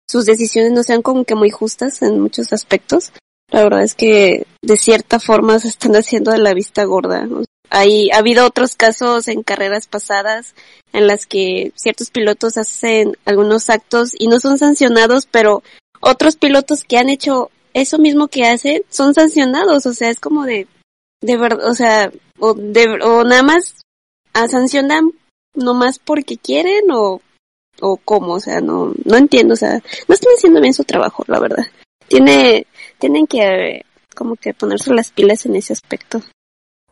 sus 0.08 0.24
decisiones 0.24 0.72
no 0.72 0.82
sean 0.82 1.02
como 1.02 1.24
que 1.24 1.34
muy 1.34 1.50
justas 1.50 2.00
en 2.02 2.20
muchos 2.20 2.52
aspectos. 2.52 3.12
La 3.50 3.62
verdad 3.62 3.82
es 3.82 3.94
que 3.94 4.46
de 4.62 4.76
cierta 4.76 5.20
forma 5.20 5.58
se 5.58 5.68
están 5.68 5.94
haciendo 5.94 6.32
de 6.32 6.38
la 6.38 6.54
vista 6.54 6.84
gorda. 6.84 7.28
Hay, 7.76 8.08
ha 8.10 8.18
habido 8.18 8.46
otros 8.46 8.74
casos 8.74 9.28
en 9.28 9.42
carreras 9.42 9.86
pasadas 9.86 10.54
en 10.94 11.06
las 11.06 11.26
que 11.26 11.72
ciertos 11.76 12.08
pilotos 12.08 12.56
hacen 12.56 13.18
algunos 13.26 13.68
actos 13.68 14.14
y 14.18 14.28
no 14.28 14.40
son 14.40 14.56
sancionados, 14.56 15.26
pero 15.26 15.62
otros 16.00 16.36
pilotos 16.36 16.84
que 16.84 16.96
han 16.96 17.10
hecho 17.10 17.50
eso 17.74 17.98
mismo 17.98 18.28
que 18.28 18.46
hacen 18.46 18.82
son 18.88 19.12
sancionados. 19.12 19.84
O 19.84 19.92
sea, 19.92 20.08
es 20.08 20.18
como 20.20 20.46
de, 20.46 20.66
de 21.20 21.36
verdad, 21.36 21.68
o 21.68 21.74
sea, 21.74 22.10
o, 22.38 22.54
de, 22.54 22.98
o 23.02 23.24
nada 23.24 23.42
más 23.42 23.82
a 24.32 24.48
sancionan 24.48 25.10
nomás 25.54 25.98
porque 25.98 26.38
quieren 26.38 26.90
o, 26.90 27.20
o 27.82 27.96
cómo, 27.98 28.32
o 28.32 28.40
sea, 28.40 28.62
no, 28.62 28.94
no 29.04 29.16
entiendo, 29.18 29.52
o 29.52 29.58
sea, 29.58 29.82
no 30.08 30.14
están 30.14 30.32
haciendo 30.34 30.62
bien 30.62 30.72
su 30.72 30.84
trabajo, 30.84 31.24
la 31.26 31.40
verdad. 31.40 31.66
Tiene, 32.08 32.66
tienen 32.98 33.26
que 33.26 33.84
como 34.14 34.36
que 34.36 34.54
ponerse 34.54 34.94
las 34.94 35.10
pilas 35.10 35.44
en 35.44 35.56
ese 35.56 35.74
aspecto. 35.74 36.22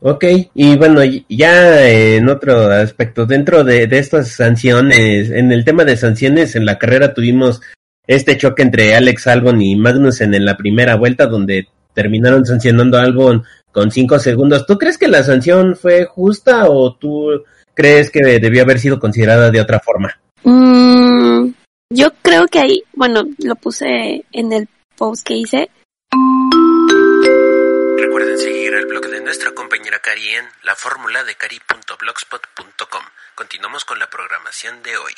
Ok, 0.06 0.22
y 0.52 0.76
bueno, 0.76 1.00
ya 1.30 1.88
en 1.88 2.28
otro 2.28 2.70
aspecto, 2.70 3.24
dentro 3.24 3.64
de, 3.64 3.88
estas 3.90 4.32
sanciones, 4.32 5.30
en 5.30 5.50
el 5.50 5.64
tema 5.64 5.86
de 5.86 5.96
sanciones, 5.96 6.56
en 6.56 6.66
la 6.66 6.78
carrera 6.78 7.14
tuvimos 7.14 7.62
este 8.06 8.36
choque 8.36 8.60
entre 8.60 8.94
Alex 8.94 9.26
Albon 9.28 9.62
y 9.62 9.74
Magnussen 9.76 10.34
en 10.34 10.44
la 10.44 10.58
primera 10.58 10.96
vuelta, 10.96 11.24
donde 11.24 11.68
terminaron 11.94 12.44
sancionando 12.44 12.98
a 12.98 13.02
Albon 13.02 13.44
con 13.72 13.90
cinco 13.90 14.18
segundos. 14.18 14.66
¿Tú 14.66 14.76
crees 14.76 14.98
que 14.98 15.08
la 15.08 15.22
sanción 15.22 15.74
fue 15.74 16.04
justa 16.04 16.68
o 16.68 16.94
tú 16.96 17.42
crees 17.72 18.10
que 18.10 18.20
debió 18.38 18.60
haber 18.60 18.80
sido 18.80 19.00
considerada 19.00 19.50
de 19.50 19.62
otra 19.62 19.80
forma? 19.80 20.20
Mm, 20.42 21.48
yo 21.88 22.08
creo 22.20 22.46
que 22.48 22.58
ahí, 22.58 22.82
bueno, 22.92 23.22
lo 23.38 23.54
puse 23.54 24.22
en 24.32 24.52
el 24.52 24.68
post 24.98 25.26
que 25.26 25.36
hice. 25.36 25.70
Recuerden 28.04 28.36
seguir 28.36 28.74
el 28.74 28.84
blog 28.84 29.06
de 29.08 29.22
nuestra 29.22 29.52
compañera 29.52 29.98
Cari 29.98 30.28
en 30.28 30.44
la 30.62 30.76
fórmula 30.76 31.24
de 31.24 31.36
cari.blogspot.com. 31.36 33.02
Continuamos 33.34 33.86
con 33.86 33.98
la 33.98 34.10
programación 34.10 34.82
de 34.82 34.98
hoy. 34.98 35.12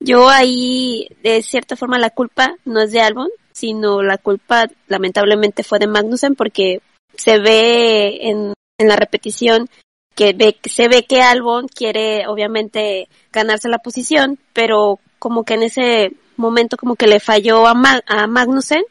Yo 0.00 0.30
ahí, 0.30 1.06
de 1.22 1.42
cierta 1.42 1.76
forma, 1.76 1.98
la 1.98 2.08
culpa 2.08 2.56
no 2.64 2.80
es 2.80 2.92
de 2.92 3.02
Albon, 3.02 3.28
sino 3.52 4.02
la 4.02 4.16
culpa 4.16 4.68
lamentablemente 4.86 5.64
fue 5.64 5.78
de 5.78 5.86
Magnussen 5.86 6.34
porque 6.34 6.80
se 7.14 7.40
ve 7.40 8.16
en, 8.22 8.54
en 8.78 8.88
la 8.88 8.96
repetición 8.96 9.68
que 10.14 10.32
ve, 10.32 10.56
se 10.64 10.88
ve 10.88 11.04
que 11.04 11.20
Albon 11.20 11.68
quiere 11.68 12.26
obviamente 12.26 13.06
ganarse 13.32 13.68
la 13.68 13.80
posición, 13.80 14.38
pero 14.54 14.98
como 15.18 15.44
que 15.44 15.54
en 15.54 15.64
ese 15.64 16.12
momento 16.38 16.78
como 16.78 16.96
que 16.96 17.06
le 17.06 17.20
falló 17.20 17.66
a, 17.66 17.74
a 18.06 18.26
Magnussen 18.26 18.82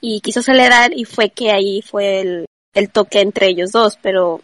y 0.00 0.20
quiso 0.20 0.38
acelerar 0.38 0.92
y 0.96 1.04
fue 1.04 1.30
que 1.30 1.50
ahí 1.50 1.82
fue 1.82 2.20
el, 2.20 2.46
el 2.76 2.90
toque 2.90 3.20
entre 3.20 3.48
ellos 3.48 3.72
dos, 3.72 3.98
pero 4.00 4.40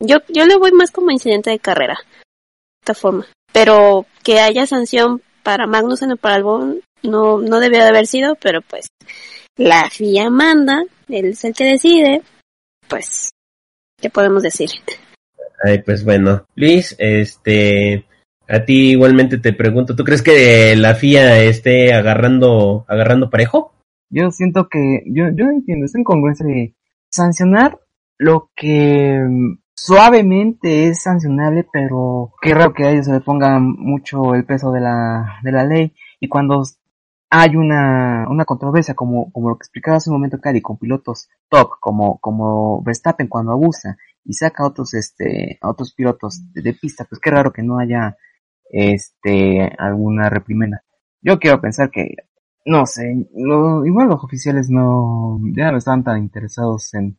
yo, 0.00 0.16
yo 0.28 0.46
le 0.46 0.56
voy 0.56 0.72
más 0.72 0.90
como 0.90 1.10
incidente 1.10 1.50
de 1.50 1.58
carrera, 1.58 1.98
de 2.04 2.80
esta 2.82 2.94
forma. 2.94 3.26
Pero 3.52 4.06
que 4.24 4.40
haya 4.40 4.66
sanción 4.66 5.22
para 5.42 5.66
Magnussen 5.66 6.12
o 6.12 6.16
para 6.16 6.36
Albon 6.36 6.80
no, 7.02 7.38
no 7.38 7.60
debió 7.60 7.80
de 7.80 7.88
haber 7.88 8.06
sido, 8.06 8.34
pero 8.36 8.62
pues 8.62 8.88
la 9.56 9.88
FIA 9.90 10.30
manda, 10.30 10.84
él 11.08 11.26
es 11.26 11.44
el 11.44 11.54
que 11.54 11.64
decide, 11.64 12.22
pues, 12.88 13.30
¿qué 14.00 14.10
podemos 14.10 14.42
decir? 14.42 14.70
Ay, 15.62 15.82
pues 15.82 16.02
bueno, 16.04 16.46
Luis, 16.54 16.96
este, 16.98 18.06
a 18.48 18.64
ti 18.64 18.90
igualmente 18.92 19.38
te 19.38 19.52
pregunto, 19.52 19.94
¿tú 19.94 20.04
crees 20.04 20.22
que 20.22 20.76
la 20.76 20.94
FIA 20.94 21.42
esté 21.42 21.92
agarrando, 21.92 22.86
agarrando 22.88 23.30
parejo? 23.30 23.72
Yo 24.08 24.30
siento 24.30 24.68
que, 24.70 25.02
yo, 25.06 25.24
yo 25.34 25.44
entiendo, 25.44 25.84
es 25.84 25.94
incongruencia 25.94 26.46
de 26.46 26.74
sancionar 27.16 27.80
lo 28.18 28.50
que 28.54 29.20
mm, 29.20 29.58
suavemente 29.74 30.88
es 30.88 31.02
sancionable, 31.02 31.66
pero 31.72 32.32
qué 32.40 32.54
raro 32.54 32.72
que 32.72 32.84
a 32.84 32.90
ellos 32.90 33.06
se 33.06 33.12
le 33.12 33.20
ponga 33.20 33.58
mucho 33.60 34.34
el 34.34 34.44
peso 34.44 34.72
de 34.72 34.80
la, 34.80 35.40
de 35.42 35.52
la 35.52 35.64
ley. 35.64 35.94
Y 36.20 36.28
cuando 36.28 36.62
hay 37.30 37.56
una, 37.56 38.26
una 38.28 38.44
controversia, 38.44 38.94
como, 38.94 39.30
como 39.32 39.50
lo 39.50 39.56
que 39.56 39.64
explicaba 39.64 39.96
hace 39.98 40.10
un 40.10 40.16
momento 40.16 40.40
Cari, 40.40 40.62
con 40.62 40.78
pilotos 40.78 41.28
top, 41.48 41.70
como, 41.80 42.18
como 42.18 42.82
Verstappen 42.82 43.28
cuando 43.28 43.52
abusa 43.52 43.96
y 44.24 44.32
saca 44.34 44.62
a 44.62 44.66
otros, 44.66 44.94
este, 44.94 45.58
a 45.60 45.68
otros 45.68 45.92
pilotos 45.94 46.40
de, 46.52 46.72
pista, 46.72 47.04
pues 47.04 47.20
qué 47.20 47.30
raro 47.30 47.52
que 47.52 47.62
no 47.62 47.78
haya, 47.78 48.16
este, 48.70 49.72
alguna 49.78 50.28
reprimenda. 50.28 50.82
Yo 51.20 51.38
quiero 51.38 51.60
pensar 51.60 51.90
que, 51.90 52.14
no 52.66 52.84
sé, 52.84 53.28
lo, 53.34 53.86
igual 53.86 54.08
los 54.08 54.22
oficiales 54.22 54.68
no, 54.70 55.40
ya 55.56 55.70
no 55.70 55.78
están 55.78 56.02
tan 56.04 56.18
interesados 56.18 56.92
en, 56.94 57.18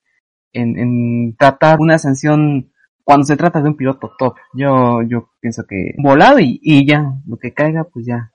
en, 0.54 0.78
en 0.78 1.36
tratar 1.38 1.80
una 1.80 1.98
sanción 1.98 2.72
cuando 3.04 3.26
se 3.26 3.38
trata 3.38 3.62
de 3.62 3.70
un 3.70 3.78
piloto 3.78 4.12
top. 4.20 4.36
Yo, 4.54 5.02
yo 5.04 5.30
pienso 5.40 5.64
que 5.66 5.96
volado 5.98 6.40
y, 6.40 6.60
y 6.62 6.86
ya, 6.86 7.14
lo 7.26 7.38
que 7.38 7.54
caiga, 7.54 7.86
pues 7.86 8.06
ya, 8.06 8.32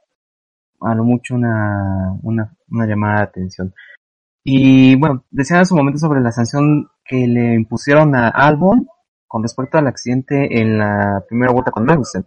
a 0.80 0.94
lo 0.94 1.04
mucho 1.04 1.34
una, 1.34 2.18
una, 2.22 2.56
una 2.70 2.86
llamada 2.86 3.18
de 3.18 3.24
atención. 3.24 3.74
Y 4.42 4.96
bueno, 4.96 5.24
decían 5.30 5.60
en 5.60 5.66
su 5.66 5.76
momento 5.76 5.98
sobre 5.98 6.20
la 6.20 6.32
sanción 6.32 6.88
que 7.04 7.26
le 7.26 7.54
impusieron 7.54 8.14
a 8.16 8.28
Albon 8.28 8.86
con 9.28 9.42
respecto 9.42 9.76
al 9.76 9.86
accidente 9.86 10.60
en 10.60 10.78
la 10.78 11.22
primera 11.28 11.52
vuelta 11.52 11.70
con 11.70 11.84
Magnussen. 11.84 12.24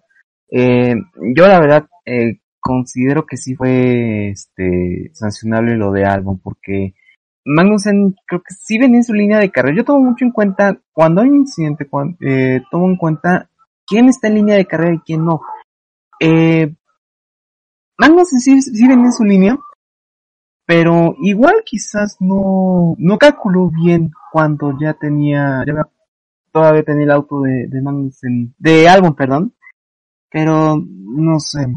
Eh, 0.49 0.95
yo 1.35 1.47
la 1.47 1.59
verdad 1.59 1.87
eh, 2.05 2.39
considero 2.65 3.27
que 3.27 3.37
sí 3.37 3.53
fue 3.55 4.29
este 4.29 5.11
sancionable 5.13 5.75
lo 5.75 5.91
de 5.91 6.03
Albon 6.03 6.39
porque 6.39 6.95
Magnussen 7.45 8.15
creo 8.25 8.41
que 8.41 8.55
sí 8.55 8.79
venía 8.79 8.97
en 8.97 9.03
su 9.03 9.13
línea 9.13 9.37
de 9.37 9.51
carrera. 9.51 9.77
Yo 9.77 9.85
tomo 9.85 10.09
mucho 10.09 10.25
en 10.25 10.31
cuenta 10.31 10.81
cuando 10.91 11.21
hay 11.21 11.29
un 11.29 11.35
incidente, 11.41 11.87
cuando, 11.87 12.17
eh, 12.21 12.63
tomo 12.71 12.87
en 12.87 12.95
cuenta 12.95 13.51
quién 13.85 14.09
está 14.09 14.29
en 14.29 14.33
línea 14.33 14.55
de 14.55 14.65
carrera 14.65 14.95
y 14.95 14.99
quién 15.01 15.25
no. 15.25 15.41
Eh, 16.19 16.75
Magnussen 17.99 18.39
sí, 18.39 18.59
sí 18.59 18.87
venía 18.87 19.05
en 19.05 19.13
su 19.13 19.23
línea, 19.23 19.59
pero 20.65 21.15
igual 21.19 21.61
quizás 21.63 22.17
no, 22.19 22.95
no 22.97 23.17
calculó 23.19 23.69
bien 23.69 24.09
cuando 24.31 24.75
ya 24.81 24.95
tenía, 24.95 25.63
ya 25.67 25.87
todavía 26.51 26.81
tenía 26.81 27.03
el 27.03 27.11
auto 27.11 27.41
de, 27.41 27.67
de 27.67 27.79
Magnussen, 27.79 28.55
de 28.57 28.89
Albon, 28.89 29.15
perdón, 29.15 29.53
pero 30.31 30.81
no 30.83 31.39
sé. 31.39 31.67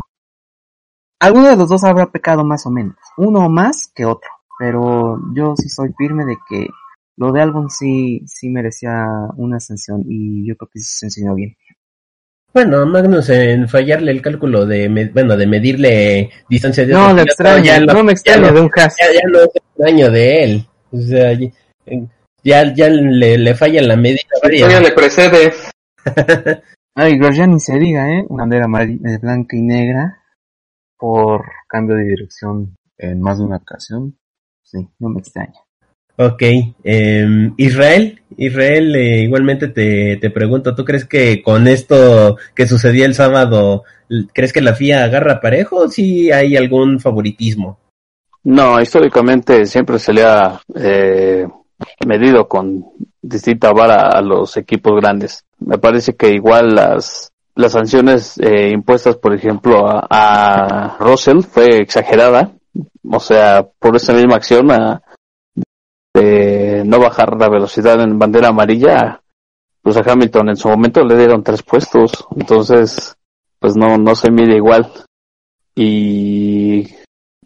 Alguno 1.20 1.48
de 1.48 1.56
los 1.56 1.68
dos 1.68 1.82
habrá 1.82 2.06
pecado 2.06 2.44
más 2.44 2.64
o 2.66 2.70
menos, 2.70 2.96
uno 3.16 3.48
más 3.48 3.90
que 3.92 4.04
otro, 4.04 4.30
pero 4.58 5.18
yo 5.34 5.54
sí 5.56 5.68
soy 5.68 5.90
firme 5.98 6.24
de 6.24 6.36
que 6.48 6.68
lo 7.16 7.32
de 7.32 7.42
Albon 7.42 7.68
sí, 7.70 8.22
sí 8.26 8.48
merecía 8.48 9.04
una 9.36 9.58
sanción 9.58 10.04
y 10.08 10.46
yo 10.46 10.56
creo 10.56 10.70
que 10.72 10.78
sí 10.78 10.86
se 10.98 11.06
enseñó 11.06 11.34
bien. 11.34 11.56
Bueno, 12.54 12.86
Magnus 12.86 13.28
en 13.30 13.68
fallarle 13.68 14.12
el 14.12 14.22
cálculo 14.22 14.64
de, 14.64 15.10
bueno, 15.12 15.36
de 15.36 15.46
medirle 15.46 16.30
distancia 16.48 16.86
de 16.86 16.92
No, 16.92 17.12
lo 17.12 17.22
extraño, 17.22 17.72
no 17.86 18.04
me 18.04 18.12
extraño 18.12 18.52
de 18.52 18.60
un 18.60 18.68
caso. 18.68 18.96
Ya, 19.00 19.28
no 19.28 19.40
es 19.40 19.50
extraño 19.54 20.10
de 20.10 20.44
él. 20.44 20.66
O 20.90 20.98
sea, 20.98 21.32
ya, 22.42 22.74
ya 22.74 22.88
le, 22.88 23.36
le 23.36 23.54
falla 23.54 23.82
la 23.82 23.96
medida. 23.96 24.20
Ya 24.50 24.80
le 24.80 24.92
precede. 24.92 25.52
Ay, 26.94 27.18
Grosjean 27.18 27.52
ni 27.52 27.60
se 27.60 27.78
diga, 27.78 28.08
¿eh? 28.10 28.24
Una 28.28 28.44
bandera 28.44 28.64
amarilla, 28.64 29.18
blanca 29.18 29.56
y 29.56 29.62
negra 29.62 30.18
por 30.98 31.44
cambio 31.68 31.96
de 31.96 32.04
dirección 32.04 32.76
en 32.96 33.20
más 33.20 33.38
de 33.38 33.44
una 33.44 33.56
ocasión. 33.56 34.18
Sí, 34.62 34.86
no 34.98 35.08
me 35.08 35.20
extraña. 35.20 35.60
Ok, 36.20 36.42
eh, 36.82 37.52
Israel, 37.56 38.20
Israel, 38.36 38.96
eh, 38.96 39.20
igualmente 39.20 39.68
te, 39.68 40.16
te 40.16 40.30
pregunto, 40.30 40.74
¿tú 40.74 40.84
crees 40.84 41.04
que 41.04 41.42
con 41.42 41.68
esto 41.68 42.36
que 42.56 42.66
sucedió 42.66 43.06
el 43.06 43.14
sábado, 43.14 43.84
crees 44.34 44.52
que 44.52 44.60
la 44.60 44.74
FIA 44.74 45.04
agarra 45.04 45.40
parejo 45.40 45.76
o 45.76 45.88
si 45.88 46.32
hay 46.32 46.56
algún 46.56 46.98
favoritismo? 46.98 47.78
No, 48.42 48.80
históricamente 48.80 49.64
siempre 49.66 50.00
se 50.00 50.12
le 50.12 50.24
ha 50.24 50.60
eh, 50.74 51.46
medido 52.04 52.48
con 52.48 52.84
distinta 53.22 53.72
vara 53.72 54.08
a 54.08 54.20
los 54.20 54.56
equipos 54.56 55.00
grandes. 55.00 55.44
Me 55.60 55.78
parece 55.78 56.16
que 56.16 56.30
igual 56.30 56.74
las 56.74 57.32
las 57.58 57.72
sanciones 57.72 58.38
eh, 58.38 58.70
impuestas, 58.70 59.16
por 59.16 59.34
ejemplo, 59.34 59.84
a, 59.84 60.96
Russell 61.00 61.40
fue 61.40 61.80
exagerada. 61.80 62.52
O 63.10 63.18
sea, 63.18 63.68
por 63.80 63.96
esa 63.96 64.12
misma 64.12 64.36
acción 64.36 64.70
a, 64.70 65.02
de 66.14 66.84
no 66.86 67.00
bajar 67.00 67.36
la 67.36 67.48
velocidad 67.48 68.00
en 68.00 68.16
bandera 68.16 68.50
amarilla, 68.50 69.22
pues 69.82 69.96
a 69.96 70.08
Hamilton 70.08 70.50
en 70.50 70.56
su 70.56 70.68
momento 70.68 71.02
le 71.02 71.16
dieron 71.16 71.42
tres 71.42 71.64
puestos. 71.64 72.28
Entonces, 72.36 73.16
pues 73.58 73.74
no, 73.74 73.98
no 73.98 74.14
se 74.14 74.30
mide 74.30 74.54
igual. 74.54 74.92
Y 75.74 76.94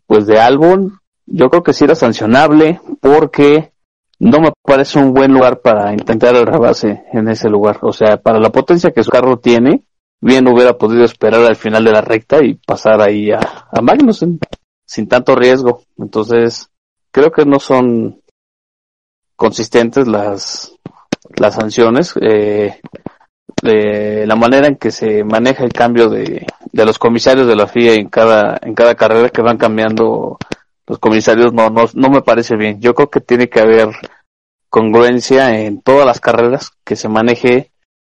pues 0.06 0.26
de 0.26 0.38
álbum, 0.38 0.98
yo 1.24 1.48
creo 1.48 1.62
que 1.62 1.72
sí 1.72 1.84
era 1.84 1.94
sancionable 1.94 2.82
porque 3.00 3.72
no 4.18 4.40
me 4.40 4.52
parece 4.62 4.98
un 4.98 5.14
buen 5.14 5.32
lugar 5.32 5.62
para 5.62 5.92
intentar 5.92 6.36
el 6.36 6.44
rebase 6.44 7.04
en 7.14 7.28
ese 7.28 7.48
lugar. 7.48 7.78
O 7.80 7.94
sea, 7.94 8.18
para 8.18 8.38
la 8.38 8.50
potencia 8.50 8.90
que 8.90 9.02
su 9.02 9.10
carro 9.10 9.38
tiene, 9.38 9.84
bien 10.22 10.48
hubiera 10.48 10.78
podido 10.78 11.04
esperar 11.04 11.42
al 11.42 11.56
final 11.56 11.84
de 11.84 11.92
la 11.92 12.00
recta 12.00 12.42
y 12.42 12.54
pasar 12.54 13.02
ahí 13.02 13.30
a, 13.32 13.40
Magnussen 13.82 14.38
sin 14.86 15.08
tanto 15.08 15.34
riesgo. 15.34 15.82
Entonces, 15.98 16.70
creo 17.10 17.30
que 17.32 17.44
no 17.44 17.58
son 17.58 18.22
consistentes 19.36 20.06
las, 20.06 20.72
las 21.36 21.56
sanciones. 21.56 22.14
Eh, 22.20 22.80
la 23.62 24.36
manera 24.36 24.68
en 24.68 24.76
que 24.76 24.90
se 24.90 25.24
maneja 25.24 25.64
el 25.64 25.72
cambio 25.72 26.08
de, 26.08 26.46
de 26.72 26.86
los 26.86 26.98
comisarios 26.98 27.46
de 27.46 27.56
la 27.56 27.66
FIA 27.66 27.94
en 27.94 28.08
cada, 28.08 28.58
en 28.62 28.74
cada 28.74 28.94
carrera 28.94 29.28
que 29.28 29.42
van 29.42 29.58
cambiando 29.58 30.38
los 30.86 30.98
comisarios 30.98 31.52
no, 31.52 31.70
no, 31.70 31.84
no 31.94 32.10
me 32.10 32.22
parece 32.22 32.56
bien. 32.56 32.80
Yo 32.80 32.94
creo 32.94 33.10
que 33.10 33.20
tiene 33.20 33.48
que 33.48 33.60
haber 33.60 33.88
congruencia 34.68 35.60
en 35.60 35.80
todas 35.80 36.06
las 36.06 36.20
carreras, 36.20 36.70
que 36.84 36.96
se 36.96 37.08
maneje 37.08 37.72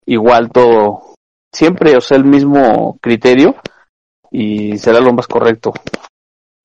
igual 0.06 0.52
todo, 0.52 1.03
siempre, 1.54 1.96
o 1.96 2.02
sea, 2.02 2.18
el 2.18 2.26
mismo 2.26 2.98
criterio 3.02 3.56
y 4.32 4.78
será 4.78 5.00
lo 5.00 5.14
más 5.14 5.28
correcto. 5.28 5.74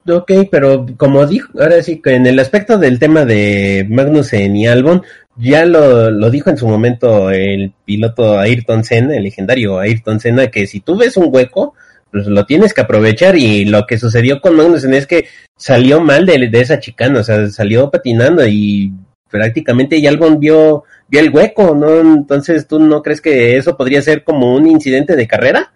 Ok, 0.09 0.33
pero 0.51 0.87
como 0.97 1.27
dijo, 1.27 1.51
ahora 1.61 1.83
sí 1.83 2.01
en 2.07 2.27
el 2.27 2.39
aspecto 2.39 2.79
del 2.79 2.99
tema 2.99 3.27
de 3.27 3.87
Magnussen 3.91 4.57
y 4.57 4.67
Albon, 4.67 5.03
ya 5.37 5.67
lo, 5.67 6.11
lo 6.11 6.31
dijo 6.31 6.49
en 6.49 6.57
su 6.57 6.67
momento 6.67 7.31
el 7.31 7.73
piloto 7.85 8.39
Ayrton 8.39 8.85
Senna, 8.85 9.17
el 9.17 9.25
legendario 9.25 9.79
Ayrton 9.79 10.19
Senna, 10.19 10.51
que 10.51 10.67
si 10.67 10.81
tú 10.81 10.97
ves 10.97 11.19
un 11.19 11.29
hueco, 11.31 11.75
pues 12.11 12.27
lo 12.27 12.47
tienes 12.47 12.73
que 12.73 12.81
aprovechar 12.81 13.37
y 13.37 13.67
lo 13.67 13.87
que 13.87 13.99
sucedió 13.99 14.41
con 14.41 14.57
Magnussen 14.57 14.95
es 14.95 15.07
que 15.07 15.27
salió 15.57 16.01
mal 16.01 16.25
de, 16.25 16.49
de 16.49 16.61
esa 16.61 16.81
chicana, 16.81 17.21
o 17.21 17.25
sea, 17.25 17.47
salió 17.49 17.91
patinando 17.91 18.47
y 18.47 18.93
prácticamente 19.31 20.01
ya 20.01 20.11
Albon 20.11 20.39
vio, 20.39 20.85
vio 21.09 21.21
el 21.21 21.35
hueco, 21.35 21.75
¿no? 21.75 22.01
Entonces, 22.01 22.67
¿tú 22.67 22.79
no 22.79 23.03
crees 23.03 23.21
que 23.21 23.57
eso 23.57 23.77
podría 23.77 24.03
ser 24.03 24.25
como 24.25 24.55
un 24.55 24.67
incidente 24.67 25.17
de 25.17 25.29
carrera? 25.29 25.73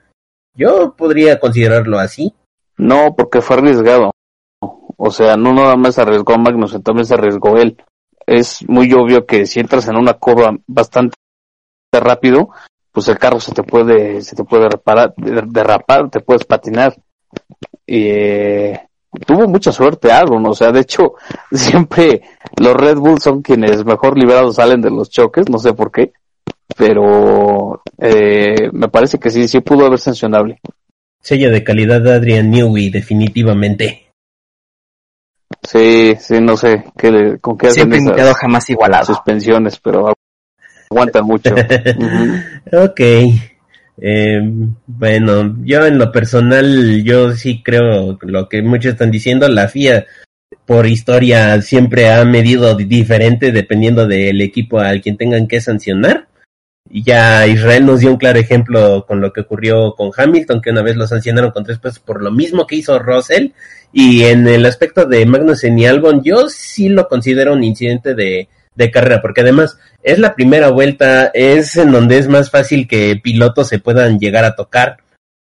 Yo 0.55 0.94
podría 0.96 1.40
considerarlo 1.40 1.98
así. 1.98 2.34
No, 2.76 3.14
porque 3.16 3.40
fue 3.40 3.57
arriesgado. 3.57 4.11
O 4.96 5.11
sea, 5.11 5.36
no 5.36 5.53
nada 5.53 5.76
más 5.76 5.98
arriesgó 5.98 6.34
a 6.34 6.38
Magnussen, 6.38 6.82
también 6.82 7.07
se 7.07 7.14
arriesgó 7.14 7.57
él. 7.57 7.76
Es 8.26 8.66
muy 8.68 8.92
obvio 8.92 9.26
que 9.26 9.46
si 9.46 9.61
entras 9.61 9.88
en 9.88 9.96
una 9.96 10.14
curva 10.14 10.57
bastante 10.66 11.16
rápido, 11.92 12.50
pues 12.92 13.09
el 13.09 13.18
carro 13.18 13.40
se 13.40 13.53
te 13.53 13.62
puede, 13.62 14.20
se 14.22 14.36
te 14.36 14.44
puede 14.44 14.68
reparar, 14.68 15.14
derrapar, 15.16 16.11
te 16.11 16.20
puedes 16.20 16.44
patinar. 16.44 16.94
Y 17.86 18.07
eh, 18.09 18.88
tuvo 19.26 19.48
mucha 19.48 19.72
suerte 19.72 20.12
Albon, 20.12 20.46
o 20.46 20.55
sea, 20.55 20.70
de 20.70 20.80
hecho, 20.80 21.14
siempre 21.50 22.22
los 22.59 22.74
Red 22.74 22.96
Bull 22.96 23.20
son 23.20 23.42
quienes 23.42 23.84
mejor 23.84 24.18
liberados 24.18 24.57
salen 24.57 24.80
de 24.80 24.90
los 24.90 25.11
choques, 25.11 25.48
no 25.48 25.59
sé 25.59 25.72
por 25.74 25.90
qué, 25.90 26.12
pero 26.76 27.82
eh, 27.98 28.70
me 28.72 28.88
parece 28.88 29.18
que 29.18 29.30
sí, 29.30 29.48
sí 29.48 29.61
pudo 29.61 29.86
haber 29.86 29.98
sancionable. 29.98 30.61
Sello 31.20 31.50
de 31.50 31.62
calidad 31.62 32.00
de 32.00 32.12
Adrian 32.12 32.50
Newey, 32.50 32.90
definitivamente. 32.90 34.12
Sí, 35.62 36.16
sí, 36.18 36.40
no 36.40 36.57
sé 36.57 36.84
qué, 36.98 37.38
con 37.40 37.57
qué 37.57 37.70
Siempre 37.70 38.00
me 38.00 38.12
quedo 38.12 38.34
jamás 38.34 38.68
igualado. 38.70 39.07
Suspensiones, 39.07 39.78
pero 39.78 40.12
aguantan 40.90 41.24
mucho. 41.24 41.55
ok. 42.72 43.00
Eh, 43.98 44.40
bueno, 44.86 45.57
yo 45.62 45.86
en 45.86 45.98
lo 45.98 46.11
personal, 46.11 47.05
yo 47.05 47.32
sí 47.32 47.62
creo 47.62 48.18
lo 48.22 48.48
que 48.48 48.62
muchos 48.62 48.92
están 48.92 49.11
diciendo, 49.11 49.48
la 49.48 49.68
FIA 49.68 50.07
por 50.66 50.86
historia 50.86 51.61
siempre 51.62 52.11
ha 52.11 52.24
medido 52.24 52.76
diferente 52.76 53.53
dependiendo 53.53 54.07
del 54.07 54.40
equipo 54.40 54.78
al 54.78 55.00
quien 55.00 55.16
tengan 55.16 55.48
que 55.48 55.61
sancionar. 55.61 56.28
Ya 56.90 57.46
Israel 57.46 57.86
nos 57.86 58.00
dio 58.00 58.11
un 58.11 58.16
claro 58.16 58.38
ejemplo 58.38 59.05
con 59.07 59.20
lo 59.20 59.32
que 59.32 59.42
ocurrió 59.42 59.94
con 59.94 60.11
Hamilton, 60.14 60.61
que 60.61 60.70
una 60.70 60.82
vez 60.82 60.96
lo 60.96 61.07
sancionaron 61.07 61.53
con 61.53 61.64
tres 61.64 61.78
pesos 61.78 62.00
por 62.00 62.22
lo 62.22 62.30
mismo 62.30 62.66
que 62.66 62.76
hizo 62.76 62.98
Russell. 62.98 63.53
Y 63.92 64.24
en 64.24 64.46
el 64.48 64.66
aspecto 64.66 65.07
de 65.07 65.24
Magnussen 65.24 65.78
y 65.78 65.86
Albon, 65.86 66.22
yo 66.22 66.48
sí 66.48 66.88
lo 66.88 67.09
considero 67.09 67.53
un 67.53 67.64
incidente 67.64 68.14
de, 68.14 68.48
de 68.74 68.90
carrera, 68.90 69.22
porque 69.22 69.42
además 69.42 69.78
es 70.03 70.18
la 70.18 70.34
primera 70.34 70.70
vuelta, 70.70 71.30
es 71.34 71.76
en 71.76 71.92
donde 71.92 72.18
es 72.18 72.28
más 72.28 72.50
fácil 72.50 72.88
que 72.88 73.18
pilotos 73.22 73.68
se 73.68 73.78
puedan 73.78 74.18
llegar 74.18 74.44
a 74.44 74.57
tocar. 74.57 74.98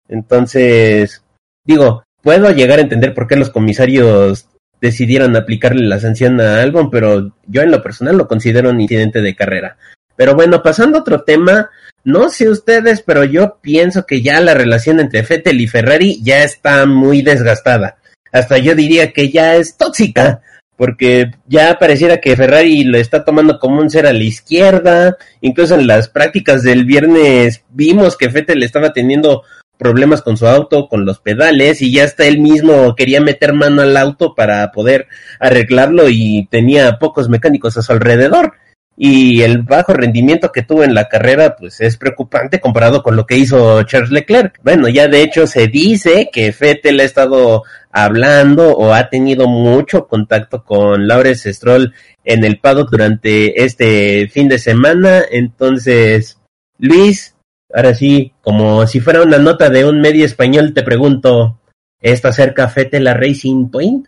Entonces, 0.08 1.24
digo, 1.66 2.04
puedo 2.22 2.52
llegar 2.52 2.80
a 2.80 2.84
entender 2.84 3.14
por 3.14 3.28
qué 3.28 3.36
los 3.36 3.50
comisarios 3.50 4.48
decidieron 4.82 5.36
aplicarle 5.36 5.88
la 5.88 6.00
sanción 6.00 6.42
a 6.42 6.62
Albon, 6.62 6.90
pero 6.90 7.32
yo 7.48 7.62
en 7.62 7.72
lo 7.72 7.82
personal 7.82 8.18
lo 8.18 8.28
considero 8.28 8.70
un 8.70 8.82
incidente 8.82 9.22
de 9.22 9.36
carrera. 9.36 9.78
Pero 10.16 10.36
bueno, 10.36 10.62
pasando 10.62 10.98
a 10.98 11.02
otro 11.02 11.22
tema, 11.22 11.70
no 12.04 12.30
sé 12.30 12.50
ustedes, 12.50 13.02
pero 13.02 13.24
yo 13.24 13.60
pienso 13.62 14.06
que 14.06 14.22
ya 14.22 14.42
la 14.42 14.54
relación 14.54 15.00
entre 15.00 15.24
Fettel 15.24 15.62
y 15.62 15.68
Ferrari 15.68 16.20
ya 16.22 16.44
está 16.44 16.86
muy 16.86 17.22
desgastada. 17.22 17.98
Hasta 18.32 18.58
yo 18.58 18.76
diría 18.76 19.14
que 19.14 19.30
ya 19.30 19.56
es 19.56 19.78
tóxica 19.78 20.42
porque 20.82 21.30
ya 21.48 21.78
pareciera 21.78 22.20
que 22.20 22.36
Ferrari 22.36 22.84
lo 22.86 22.98
está 22.98 23.24
tomando 23.24 23.60
como 23.60 23.80
un 23.80 23.92
ser 23.92 24.08
a 24.08 24.14
la 24.14 24.24
izquierda, 24.24 25.16
incluso 25.40 25.76
en 25.76 25.86
las 25.86 26.10
prácticas 26.10 26.64
del 26.64 26.86
viernes 26.86 27.64
vimos 27.70 28.18
que 28.18 28.30
Vettel 28.30 28.64
estaba 28.64 28.92
teniendo 28.92 29.44
problemas 29.82 30.22
con 30.22 30.38
su 30.38 30.46
auto, 30.46 30.88
con 30.88 31.06
los 31.06 31.20
pedales 31.20 31.82
y 31.82 31.92
ya 31.92 32.04
hasta 32.04 32.26
él 32.26 32.40
mismo 32.40 32.96
quería 32.96 33.20
meter 33.20 33.52
mano 33.52 33.82
al 33.82 33.98
auto 33.98 34.36
para 34.36 34.72
poder 34.72 35.08
arreglarlo 35.40 36.08
y 36.08 36.48
tenía 36.52 37.00
pocos 37.00 37.30
mecánicos 37.30 37.78
a 37.78 37.82
su 37.82 37.92
alrededor 37.92 38.54
y 38.96 39.42
el 39.42 39.64
bajo 39.64 39.94
rendimiento 39.94 40.52
que 40.52 40.62
tuvo 40.62 40.84
en 40.84 40.94
la 40.94 41.10
carrera 41.10 41.56
pues 41.56 41.82
es 41.82 41.98
preocupante 41.98 42.60
comparado 42.60 43.02
con 43.02 43.16
lo 43.16 43.26
que 43.26 43.38
hizo 43.38 43.82
Charles 43.82 44.12
Leclerc. 44.12 44.60
Bueno, 44.62 44.88
ya 44.88 45.08
de 45.08 45.24
hecho 45.24 45.48
se 45.48 45.66
dice 45.66 46.30
que 46.32 46.54
Vettel 46.58 47.00
ha 47.00 47.04
estado 47.04 47.64
hablando 47.92 48.78
o 48.78 48.94
ha 48.94 49.10
tenido 49.10 49.48
mucho 49.48 50.08
contacto 50.08 50.64
con 50.64 51.08
Lawrence 51.08 51.52
Stroll 51.52 51.96
en 52.24 52.44
el 52.44 52.60
paddock 52.60 52.92
durante 52.92 53.64
este 53.64 54.30
fin 54.30 54.48
de 54.48 54.60
semana. 54.60 55.24
Entonces, 55.32 56.38
Luis, 56.78 57.34
ahora 57.74 57.94
sí, 57.94 58.34
como 58.42 58.86
si 58.88 59.00
fuera 59.00 59.24
una 59.24 59.38
nota 59.38 59.70
de 59.70 59.86
un 59.86 60.02
medio 60.02 60.26
español, 60.26 60.74
te 60.74 60.84
pregunto, 60.84 61.60
¿está 62.00 62.32
cerca 62.32 62.72
Vettel 62.74 63.08
a 63.08 63.14
Racing 63.14 63.70
Point? 63.70 64.08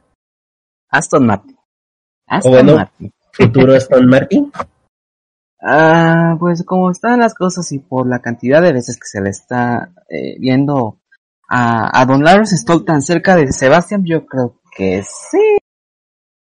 Aston 0.89 1.25
Martin. 1.25 1.57
Aston 2.27 2.51
o 2.51 2.55
bueno, 2.55 2.75
Martin. 2.75 3.13
futuro 3.31 3.73
Aston 3.75 4.05
Martin. 4.07 4.51
Ah, 5.61 6.35
pues 6.39 6.63
como 6.65 6.91
están 6.91 7.19
las 7.19 7.33
cosas 7.33 7.71
y 7.71 7.79
por 7.79 8.07
la 8.07 8.19
cantidad 8.19 8.61
de 8.61 8.73
veces 8.73 8.97
que 8.97 9.07
se 9.07 9.21
le 9.21 9.29
está 9.29 9.93
eh, 10.09 10.37
viendo 10.39 10.99
a, 11.47 12.01
a 12.01 12.05
Don 12.05 12.23
Lawrence 12.23 12.57
Stoll 12.57 12.83
tan 12.83 13.01
cerca 13.01 13.35
de 13.35 13.51
Sebastián, 13.51 14.03
yo 14.05 14.25
creo 14.25 14.59
que 14.75 15.03
sí. 15.03 15.57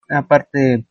Aparte, 0.09 0.87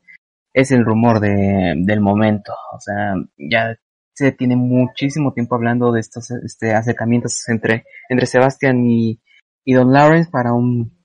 es 0.53 0.71
el 0.71 0.86
rumor 0.86 1.19
de, 1.19 1.74
del 1.78 1.99
momento. 1.99 2.53
O 2.74 2.80
sea, 2.80 3.15
ya 3.38 3.76
se 4.14 4.32
tiene 4.32 4.55
muchísimo 4.55 5.34
tiempo 5.34 5.55
hablando 5.55 5.91
de 5.91 5.99
estos 5.99 6.30
este, 6.32 6.74
acercamientos 6.74 7.47
entre, 7.49 7.86
entre 8.09 8.28
Sebastián 8.28 8.86
y, 8.86 9.20
y 9.66 9.74
Don 9.74 9.91
Lawrence 9.91 10.30
para 10.30 10.53
un 10.53 11.03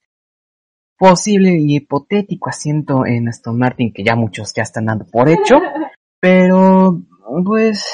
posible 0.98 1.56
y 1.58 1.76
hipotético 1.76 2.50
asiento 2.50 3.06
en 3.06 3.28
Aston 3.28 3.56
Martin 3.56 3.92
que 3.92 4.04
ya 4.04 4.16
muchos 4.16 4.52
ya 4.54 4.62
están 4.62 4.86
dando 4.86 5.06
por 5.06 5.28
hecho. 5.28 5.56
Pero, 6.20 7.00
pues, 7.44 7.84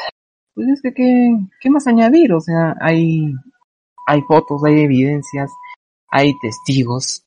pues 0.54 0.68
es 0.68 0.82
que, 0.82 0.94
¿qué, 0.94 1.36
qué 1.60 1.70
más 1.70 1.86
añadir? 1.86 2.32
O 2.32 2.40
sea, 2.40 2.74
hay, 2.80 3.34
hay 4.06 4.22
fotos, 4.22 4.64
hay 4.64 4.80
evidencias, 4.80 5.50
hay 6.08 6.32
testigos. 6.40 7.26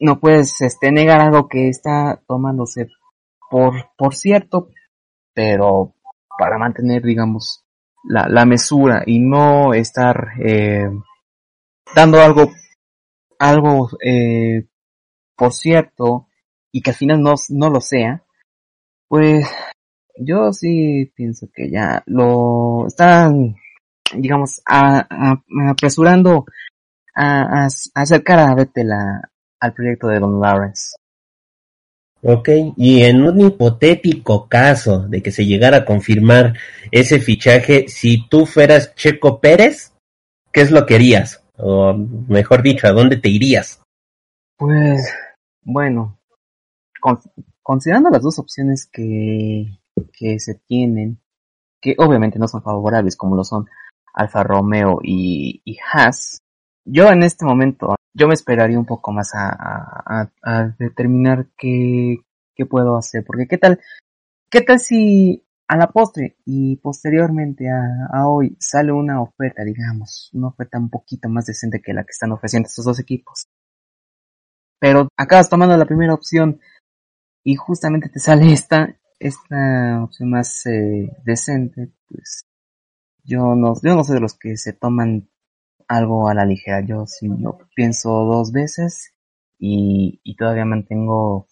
No 0.00 0.18
puedes, 0.18 0.62
este, 0.62 0.90
negar 0.90 1.20
algo 1.20 1.46
que 1.46 1.68
está 1.68 2.22
tomándose 2.26 2.88
por, 3.50 3.90
por 3.98 4.14
cierto, 4.14 4.70
pero 5.34 5.93
para 6.38 6.58
mantener, 6.58 7.02
digamos, 7.02 7.64
la, 8.04 8.28
la 8.28 8.44
mesura 8.44 9.02
y 9.06 9.20
no 9.20 9.74
estar, 9.74 10.32
eh, 10.44 10.88
dando 11.94 12.20
algo, 12.20 12.52
algo, 13.38 13.90
eh, 14.04 14.66
por 15.36 15.52
cierto, 15.52 16.28
y 16.72 16.82
que 16.82 16.90
al 16.90 16.96
final 16.96 17.22
no, 17.22 17.34
no 17.50 17.70
lo 17.70 17.80
sea, 17.80 18.22
pues 19.08 19.46
yo 20.16 20.52
sí 20.52 21.12
pienso 21.14 21.48
que 21.54 21.70
ya 21.70 22.02
lo 22.06 22.86
están, 22.86 23.56
digamos, 24.16 24.60
a, 24.66 25.06
apresurando 25.68 26.46
a, 27.14 27.64
a, 27.64 27.68
acercar 27.94 28.40
a 28.40 28.54
Vettel 28.54 28.90
al 29.60 29.72
proyecto 29.72 30.08
de 30.08 30.18
Don 30.18 30.40
Lawrence. 30.40 30.96
Ok, 32.26 32.48
y 32.78 33.02
en 33.02 33.22
un 33.22 33.38
hipotético 33.40 34.48
caso 34.48 35.00
de 35.08 35.22
que 35.22 35.30
se 35.30 35.44
llegara 35.44 35.78
a 35.78 35.84
confirmar 35.84 36.54
ese 36.90 37.20
fichaje, 37.20 37.86
si 37.88 38.26
tú 38.28 38.46
fueras 38.46 38.94
Checo 38.94 39.40
Pérez, 39.40 39.92
¿qué 40.50 40.62
es 40.62 40.70
lo 40.70 40.86
que 40.86 40.94
harías? 40.94 41.42
O 41.58 41.92
mejor 41.92 42.62
dicho, 42.62 42.86
¿a 42.86 42.92
dónde 42.92 43.18
te 43.18 43.28
irías? 43.28 43.82
Pues, 44.56 45.06
bueno, 45.62 46.18
con- 46.98 47.20
considerando 47.62 48.08
las 48.08 48.22
dos 48.22 48.38
opciones 48.38 48.86
que, 48.90 49.66
que 50.12 50.38
se 50.40 50.54
tienen, 50.66 51.18
que 51.80 51.94
obviamente 51.98 52.38
no 52.38 52.48
son 52.48 52.62
favorables 52.62 53.16
como 53.16 53.36
lo 53.36 53.44
son 53.44 53.66
Alfa 54.14 54.42
Romeo 54.42 55.00
y, 55.02 55.60
y 55.64 55.76
Haas, 55.92 56.40
yo 56.84 57.10
en 57.10 57.22
este 57.22 57.44
momento, 57.44 57.96
yo 58.14 58.28
me 58.28 58.34
esperaría 58.34 58.78
un 58.78 58.86
poco 58.86 59.12
más 59.12 59.34
a, 59.34 59.48
a, 59.50 60.30
a- 60.42 60.74
determinar 60.78 61.46
qué, 61.56 62.18
qué 62.54 62.66
puedo 62.66 62.96
hacer, 62.96 63.24
porque 63.24 63.46
qué 63.48 63.58
tal, 63.58 63.80
qué 64.50 64.62
tal 64.62 64.80
si 64.80 65.44
a 65.68 65.76
la 65.76 65.88
postre 65.88 66.36
y 66.44 66.76
posteriormente 66.76 67.70
a, 67.70 68.08
a 68.12 68.28
hoy 68.28 68.56
sale 68.60 68.92
una 68.92 69.22
oferta, 69.22 69.64
digamos, 69.64 70.30
una 70.34 70.48
oferta 70.48 70.78
un 70.78 70.90
poquito 70.90 71.28
más 71.28 71.46
decente 71.46 71.80
que 71.82 71.94
la 71.94 72.04
que 72.04 72.12
están 72.12 72.32
ofreciendo 72.32 72.68
estos 72.68 72.84
dos 72.84 73.00
equipos. 73.00 73.46
Pero 74.78 75.08
acabas 75.16 75.48
tomando 75.48 75.76
la 75.76 75.86
primera 75.86 76.14
opción 76.14 76.60
y 77.44 77.56
justamente 77.56 78.08
te 78.08 78.20
sale 78.20 78.52
esta, 78.52 78.94
esta 79.18 80.02
opción 80.02 80.30
más 80.30 80.66
eh, 80.66 81.10
decente, 81.24 81.90
pues 82.08 82.44
yo 83.24 83.54
no, 83.54 83.74
yo 83.82 83.94
no 83.94 84.04
soy 84.04 84.16
de 84.16 84.20
los 84.20 84.34
que 84.38 84.56
se 84.56 84.72
toman 84.74 85.28
algo 85.96 86.28
a 86.28 86.34
la 86.34 86.44
ligera, 86.44 86.84
yo 86.86 87.06
sí 87.06 87.28
lo 87.28 87.58
pienso 87.74 88.10
dos 88.24 88.52
veces 88.52 89.12
y, 89.58 90.20
y 90.22 90.36
todavía 90.36 90.64
mantengo 90.64 91.46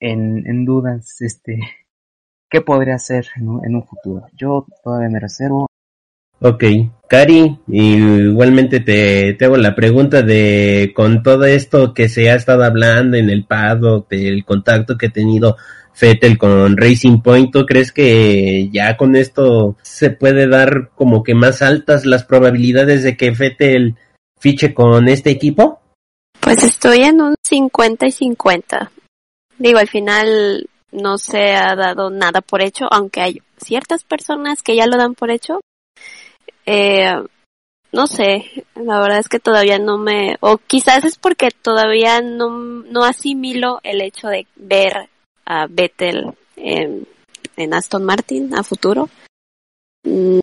en, 0.00 0.46
en 0.46 0.64
dudas 0.64 1.20
este 1.20 1.58
qué 2.50 2.60
podría 2.60 2.94
hacer 2.94 3.26
en 3.36 3.48
un, 3.48 3.64
en 3.64 3.74
un 3.76 3.84
futuro. 3.84 4.26
Yo 4.36 4.66
todavía 4.82 5.08
me 5.10 5.20
reservo. 5.20 5.66
Ok, 6.40 6.64
Cari, 7.08 7.58
igualmente 7.66 8.78
te, 8.78 9.34
te 9.34 9.44
hago 9.44 9.56
la 9.56 9.74
pregunta 9.74 10.22
de 10.22 10.92
con 10.94 11.24
todo 11.24 11.44
esto 11.44 11.92
que 11.92 12.08
se 12.08 12.30
ha 12.30 12.36
estado 12.36 12.62
hablando 12.62 13.16
en 13.16 13.28
el 13.28 13.44
paddock, 13.44 14.08
del 14.08 14.44
contacto 14.44 14.96
que 14.96 15.06
ha 15.06 15.10
tenido 15.10 15.56
Fettel 15.98 16.38
con 16.38 16.76
Racing 16.76 17.22
Point, 17.22 17.52
¿tú 17.52 17.66
crees 17.66 17.90
que 17.90 18.68
ya 18.70 18.96
con 18.96 19.16
esto 19.16 19.76
se 19.82 20.10
puede 20.10 20.46
dar 20.46 20.90
como 20.94 21.24
que 21.24 21.34
más 21.34 21.60
altas 21.60 22.06
las 22.06 22.22
probabilidades 22.22 23.02
de 23.02 23.16
que 23.16 23.34
Fettel 23.34 23.96
fiche 24.38 24.72
con 24.74 25.08
este 25.08 25.30
equipo? 25.30 25.80
Pues 26.38 26.62
estoy 26.62 26.98
en 26.98 27.20
un 27.20 27.34
50 27.42 28.06
y 28.06 28.12
50. 28.12 28.92
Digo, 29.58 29.80
al 29.80 29.88
final 29.88 30.68
no 30.92 31.18
se 31.18 31.56
ha 31.56 31.74
dado 31.74 32.10
nada 32.10 32.42
por 32.42 32.62
hecho, 32.62 32.86
aunque 32.92 33.20
hay 33.20 33.42
ciertas 33.56 34.04
personas 34.04 34.62
que 34.62 34.76
ya 34.76 34.86
lo 34.86 34.98
dan 34.98 35.16
por 35.16 35.32
hecho. 35.32 35.58
Eh, 36.64 37.12
no 37.90 38.06
sé, 38.06 38.64
la 38.76 39.00
verdad 39.00 39.18
es 39.18 39.28
que 39.28 39.40
todavía 39.40 39.80
no 39.80 39.98
me, 39.98 40.36
o 40.38 40.58
quizás 40.58 41.04
es 41.04 41.18
porque 41.18 41.48
todavía 41.50 42.20
no, 42.20 42.50
no 42.50 43.02
asimilo 43.02 43.80
el 43.82 44.00
hecho 44.00 44.28
de 44.28 44.46
ver 44.54 45.08
a 45.48 45.66
Vettel 45.66 46.34
en, 46.56 47.06
Aston 47.72 48.04
Martin 48.04 48.54
a 48.54 48.62
futuro. 48.62 49.08
Mm, 50.04 50.40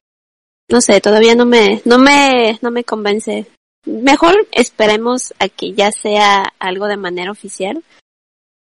No 0.72 0.82
sé, 0.82 1.00
todavía 1.00 1.36
no 1.36 1.46
me, 1.46 1.82
no 1.86 2.00
me, 2.00 2.58
no 2.62 2.72
me 2.72 2.84
convence. 2.84 3.46
Mejor 3.86 4.48
esperemos 4.52 5.34
a 5.38 5.48
que 5.48 5.74
ya 5.74 5.92
sea 5.92 6.44
algo 6.58 6.88
de 6.88 6.98
manera 6.98 7.32
oficial 7.32 7.84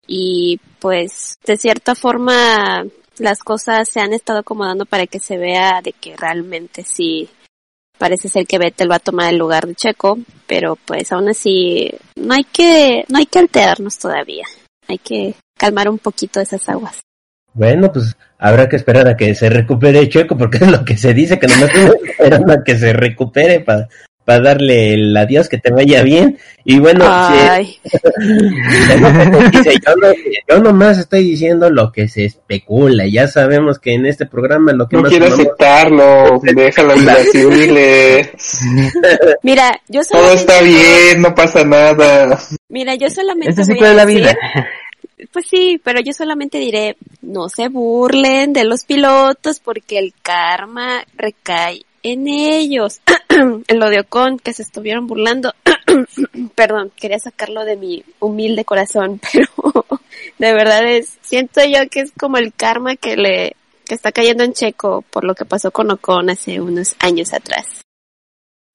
y 0.08 0.60
pues 0.80 1.38
de 1.46 1.56
cierta 1.56 1.94
forma 1.94 2.84
las 3.20 3.44
cosas 3.44 3.88
se 3.88 4.00
han 4.00 4.12
estado 4.12 4.40
acomodando 4.40 4.88
para 4.88 5.06
que 5.06 5.20
se 5.20 5.38
vea 5.38 5.82
de 5.84 5.94
que 5.94 6.18
realmente 6.18 6.84
sí 6.84 7.30
parece 8.00 8.28
ser 8.28 8.48
que 8.48 8.58
Vettel 8.58 8.90
va 8.90 8.96
a 8.96 9.08
tomar 9.08 9.32
el 9.32 9.38
lugar 9.38 9.68
de 9.68 9.76
Checo, 9.76 10.18
pero 10.48 10.78
pues 10.78 11.12
aún 11.12 11.30
así 11.30 11.92
no 12.16 12.34
hay 12.34 12.44
que 12.44 13.06
no 13.08 13.20
hay 13.20 13.28
que 13.28 13.38
alterarnos 13.38 14.00
todavía. 14.00 14.48
Hay 14.88 14.98
que 14.98 15.36
calmar 15.58 15.90
un 15.90 16.00
poquito 16.00 16.40
esas 16.40 16.68
aguas. 16.70 17.00
Bueno, 17.54 17.92
pues 17.92 18.16
habrá 18.40 18.68
que 18.68 18.76
esperar 18.78 19.08
a 19.08 19.16
que 19.16 19.36
se 19.36 19.50
recupere 19.50 20.10
Checo, 20.10 20.38
porque 20.38 20.58
es 20.62 20.72
lo 20.72 20.84
que 20.84 20.98
se 20.98 21.14
dice, 21.14 21.40
que 21.40 21.48
nomás 21.48 21.70
esperando 22.04 22.54
a 22.54 22.64
que 22.64 22.78
se 22.78 22.94
recupere 22.94 23.60
para 23.60 23.88
darle 24.26 24.94
el 24.94 25.16
adiós, 25.16 25.50
que 25.50 25.58
te 25.60 25.70
vaya 25.72 26.02
bien. 26.02 26.38
Y 26.64 26.80
bueno, 26.80 27.06
Dice, 29.52 29.74
yo, 29.86 29.96
no, 29.98 30.08
yo 30.50 30.60
nomás 30.64 30.98
estoy 30.98 31.24
diciendo 31.26 31.70
lo 31.70 31.92
que 31.92 32.08
se 32.08 32.26
especula. 32.26 33.06
Ya 33.06 33.28
sabemos 33.28 33.80
que 33.80 33.94
en 33.94 34.06
este 34.06 34.26
programa 34.26 34.72
lo 34.74 34.88
que 34.88 34.96
No 34.96 35.04
más 35.04 35.12
quiero 35.12 35.26
tomamos- 35.28 35.46
aceptarlo, 35.46 36.42
déjalo 36.56 36.94
en 36.94 37.06
las 37.06 37.20
civiles. 37.32 38.30
mira, 39.44 39.80
yo 39.90 40.02
Todo 40.10 40.20
solamente 40.22 40.40
está 40.42 40.62
bien, 40.62 41.22
no 41.22 41.36
pasa 41.36 41.64
nada. 41.66 42.40
Mira, 42.70 42.96
yo 42.96 43.10
solamente 43.10 43.50
este 43.62 43.64
voy 43.64 43.74
ciclo 43.76 43.90
de 43.90 43.94
la 43.94 44.06
decir- 44.06 44.18
vida. 44.22 44.36
Pues 45.32 45.48
sí, 45.48 45.80
pero 45.84 46.00
yo 46.02 46.14
solamente 46.14 46.58
diré, 46.58 46.98
no 47.22 47.50
se 47.50 47.70
burlen 47.70 48.54
de 48.54 48.64
los 48.64 48.84
pilotos 48.84 49.60
porque 49.60 50.00
el 50.00 50.14
karma 50.22 51.06
recae 51.16 51.86
en 52.04 52.28
ellos. 52.28 53.00
en 53.30 53.80
lo 53.80 53.90
de 53.90 54.02
Ocon, 54.02 54.38
que 54.38 54.54
se 54.54 54.62
estuvieron 54.62 55.08
burlando. 55.08 55.54
Perdón, 56.56 56.92
quería 56.96 57.20
sacarlo 57.20 57.66
de 57.66 57.78
mi 57.78 58.04
humilde 58.20 58.66
corazón, 58.66 59.20
pero 59.32 59.86
de 60.38 60.54
verdad 60.54 60.86
es, 60.86 61.18
siento 61.22 61.62
yo 61.64 61.88
que 61.90 62.02
es 62.02 62.12
como 62.18 62.38
el 62.38 62.54
karma 62.54 62.96
que 62.96 63.16
le, 63.16 63.56
que 63.86 63.96
está 63.96 64.12
cayendo 64.12 64.44
en 64.44 64.54
Checo 64.54 65.04
por 65.10 65.24
lo 65.24 65.36
que 65.36 65.46
pasó 65.46 65.72
con 65.72 65.92
Ocon 65.92 66.30
hace 66.30 66.62
unos 66.62 66.96
años 67.00 67.34
atrás. 67.34 67.82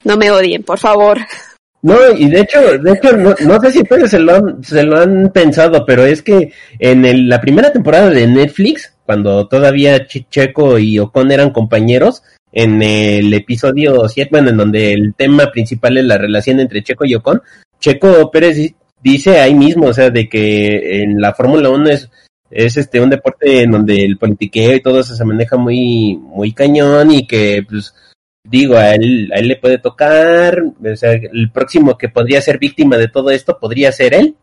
No 0.05 0.17
me 0.17 0.31
odien, 0.31 0.63
por 0.63 0.79
favor. 0.79 1.19
No, 1.83 1.95
y 2.17 2.29
de 2.29 2.41
hecho, 2.41 2.61
de 2.79 2.93
hecho, 2.93 3.17
no, 3.17 3.35
no 3.47 3.61
sé 3.61 3.71
si 3.71 3.79
ustedes 3.81 4.11
se 4.11 4.19
lo 4.19 4.35
han, 4.35 4.65
se 4.65 4.83
lo 4.83 4.99
han 4.99 5.31
pensado, 5.33 5.85
pero 5.87 6.05
es 6.05 6.23
que 6.23 6.53
en 6.79 7.05
el- 7.05 7.29
la 7.29 7.41
primera 7.41 7.73
temporada 7.73 8.11
de 8.11 8.27
Netflix, 8.27 8.93
cuando 9.07 9.47
todavía 9.47 9.97
Ch- 10.07 10.27
Checo 10.29 10.79
y 10.79 10.99
Ocon 10.99 11.31
eran 11.31 11.51
compañeros, 11.51 12.23
en 12.53 12.83
el 12.83 13.33
episodio 13.33 14.09
7, 14.09 14.29
bueno, 14.33 14.51
en 14.51 14.57
donde 14.57 14.93
el 14.93 15.15
tema 15.17 15.51
principal 15.53 15.99
es 15.99 16.05
la 16.05 16.19
relación 16.19 16.59
entre 16.59 16.83
Checo 16.83 17.05
y 17.05 17.15
Ocon, 17.15 17.43
Checo 17.79 18.29
Pérez 18.33 18.57
di- 18.57 18.75
dice 19.01 19.39
ahí 19.41 19.55
mismo, 19.55 19.87
o 19.87 19.93
sea, 19.95 20.11
de 20.11 20.29
que 20.29 21.03
en 21.03 21.21
la 21.21 21.33
Fórmula 21.33 21.71
1 21.71 21.91
es, 21.91 22.11
es 22.51 22.77
este 22.77 23.01
un 23.01 23.11
deporte 23.11 23.63
en 23.63 23.71
donde 23.71 24.05
el 24.05 24.17
politiqueo 24.19 24.75
y 24.75 24.81
todo 24.83 24.99
eso 25.01 25.15
se 25.15 25.25
maneja 25.25 25.57
muy, 25.57 26.17
muy 26.21 26.53
cañón 26.53 27.13
y 27.13 27.25
que 27.27 27.63
pues 27.69 27.95
digo, 28.45 28.77
a 28.77 28.95
él, 28.95 29.31
a 29.35 29.39
él 29.39 29.49
le 29.49 29.57
puede 29.57 29.79
tocar, 29.79 30.63
o 30.63 30.97
sea, 30.97 31.13
el 31.13 31.51
próximo 31.53 31.97
que 31.99 32.09
podría 32.09 32.41
ser 32.41 32.59
víctima 32.59 32.97
de 32.97 33.09
todo 33.09 33.31
esto 33.31 33.59
podría 33.59 33.93
ser 33.93 34.15
él. 34.15 34.37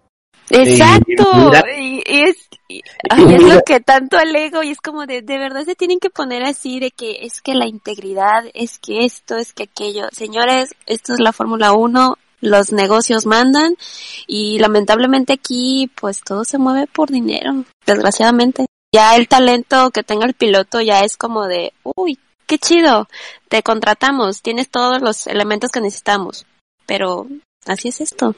Exacto, 0.50 1.52
y, 1.76 2.04
y 2.06 2.22
es, 2.24 2.48
y- 2.68 2.82
ay, 3.10 3.34
es 3.34 3.44
lo 3.44 3.62
que 3.64 3.80
tanto 3.80 4.18
alego 4.18 4.62
y 4.62 4.70
es 4.70 4.80
como 4.80 5.06
de, 5.08 5.24
de 5.24 5.38
verdad 5.40 5.64
se 5.66 5.76
tienen 5.76 6.00
que 6.00 6.12
poner 6.12 6.44
así 6.44 6.80
de 6.80 6.92
que 6.92 7.26
es 7.26 7.42
que 7.42 7.56
la 7.56 7.66
integridad, 7.68 8.44
es 8.54 8.78
que 8.78 9.06
esto, 9.06 9.38
es 9.38 9.54
que 9.54 9.64
aquello. 9.64 10.08
Señores, 10.12 10.76
esto 10.86 11.14
es 11.14 11.20
la 11.20 11.34
Fórmula 11.34 11.74
1, 11.74 12.18
los 12.42 12.72
negocios 12.72 13.26
mandan 13.26 13.76
y 14.28 14.60
lamentablemente 14.60 15.34
aquí 15.34 15.90
pues 16.00 16.22
todo 16.22 16.44
se 16.44 16.60
mueve 16.60 16.86
por 16.88 17.10
dinero, 17.10 17.66
desgraciadamente. 17.88 18.68
Ya 18.94 19.16
el 19.16 19.28
talento 19.28 19.90
que 19.90 20.04
tenga 20.04 20.26
el 20.26 20.36
piloto 20.36 20.80
ya 20.80 21.04
es 21.04 21.18
como 21.18 21.48
de, 21.48 21.74
uy, 21.84 22.20
qué 22.46 22.58
chido, 22.58 23.08
te 23.48 23.64
contratamos, 23.64 24.42
tienes 24.42 24.70
todos 24.70 25.02
los 25.02 25.28
elementos 25.28 25.72
que 25.72 25.82
necesitamos, 25.82 26.46
pero 26.86 27.28
así 27.66 27.90
es 27.90 28.02
esto. 28.02 28.36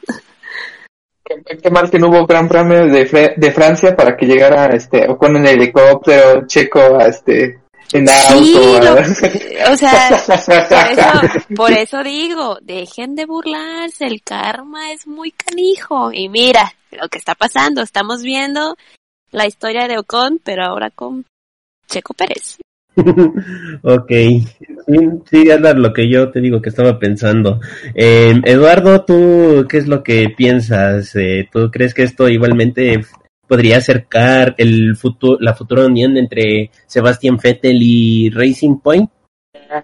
Qué, 1.23 1.69
mal 1.69 1.89
que 1.89 1.99
no 1.99 2.07
hubo 2.07 2.25
Gran 2.25 2.47
Premio 2.47 2.87
de, 2.87 3.33
de 3.35 3.51
Francia 3.51 3.95
para 3.95 4.15
que 4.15 4.25
llegara 4.25 4.67
este 4.67 5.09
Ocon 5.09 5.35
en 5.37 5.47
helicóptero, 5.47 6.47
Checo 6.47 6.97
a 6.97 7.07
este 7.07 7.59
en 7.93 8.09
auto. 8.09 9.71
o 9.71 9.77
sea, 9.77 10.09
por 10.67 10.91
eso, 10.91 11.45
por 11.55 11.71
eso 11.71 12.03
digo, 12.03 12.57
dejen 12.61 13.15
de 13.15 13.25
burlarse, 13.25 14.05
el 14.05 14.21
karma 14.23 14.91
es 14.91 15.07
muy 15.07 15.31
canijo. 15.31 16.11
Y 16.11 16.29
mira 16.29 16.73
lo 16.91 17.07
que 17.09 17.17
está 17.17 17.35
pasando, 17.35 17.81
estamos 17.81 18.23
viendo 18.23 18.75
la 19.31 19.47
historia 19.47 19.87
de 19.87 19.97
Ocon, 19.97 20.39
pero 20.43 20.65
ahora 20.65 20.89
con 20.89 21.25
Checo 21.87 22.13
Pérez. 22.13 22.57
Ok, 23.83 24.09
sí, 24.09 25.09
sí, 25.29 25.49
lo 25.75 25.93
que 25.93 26.09
yo 26.09 26.31
te 26.31 26.41
digo 26.41 26.61
que 26.61 26.69
estaba 26.69 26.97
pensando. 26.97 27.59
Eh, 27.93 28.33
Eduardo, 28.43 29.05
¿tú 29.05 29.65
qué 29.69 29.77
es 29.77 29.87
lo 29.87 30.03
que 30.03 30.33
piensas? 30.35 31.15
Eh, 31.15 31.47
¿Tú 31.51 31.69
crees 31.71 31.93
que 31.93 32.03
esto 32.03 32.27
igualmente 32.27 33.05
podría 33.47 33.77
acercar 33.77 34.55
el 34.57 34.95
futuro, 34.95 35.37
la 35.39 35.53
futura 35.53 35.85
unión 35.85 36.17
entre 36.17 36.71
Sebastián 36.85 37.37
Vettel 37.41 37.77
y 37.81 38.29
Racing 38.29 38.79
Point? 38.79 39.09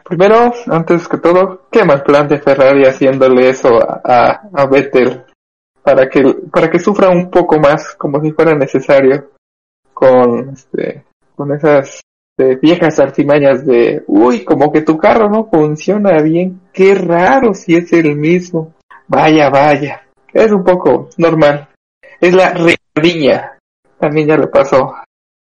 Primero, 0.05 0.53
antes 0.67 1.07
que 1.07 1.17
todo, 1.17 1.67
qué 1.71 1.83
mal 1.83 2.03
plan 2.03 2.27
de 2.27 2.39
Ferrari 2.39 2.85
haciéndole 2.85 3.49
eso 3.49 3.79
a, 3.81 4.41
a 4.53 4.65
Vettel 4.65 5.23
para 5.83 6.07
que 6.09 6.23
para 6.51 6.69
que 6.69 6.79
sufra 6.79 7.09
un 7.09 7.29
poco 7.29 7.59
más, 7.59 7.93
como 7.95 8.21
si 8.21 8.31
fuera 8.31 8.55
necesario, 8.55 9.31
con 9.93 10.49
este, 10.49 11.03
con 11.35 11.51
esas 11.51 12.01
de 12.37 12.55
viejas 12.55 12.99
artimañas 12.99 13.65
de, 13.65 14.03
uy, 14.07 14.43
como 14.43 14.71
que 14.71 14.81
tu 14.81 14.97
carro 14.97 15.29
no 15.29 15.45
funciona 15.45 16.21
bien, 16.21 16.61
qué 16.71 16.95
raro 16.95 17.53
si 17.53 17.75
es 17.75 17.93
el 17.93 18.15
mismo. 18.15 18.73
Vaya, 19.07 19.49
vaya, 19.49 20.01
es 20.33 20.51
un 20.51 20.63
poco 20.63 21.09
normal. 21.17 21.69
Es 22.19 22.33
la 22.33 22.55
riña, 22.95 23.57
también 23.99 24.27
ya 24.27 24.37
le 24.37 24.47
pasó 24.47 24.95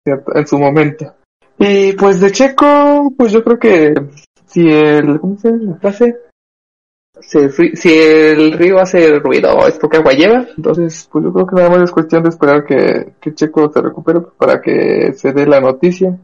en 0.05 0.47
su 0.47 0.57
momento. 0.57 1.13
Y 1.59 1.93
pues 1.93 2.19
de 2.19 2.32
Checo, 2.32 3.13
pues 3.15 3.32
yo 3.32 3.43
creo 3.43 3.59
que 3.59 3.93
si 4.47 4.67
el, 4.67 5.19
¿cómo 5.19 5.38
se 5.38 5.51
llama 5.51 5.73
la 5.73 5.77
frase? 5.77 6.17
Si 7.19 7.93
el, 7.93 8.53
río 8.53 8.79
hace 8.79 9.19
ruido 9.19 9.67
es 9.67 9.77
porque 9.77 9.97
agua 9.97 10.13
lleva, 10.13 10.47
entonces 10.57 11.07
pues 11.11 11.23
yo 11.23 11.32
creo 11.32 11.45
que 11.45 11.55
nada 11.55 11.69
más 11.69 11.84
es 11.84 11.91
cuestión 11.91 12.23
de 12.23 12.29
esperar 12.29 12.65
que, 12.65 13.13
que 13.21 13.36
Checo 13.36 13.71
se 13.71 13.79
recupere 13.79 14.21
para 14.38 14.59
que 14.59 15.13
se 15.13 15.32
dé 15.32 15.45
la 15.45 15.59
noticia 15.59 16.17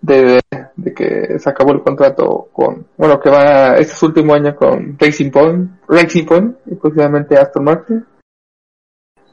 de, 0.00 0.40
de, 0.76 0.94
que 0.94 1.38
se 1.38 1.50
acabó 1.50 1.72
el 1.72 1.82
contrato 1.82 2.48
con, 2.52 2.86
bueno, 2.96 3.20
que 3.20 3.30
va 3.30 3.76
este 3.76 3.92
es 3.92 4.02
último 4.02 4.34
año 4.34 4.54
con 4.54 4.96
Racing 4.98 5.30
Point, 5.30 5.70
Racing 5.88 6.24
Point 6.24 6.56
y 6.66 6.74
posiblemente 6.74 7.36
Aston 7.36 7.64
Martin. 7.64 8.06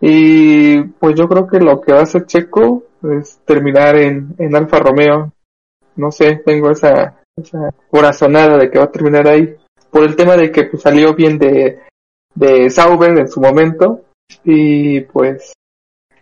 Y 0.01 0.82
pues 0.84 1.16
yo 1.16 1.28
creo 1.28 1.47
que 1.47 1.59
lo 1.59 1.80
que 1.82 1.93
va 1.93 1.99
a 1.99 2.03
hacer 2.03 2.26
Checo 2.26 2.84
es 3.03 3.39
terminar 3.45 3.95
en, 3.95 4.36
en 4.38 4.55
Alfa 4.55 4.80
Romeo. 4.80 5.32
No 5.95 6.11
sé, 6.11 6.41
tengo 6.45 6.72
esa, 6.72 7.22
esa 7.36 7.74
corazonada 7.89 8.57
de 8.57 8.70
que 8.70 8.80
va 8.80 8.86
a 8.86 8.91
terminar 8.91 9.28
ahí. 9.28 9.55
Por 9.89 10.03
el 10.03 10.16
tema 10.16 10.36
de 10.36 10.51
que 10.51 10.66
pues, 10.66 10.84
salió 10.84 11.13
bien 11.16 11.38
de, 11.38 11.80
de 12.34 12.70
Sauber 12.70 13.18
en 13.18 13.28
su 13.28 13.39
momento. 13.39 14.01
Y 14.43 15.01
pues 15.01 15.53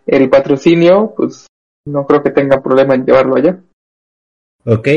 el 0.05 0.29
patrocinio, 0.29 1.13
pues 1.15 1.47
no 1.87 2.05
creo 2.05 2.21
que 2.21 2.31
tenga 2.31 2.61
problema 2.61 2.95
en 2.95 3.05
llevarlo 3.05 3.35
allá. 3.35 3.59
Ok, 4.66 4.88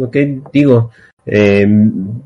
ok, 0.00 0.16
digo, 0.52 0.90
eh, 1.26 1.66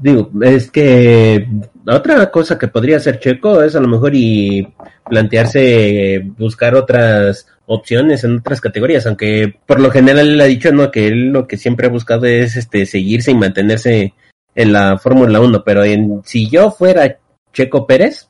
digo, 0.01 0.31
es 0.43 0.71
que 0.71 1.47
otra 1.87 2.31
cosa 2.31 2.59
que 2.59 2.69
podría 2.69 2.99
hacer 2.99 3.19
Checo 3.19 3.63
es 3.63 3.75
a 3.75 3.81
lo 3.81 3.89
mejor 3.89 4.13
y 4.15 4.73
plantearse 5.09 6.23
buscar 6.39 6.75
otras 6.75 7.47
opciones 7.67 8.25
en 8.25 8.39
otras 8.39 8.61
categorías, 8.61 9.07
aunque 9.07 9.55
por 9.67 9.81
lo 9.81 9.91
general 9.91 10.29
él 10.29 10.41
ha 10.41 10.45
dicho 10.45 10.71
no 10.73 10.91
que 10.91 11.09
él 11.09 11.33
lo 11.33 11.49
que 11.49 11.57
siempre 11.57 11.87
ha 11.87 11.91
buscado 11.91 12.27
es 12.27 12.57
este 12.57 12.87
seguirse 12.87 13.31
y 13.33 13.35
mantenerse 13.35 14.15
en 14.55 14.73
la 14.73 14.99
Fórmula 14.99 15.41
1, 15.41 15.65
pero 15.65 15.85
en, 15.85 16.23
si 16.25 16.49
yo 16.49 16.71
fuera 16.71 17.19
Checo 17.53 17.87
Pérez, 17.87 18.29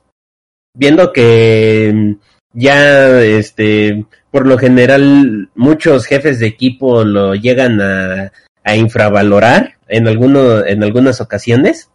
viendo 0.75 1.13
que 1.13 2.17
ya 2.53 3.21
este 3.21 4.07
por 4.31 4.47
lo 4.47 4.57
general 4.59 5.51
muchos 5.55 6.07
jefes 6.07 6.39
de 6.39 6.47
equipo 6.47 7.05
lo 7.05 7.35
llegan 7.35 7.81
a 7.81 8.33
a 8.65 8.77
infravalorar 8.77 9.75
en, 9.89 10.09
alguno, 10.09 10.65
en 10.65 10.83
algunas 10.83 11.21
ocasiones, 11.21 11.91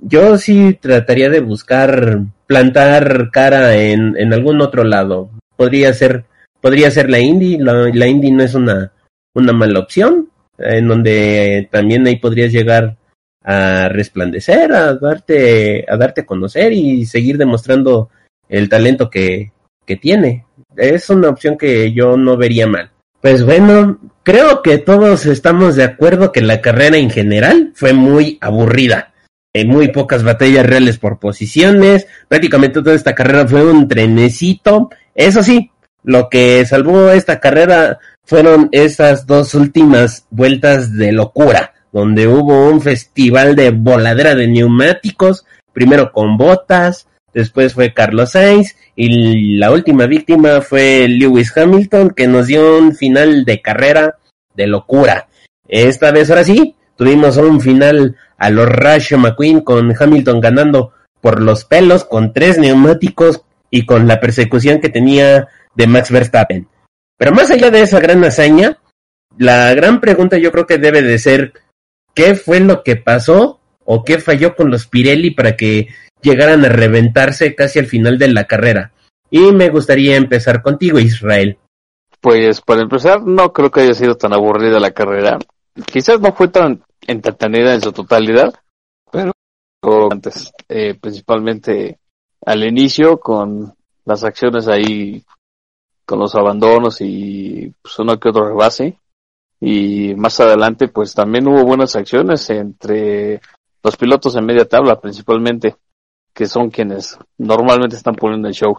yo 0.00 0.36
sí 0.38 0.76
trataría 0.80 1.30
de 1.30 1.40
buscar 1.40 2.20
plantar 2.46 3.30
cara 3.30 3.76
en, 3.76 4.16
en 4.16 4.32
algún 4.32 4.60
otro 4.60 4.84
lado. 4.84 5.30
Podría 5.56 5.92
ser, 5.92 6.24
podría 6.60 6.90
ser 6.90 7.08
la 7.08 7.20
indie, 7.20 7.58
la, 7.60 8.06
indie 8.06 8.32
no 8.32 8.42
es 8.42 8.54
una, 8.54 8.92
una 9.34 9.52
mala 9.52 9.78
opción, 9.78 10.30
en 10.58 10.88
donde 10.88 11.68
también 11.70 12.06
ahí 12.06 12.16
podrías 12.16 12.52
llegar 12.52 12.96
a 13.44 13.88
resplandecer, 13.88 14.72
a 14.72 14.94
darte, 14.94 15.84
a 15.88 15.96
darte 15.96 16.22
a 16.22 16.26
conocer 16.26 16.72
y 16.72 17.06
seguir 17.06 17.38
demostrando 17.38 18.10
el 18.48 18.68
talento 18.68 19.10
que, 19.10 19.52
que 19.84 19.96
tiene. 19.96 20.46
Es 20.76 21.10
una 21.10 21.28
opción 21.28 21.58
que 21.58 21.92
yo 21.92 22.16
no 22.16 22.36
vería 22.36 22.66
mal. 22.66 22.91
Pues 23.22 23.44
bueno, 23.44 24.00
creo 24.24 24.62
que 24.62 24.78
todos 24.78 25.26
estamos 25.26 25.76
de 25.76 25.84
acuerdo 25.84 26.32
que 26.32 26.40
la 26.40 26.60
carrera 26.60 26.96
en 26.96 27.08
general 27.08 27.70
fue 27.76 27.92
muy 27.92 28.36
aburrida. 28.40 29.14
Hay 29.54 29.64
muy 29.64 29.92
pocas 29.92 30.24
batallas 30.24 30.66
reales 30.66 30.98
por 30.98 31.20
posiciones. 31.20 32.08
Prácticamente 32.26 32.82
toda 32.82 32.96
esta 32.96 33.14
carrera 33.14 33.46
fue 33.46 33.64
un 33.64 33.86
trenecito. 33.86 34.90
Eso 35.14 35.44
sí, 35.44 35.70
lo 36.02 36.28
que 36.28 36.66
salvó 36.66 37.10
esta 37.12 37.38
carrera 37.38 38.00
fueron 38.24 38.68
esas 38.72 39.24
dos 39.24 39.54
últimas 39.54 40.26
vueltas 40.30 40.92
de 40.92 41.12
locura, 41.12 41.74
donde 41.92 42.26
hubo 42.26 42.68
un 42.68 42.80
festival 42.80 43.54
de 43.54 43.70
voladera 43.70 44.34
de 44.34 44.48
neumáticos, 44.48 45.46
primero 45.72 46.10
con 46.10 46.36
botas, 46.36 47.06
después 47.34 47.74
fue 47.74 47.92
Carlos 47.94 48.32
Sainz 48.32 48.76
y 48.94 49.56
la 49.56 49.70
última 49.70 50.06
víctima 50.06 50.60
fue 50.60 51.06
Lewis 51.08 51.56
Hamilton 51.56 52.10
que 52.10 52.26
nos 52.26 52.46
dio 52.46 52.78
un 52.78 52.94
final 52.94 53.44
de 53.44 53.60
carrera 53.60 54.18
de 54.54 54.66
locura. 54.66 55.28
Esta 55.68 56.10
vez 56.10 56.30
ahora 56.30 56.44
sí, 56.44 56.76
tuvimos 56.96 57.36
un 57.36 57.60
final 57.60 58.16
a 58.36 58.50
los 58.50 58.68
Rush 58.68 59.14
McQueen 59.14 59.60
con 59.60 59.94
Hamilton 59.98 60.40
ganando 60.40 60.92
por 61.20 61.40
los 61.40 61.64
pelos 61.64 62.04
con 62.04 62.32
tres 62.32 62.58
neumáticos 62.58 63.42
y 63.70 63.86
con 63.86 64.06
la 64.06 64.20
persecución 64.20 64.80
que 64.80 64.88
tenía 64.88 65.48
de 65.74 65.86
Max 65.86 66.10
Verstappen. 66.10 66.68
Pero 67.16 67.32
más 67.32 67.50
allá 67.50 67.70
de 67.70 67.82
esa 67.82 68.00
gran 68.00 68.22
hazaña, 68.24 68.78
la 69.38 69.72
gran 69.74 70.00
pregunta 70.00 70.36
yo 70.38 70.52
creo 70.52 70.66
que 70.66 70.78
debe 70.78 71.02
de 71.02 71.18
ser 71.18 71.52
¿qué 72.14 72.34
fue 72.34 72.60
lo 72.60 72.82
que 72.82 72.96
pasó 72.96 73.60
o 73.84 74.04
qué 74.04 74.18
falló 74.18 74.54
con 74.54 74.70
los 74.70 74.86
Pirelli 74.86 75.30
para 75.30 75.56
que 75.56 75.88
llegaran 76.22 76.64
a 76.64 76.68
reventarse 76.68 77.54
casi 77.54 77.78
al 77.78 77.86
final 77.86 78.18
de 78.18 78.28
la 78.28 78.44
carrera. 78.44 78.92
Y 79.30 79.52
me 79.52 79.70
gustaría 79.70 80.16
empezar 80.16 80.62
contigo, 80.62 80.98
Israel. 80.98 81.58
Pues 82.20 82.60
para 82.60 82.82
empezar, 82.82 83.22
no 83.22 83.52
creo 83.52 83.70
que 83.70 83.80
haya 83.80 83.94
sido 83.94 84.14
tan 84.16 84.32
aburrida 84.32 84.78
la 84.78 84.92
carrera. 84.92 85.38
Quizás 85.86 86.20
no 86.20 86.32
fue 86.32 86.48
tan 86.48 86.82
entretenida 87.06 87.74
en 87.74 87.80
su 87.80 87.92
totalidad, 87.92 88.54
pero 89.10 89.32
antes, 90.12 90.52
eh, 90.68 90.94
principalmente 90.94 91.98
al 92.44 92.64
inicio 92.64 93.18
con 93.18 93.74
las 94.04 94.22
acciones 94.22 94.68
ahí, 94.68 95.24
con 96.04 96.20
los 96.20 96.34
abandonos 96.34 97.00
y 97.00 97.72
pues 97.82 97.98
uno 97.98 98.18
que 98.18 98.28
otro 98.28 98.48
rebase. 98.48 98.98
Y 99.60 100.14
más 100.14 100.38
adelante, 100.40 100.88
pues 100.88 101.14
también 101.14 101.46
hubo 101.48 101.64
buenas 101.64 101.94
acciones 101.96 102.48
entre 102.50 103.40
los 103.82 103.96
pilotos 103.96 104.36
en 104.36 104.44
media 104.44 104.64
tabla, 104.64 105.00
principalmente 105.00 105.76
que 106.32 106.46
son 106.46 106.70
quienes 106.70 107.18
normalmente 107.38 107.96
están 107.96 108.14
poniendo 108.14 108.48
el 108.48 108.54
show. 108.54 108.78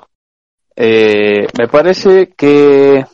Eh, 0.76 1.48
me 1.58 1.68
parece 1.68 2.34
que 2.36 3.06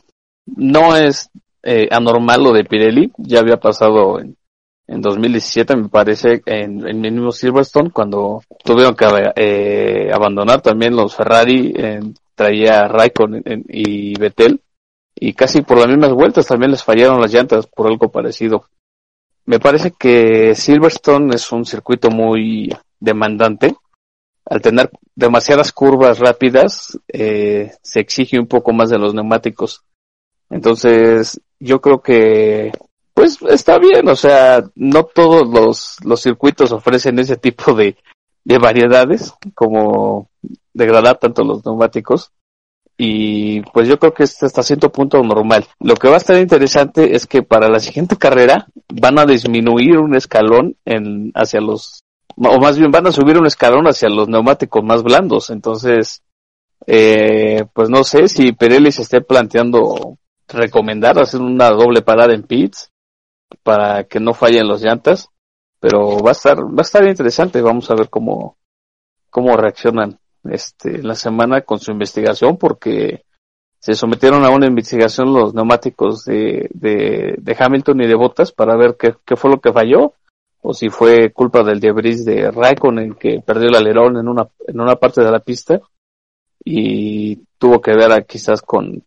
no 0.45 0.95
es 0.95 1.29
eh, 1.63 1.87
anormal 1.91 2.43
lo 2.43 2.53
de 2.53 2.63
Pirelli, 2.63 3.11
ya 3.17 3.39
había 3.39 3.57
pasado 3.57 4.19
en, 4.19 4.37
en 4.87 5.01
2017, 5.01 5.75
me 5.75 5.89
parece, 5.89 6.41
en, 6.45 6.87
el 6.87 6.95
mismo 6.95 7.31
Silverstone, 7.31 7.91
cuando 7.91 8.41
tuvieron 8.63 8.95
que 8.95 9.05
eh, 9.35 10.11
abandonar 10.13 10.61
también 10.61 10.95
los 10.95 11.15
Ferrari, 11.15 11.73
traía 12.33 12.87
Raikkonen 12.87 13.65
y 13.67 14.17
Vettel, 14.17 14.61
y 15.15 15.33
casi 15.33 15.61
por 15.61 15.77
las 15.77 15.87
mismas 15.87 16.13
vueltas 16.13 16.47
también 16.47 16.71
les 16.71 16.83
fallaron 16.83 17.19
las 17.19 17.33
llantas 17.33 17.67
por 17.67 17.87
algo 17.87 18.09
parecido. 18.09 18.65
Me 19.45 19.59
parece 19.59 19.91
que 19.91 20.55
Silverstone 20.55 21.35
es 21.35 21.51
un 21.51 21.65
circuito 21.65 22.09
muy 22.09 22.73
demandante, 22.99 23.75
al 24.49 24.61
tener 24.61 24.89
demasiadas 25.15 25.71
curvas 25.71 26.17
rápidas, 26.19 26.99
eh, 27.07 27.71
se 27.83 27.99
exige 27.99 28.39
un 28.39 28.47
poco 28.47 28.73
más 28.73 28.89
de 28.89 28.97
los 28.97 29.13
neumáticos. 29.13 29.83
Entonces, 30.49 31.39
yo 31.59 31.79
creo 31.81 32.01
que, 32.01 32.71
pues 33.13 33.37
está 33.47 33.77
bien, 33.77 34.07
o 34.09 34.15
sea, 34.15 34.63
no 34.75 35.03
todos 35.03 35.47
los, 35.47 35.97
los 36.03 36.21
circuitos 36.21 36.71
ofrecen 36.71 37.19
ese 37.19 37.37
tipo 37.37 37.73
de, 37.75 37.95
de 38.43 38.57
variedades, 38.57 39.33
como 39.53 40.29
degradar 40.73 41.19
tanto 41.19 41.43
los 41.43 41.63
neumáticos. 41.63 42.31
y 42.97 43.61
pues 43.71 43.87
yo 43.87 43.97
creo 43.99 44.13
que 44.13 44.23
es 44.23 44.43
hasta 44.43 44.63
cierto 44.63 44.91
punto 44.91 45.21
normal. 45.23 45.65
Lo 45.79 45.95
que 45.95 46.09
va 46.09 46.15
a 46.15 46.17
estar 46.17 46.37
interesante 46.37 47.15
es 47.15 47.27
que 47.27 47.43
para 47.43 47.69
la 47.69 47.79
siguiente 47.79 48.17
carrera 48.17 48.67
van 48.93 49.19
a 49.19 49.25
disminuir 49.25 49.97
un 49.99 50.15
escalón 50.15 50.75
en 50.85 51.31
hacia 51.33 51.61
los 51.61 52.03
o 52.47 52.59
más 52.59 52.77
bien 52.77 52.91
van 52.91 53.07
a 53.07 53.11
subir 53.11 53.37
un 53.37 53.45
escalón 53.45 53.85
hacia 53.87 54.09
los 54.09 54.29
neumáticos 54.29 54.83
más 54.83 55.03
blandos. 55.03 55.49
Entonces, 55.49 56.23
eh, 56.87 57.65
pues 57.73 57.89
no 57.89 58.03
sé 58.03 58.27
si 58.27 58.53
Pirelli 58.53 58.91
se 58.91 59.01
esté 59.01 59.21
planteando 59.21 60.17
recomendar 60.47 61.19
hacer 61.19 61.41
una 61.41 61.69
doble 61.69 62.01
parada 62.01 62.33
en 62.33 62.43
pits 62.43 62.91
para 63.63 64.05
que 64.05 64.19
no 64.19 64.33
fallen 64.33 64.67
los 64.67 64.81
llantas, 64.81 65.29
pero 65.79 66.19
va 66.19 66.29
a 66.29 66.31
estar 66.31 66.57
va 66.59 66.79
a 66.79 66.81
estar 66.81 67.05
interesante. 67.05 67.61
Vamos 67.61 67.89
a 67.91 67.95
ver 67.95 68.09
cómo 68.09 68.57
cómo 69.29 69.55
reaccionan 69.57 70.19
este, 70.45 71.03
la 71.03 71.15
semana 71.15 71.61
con 71.61 71.79
su 71.79 71.91
investigación 71.91 72.57
porque 72.57 73.23
se 73.79 73.93
sometieron 73.93 74.43
a 74.43 74.49
una 74.49 74.67
investigación 74.67 75.33
los 75.33 75.53
neumáticos 75.53 76.25
de, 76.25 76.69
de, 76.73 77.35
de 77.37 77.57
Hamilton 77.57 78.01
y 78.01 78.07
de 78.07 78.15
Bottas 78.15 78.51
para 78.51 78.75
ver 78.75 78.95
qué, 78.97 79.15
qué, 79.25 79.35
fue 79.35 79.51
lo 79.51 79.61
que 79.61 79.71
falló 79.71 80.13
o 80.61 80.73
si 80.73 80.89
fue 80.89 81.31
culpa 81.31 81.63
del 81.63 81.79
debris 81.79 82.25
de 82.25 82.51
Raikkonen 82.51 83.13
que 83.13 83.41
perdió 83.45 83.69
el 83.69 83.75
alerón 83.75 84.17
en 84.17 84.27
una, 84.27 84.47
en 84.67 84.79
una 84.79 84.95
parte 84.95 85.21
de 85.21 85.31
la 85.31 85.39
pista 85.39 85.79
y 86.63 87.37
tuvo 87.57 87.81
que 87.81 87.93
ver 87.93 88.11
a, 88.11 88.21
quizás 88.21 88.61
con, 88.61 89.03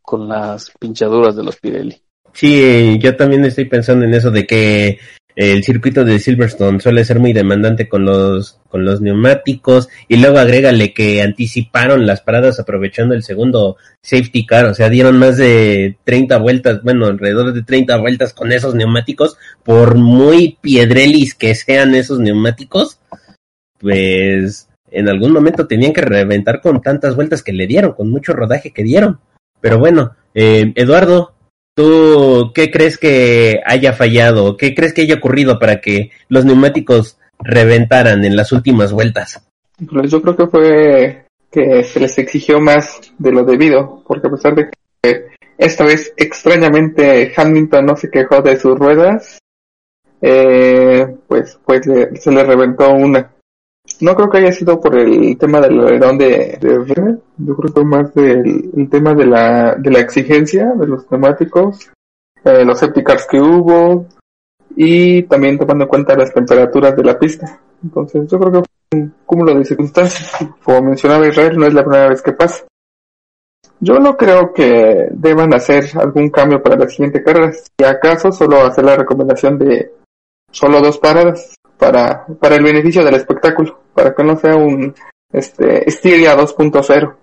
con 0.00 0.28
las 0.28 0.72
pinchaduras 0.78 1.36
de 1.36 1.44
los 1.44 1.56
Pirelli. 1.56 2.00
Sí, 2.32 2.98
yo 2.98 3.14
también 3.16 3.44
estoy 3.44 3.66
pensando 3.66 4.04
en 4.04 4.14
eso 4.14 4.30
de 4.30 4.46
que 4.46 4.98
el 5.36 5.64
circuito 5.64 6.04
de 6.04 6.18
Silverstone 6.18 6.80
suele 6.80 7.04
ser 7.04 7.18
muy 7.18 7.32
demandante 7.32 7.88
con 7.88 8.04
los 8.04 8.58
con 8.68 8.84
los 8.84 9.00
neumáticos 9.00 9.88
y 10.08 10.16
luego 10.16 10.38
agrégale 10.38 10.94
que 10.94 11.20
anticiparon 11.22 12.06
las 12.06 12.22
paradas 12.22 12.58
aprovechando 12.58 13.14
el 13.14 13.22
segundo 13.22 13.76
safety 14.00 14.46
car, 14.46 14.64
o 14.64 14.74
sea, 14.74 14.88
dieron 14.88 15.18
más 15.18 15.36
de 15.36 15.98
30 16.04 16.38
vueltas, 16.38 16.82
bueno, 16.82 17.06
alrededor 17.06 17.52
de 17.52 17.62
30 17.62 17.96
vueltas 17.98 18.32
con 18.32 18.50
esos 18.50 18.74
neumáticos, 18.74 19.36
por 19.62 19.96
muy 19.96 20.58
piedrelis 20.60 21.34
que 21.34 21.54
sean 21.54 21.94
esos 21.94 22.18
neumáticos, 22.18 22.98
pues 23.78 24.68
en 24.90 25.08
algún 25.08 25.32
momento 25.32 25.66
tenían 25.66 25.92
que 25.92 26.00
reventar 26.00 26.60
con 26.60 26.80
tantas 26.80 27.14
vueltas 27.14 27.42
que 27.42 27.52
le 27.52 27.66
dieron, 27.66 27.92
con 27.92 28.10
mucho 28.10 28.32
rodaje 28.32 28.72
que 28.72 28.84
dieron. 28.84 29.20
Pero 29.60 29.78
bueno, 29.78 30.14
eh, 30.34 30.72
Eduardo, 30.76 31.34
¿Tú 31.74 32.52
qué 32.54 32.70
crees 32.70 32.98
que 32.98 33.60
haya 33.64 33.92
fallado? 33.92 34.56
¿Qué 34.56 34.74
crees 34.74 34.92
que 34.92 35.02
haya 35.02 35.14
ocurrido 35.14 35.58
para 35.58 35.80
que 35.80 36.10
los 36.28 36.44
neumáticos 36.44 37.18
reventaran 37.38 38.24
en 38.24 38.36
las 38.36 38.52
últimas 38.52 38.92
vueltas? 38.92 39.42
Pues 39.90 40.10
yo 40.10 40.20
creo 40.20 40.36
que 40.36 40.46
fue 40.46 41.24
que 41.50 41.84
se 41.84 42.00
les 42.00 42.18
exigió 42.18 42.60
más 42.60 43.00
de 43.18 43.32
lo 43.32 43.44
debido, 43.44 44.02
porque 44.06 44.26
a 44.26 44.30
pesar 44.30 44.54
de 44.54 44.70
que 45.02 45.26
esta 45.58 45.84
vez 45.84 46.12
extrañamente 46.16 47.32
Hamilton 47.36 47.86
no 47.86 47.96
se 47.96 48.10
quejó 48.10 48.42
de 48.42 48.58
sus 48.58 48.78
ruedas, 48.78 49.38
eh, 50.20 51.16
pues, 51.26 51.58
pues 51.64 51.82
se 52.20 52.32
le 52.32 52.44
reventó 52.44 52.90
una. 52.92 53.32
No 54.02 54.16
creo 54.16 54.28
que 54.28 54.38
haya 54.38 54.50
sido 54.50 54.80
por 54.80 54.98
el 54.98 55.38
tema 55.38 55.60
del 55.60 55.78
alerón 55.78 56.18
de, 56.18 56.58
de 56.60 57.18
yo 57.38 57.56
creo 57.56 57.72
que 57.72 57.84
más 57.84 58.12
del 58.12 58.70
el 58.76 58.90
tema 58.90 59.14
de 59.14 59.26
la, 59.26 59.76
de 59.76 59.92
la 59.92 60.00
exigencia 60.00 60.72
de 60.76 60.88
los 60.88 61.08
neumáticos, 61.08 61.88
eh, 62.42 62.64
los 62.64 62.80
safety 62.80 63.04
que 63.30 63.40
hubo 63.40 64.06
y 64.74 65.22
también 65.22 65.56
tomando 65.56 65.84
en 65.84 65.88
cuenta 65.88 66.16
las 66.16 66.34
temperaturas 66.34 66.96
de 66.96 67.04
la 67.04 67.16
pista. 67.16 67.60
Entonces 67.80 68.28
yo 68.28 68.40
creo 68.40 68.50
que 68.50 68.68
fue 68.90 69.00
un 69.00 69.14
cúmulo 69.24 69.54
de 69.54 69.64
circunstancias. 69.64 70.36
Como 70.64 70.82
mencionaba 70.82 71.28
Israel, 71.28 71.56
no 71.56 71.66
es 71.66 71.74
la 71.74 71.84
primera 71.84 72.08
vez 72.08 72.20
que 72.22 72.32
pasa. 72.32 72.64
Yo 73.78 74.00
no 74.00 74.16
creo 74.16 74.52
que 74.52 75.10
deban 75.12 75.54
hacer 75.54 75.84
algún 75.94 76.28
cambio 76.30 76.60
para 76.60 76.74
la 76.74 76.88
siguiente 76.88 77.22
carrera. 77.22 77.52
Si 77.52 77.84
acaso 77.84 78.32
solo 78.32 78.62
hacer 78.64 78.84
la 78.84 78.96
recomendación 78.96 79.58
de 79.58 79.92
solo 80.50 80.80
dos 80.80 80.98
paradas 80.98 81.54
para, 81.78 82.26
para 82.40 82.56
el 82.56 82.64
beneficio 82.64 83.04
del 83.04 83.14
espectáculo, 83.14 83.81
para 83.94 84.14
que 84.14 84.24
no 84.24 84.36
sea 84.38 84.56
un 84.56 84.94
este 85.32 85.90
Styria 85.90 86.36
2.0. 86.36 87.16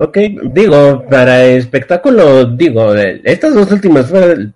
Ok, 0.00 0.16
digo, 0.52 1.04
para 1.10 1.44
espectáculo, 1.44 2.44
digo, 2.44 2.94
estas 2.94 3.52
dos 3.52 3.72
últimas 3.72 4.08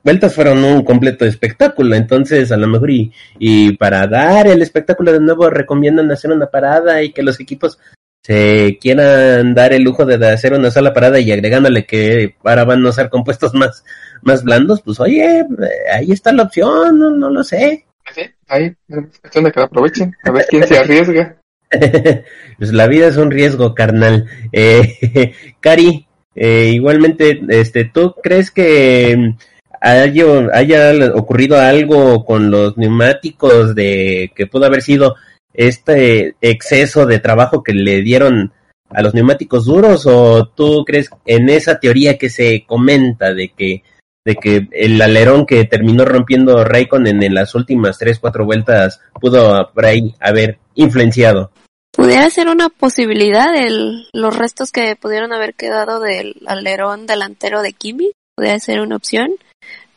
vueltas 0.05 0.37
fueron 0.37 0.63
un 0.63 0.85
completo 0.85 1.25
espectáculo, 1.25 1.97
entonces 1.97 2.53
a 2.53 2.57
lo 2.57 2.69
mejor 2.69 2.93
y, 2.93 3.13
y 3.41 3.77
para 3.77 4.07
dar 4.07 4.47
el 4.47 4.63
espectáculo 4.63 5.13
de 5.13 5.19
nuevo 5.19 5.51
recomiendan 5.51 6.13
hacer 6.13 6.31
una 6.31 6.47
parada 6.47 7.03
y 7.03 7.13
que 7.13 7.25
los 7.25 7.41
equipos 7.41 7.81
se 8.23 8.79
quieran 8.81 9.53
dar 9.53 9.73
el 9.73 9.83
lujo 9.83 10.07
de 10.07 10.15
hacer 10.29 10.55
una 10.55 10.71
sola 10.71 10.95
parada 10.95 11.19
y 11.19 11.33
agregándole 11.33 11.87
que 11.87 12.37
ahora 12.45 12.63
van 12.63 12.87
a 12.87 12.93
ser 12.93 13.11
compuestos 13.11 13.53
más, 13.53 13.85
más 14.23 14.45
blandos, 14.45 14.81
pues 14.83 15.01
oye, 15.01 15.45
ahí 15.93 16.13
está 16.13 16.31
la 16.31 16.45
opción, 16.45 17.01
no, 17.01 17.11
no 17.11 17.31
lo 17.31 17.43
sé. 17.43 17.85
Sí, 18.15 18.23
ahí 18.47 18.77
es 18.89 19.21
cuestión 19.21 19.45
de 19.45 19.51
que 19.51 19.59
la 19.59 19.67
aprovechen, 19.67 20.15
a 20.23 20.31
ver 20.31 20.47
quién 20.49 20.69
se 20.69 20.79
arriesga. 20.79 21.37
pues 22.59 22.73
la 22.73 22.87
vida 22.87 23.09
es 23.09 23.17
un 23.17 23.31
riesgo, 23.31 23.75
carnal. 23.75 24.27
Eh, 24.53 25.33
Cari, 25.61 26.07
eh, 26.35 26.71
igualmente, 26.75 27.41
este, 27.49 27.85
¿tú 27.85 28.15
crees 28.23 28.51
que 28.51 29.35
haya, 29.81 30.25
haya 30.53 31.15
ocurrido 31.15 31.59
algo 31.59 32.25
con 32.25 32.51
los 32.51 32.77
neumáticos 32.77 33.75
de 33.75 34.33
que 34.37 34.47
pudo 34.47 34.67
haber 34.67 34.83
sido 34.83 35.17
este 35.55 36.35
exceso 36.41 37.07
de 37.07 37.19
trabajo 37.19 37.63
que 37.63 37.75
le 37.75 38.03
dieron 38.03 38.53
a 38.91 39.03
los 39.03 39.15
neumáticos 39.15 39.65
duros 39.65 40.07
o 40.07 40.47
tú 40.49 40.85
crees 40.85 41.11
en 41.27 41.49
esa 41.49 41.81
teoría 41.81 42.19
que 42.19 42.31
se 42.31 42.65
comenta 42.67 43.35
de 43.35 43.51
que 43.51 43.83
de 44.25 44.37
que 44.37 44.69
el 44.71 45.03
alerón 45.03 45.47
que 45.47 45.65
terminó 45.65 46.05
rompiendo 46.05 46.63
Raikkonen 46.65 47.23
en 47.25 47.35
las 47.35 47.57
últimas 47.57 47.99
tres, 47.99 48.21
cuatro 48.21 48.45
vueltas 48.45 49.01
pudo 49.21 49.73
por 49.75 49.85
ahí 49.85 50.15
haber 50.21 50.59
influenciado. 50.75 51.51
Pudiera 51.93 52.31
ser 52.31 52.49
una 52.49 52.71
posibilidad 52.71 53.55
el, 53.55 54.09
los 54.13 54.35
restos 54.35 54.73
que 54.73 54.97
pudieron 54.97 55.33
haber 55.33 55.55
quedado 55.55 56.01
del 56.01 56.37
alerón 56.47 57.07
delantero 57.07 57.61
de 57.61 57.75
Kimi, 57.75 58.13
pudiera 58.35 58.59
ser 58.59 58.81
una 58.81 58.97
opción, 58.97 59.31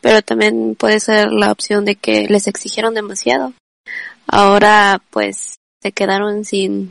pero 0.02 0.20
también 0.22 0.76
puede 0.76 1.00
ser 1.00 1.32
la 1.32 1.50
opción 1.50 1.84
de 1.86 1.96
que 1.96 2.26
les 2.28 2.46
exigieron 2.46 2.94
demasiado. 2.94 3.54
Ahora 4.26 5.02
pues 5.10 5.56
se 5.82 5.92
quedaron 5.92 6.44
sin, 6.44 6.90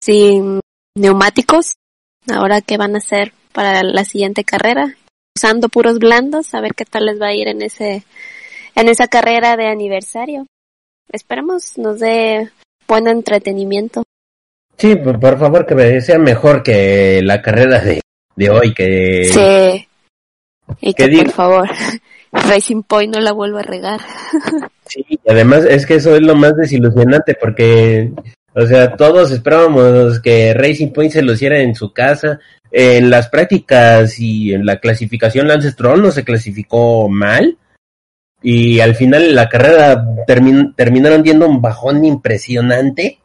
sin 0.00 0.60
neumáticos. 0.96 1.74
Ahora 2.32 2.60
qué 2.60 2.76
van 2.76 2.94
a 2.94 2.98
hacer 2.98 3.32
para 3.52 3.82
la 3.82 4.04
siguiente 4.04 4.44
carrera 4.44 4.96
usando 5.36 5.68
puros 5.68 5.98
blandos, 5.98 6.54
a 6.54 6.60
ver 6.60 6.74
qué 6.74 6.84
tal 6.84 7.06
les 7.06 7.20
va 7.20 7.28
a 7.28 7.34
ir 7.34 7.48
en 7.48 7.62
ese, 7.62 8.04
en 8.74 8.88
esa 8.88 9.08
carrera 9.08 9.56
de 9.56 9.66
aniversario. 9.66 10.46
Esperemos 11.10 11.76
nos 11.76 11.98
dé 11.98 12.50
buen 12.86 13.08
entretenimiento. 13.08 14.04
Sí, 14.76 14.96
por, 14.96 15.38
favor 15.38 15.66
que 15.66 16.00
sea 16.00 16.18
mejor 16.18 16.62
que 16.62 17.20
la 17.22 17.40
carrera 17.40 17.80
de, 17.80 18.00
de 18.34 18.50
hoy 18.50 18.74
que 18.74 19.24
Sí. 19.24 19.88
Y 20.80 20.94
que, 20.94 21.08
por 21.08 21.30
favor 21.30 21.68
Racing 22.32 22.82
Point 22.82 23.14
no 23.14 23.20
la 23.20 23.32
vuelva 23.32 23.60
a 23.60 23.64
regar. 23.64 24.00
sí, 24.86 25.04
además 25.26 25.64
es 25.64 25.86
que 25.86 25.96
eso 25.96 26.16
es 26.16 26.22
lo 26.22 26.34
más 26.34 26.56
desilusionante 26.56 27.34
porque 27.40 28.10
o 28.54 28.66
sea, 28.66 28.96
todos 28.96 29.32
esperábamos 29.32 30.20
que 30.20 30.54
Racing 30.54 30.92
Point 30.92 31.12
se 31.12 31.22
lo 31.22 31.32
hiciera 31.32 31.60
en 31.60 31.74
su 31.74 31.92
casa. 31.92 32.38
En 32.70 33.10
las 33.10 33.28
prácticas 33.28 34.18
y 34.18 34.52
en 34.52 34.64
la 34.64 34.78
clasificación 34.78 35.48
Lance 35.48 35.72
Stroll 35.72 36.02
no 36.02 36.12
se 36.12 36.24
clasificó 36.24 37.08
mal. 37.08 37.58
Y 38.46 38.78
al 38.80 38.94
final 38.94 39.34
la 39.34 39.48
carrera 39.48 40.06
terminaron 40.76 41.22
viendo 41.22 41.48
un 41.48 41.62
bajón 41.62 42.04
impresionante. 42.04 43.18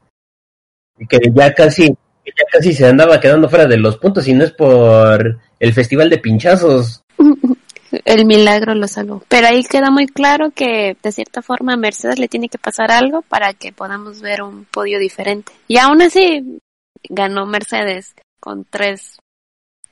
Y 0.98 1.06
que 1.08 1.20
ya 1.36 1.54
casi, 1.54 1.90
ya 1.90 2.44
casi 2.50 2.74
se 2.74 2.88
andaba 2.88 3.20
quedando 3.20 3.50
fuera 3.50 3.66
de 3.66 3.76
los 3.76 3.98
puntos 3.98 4.26
y 4.30 4.34
no 4.34 4.46
es 4.46 4.52
por 4.54 5.38
el 5.60 5.74
festival 5.74 6.10
de 6.10 6.20
pinchazos. 6.20 7.04
el 8.06 8.26
milagro 8.26 8.74
lo 8.76 8.88
salvó. 8.88 9.22
Pero 9.28 9.48
ahí 9.48 9.62
queda 9.66 9.92
muy 9.92 10.08
claro 10.08 10.52
que 10.52 10.96
de 11.04 11.12
cierta 11.12 11.42
forma 11.42 11.74
a 11.74 11.78
Mercedes 11.78 12.18
le 12.18 12.30
tiene 12.30 12.48
que 12.48 12.58
pasar 12.58 12.90
algo 12.90 13.22
para 13.22 13.54
que 13.54 13.74
podamos 13.74 14.22
ver 14.22 14.42
un 14.42 14.64
podio 14.64 15.00
diferente. 15.00 15.52
Y 15.68 15.80
aún 15.80 16.02
así 16.02 16.62
ganó 17.10 17.46
Mercedes 17.46 18.16
con 18.40 18.64
tres 18.64 19.18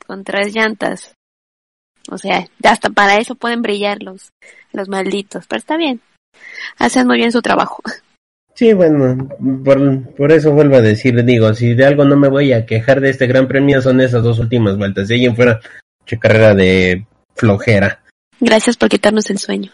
con 0.05 0.23
tres 0.23 0.55
llantas. 0.55 1.16
O 2.09 2.17
sea, 2.17 2.47
hasta 2.63 2.89
para 2.89 3.17
eso 3.17 3.35
pueden 3.35 3.61
brillar 3.61 4.01
los 4.01 4.31
los 4.73 4.87
malditos, 4.89 5.45
pero 5.47 5.59
está 5.59 5.77
bien. 5.77 6.01
Hacen 6.77 7.07
muy 7.07 7.17
bien 7.17 7.31
su 7.31 7.41
trabajo. 7.41 7.81
Sí, 8.57 8.73
bueno, 8.73 9.29
por, 9.63 10.15
por 10.15 10.31
eso 10.31 10.51
vuelvo 10.51 10.77
a 10.77 10.81
decir, 10.81 11.23
digo, 11.23 11.53
si 11.53 11.75
de 11.75 11.85
algo 11.85 12.05
no 12.05 12.17
me 12.17 12.27
voy 12.27 12.53
a 12.53 12.65
quejar 12.65 13.01
de 13.01 13.11
este 13.11 13.27
gran 13.27 13.47
premio 13.47 13.83
son 13.83 14.01
esas 14.01 14.23
dos 14.23 14.39
últimas 14.39 14.79
vueltas. 14.79 15.07
De 15.07 15.13
ahí 15.13 15.25
en 15.27 15.35
fuera, 15.35 15.59
carrera 16.19 16.55
de 16.55 17.05
flojera. 17.35 18.01
Gracias 18.39 18.75
por 18.75 18.89
quitarnos 18.89 19.29
el 19.29 19.37
sueño. 19.37 19.71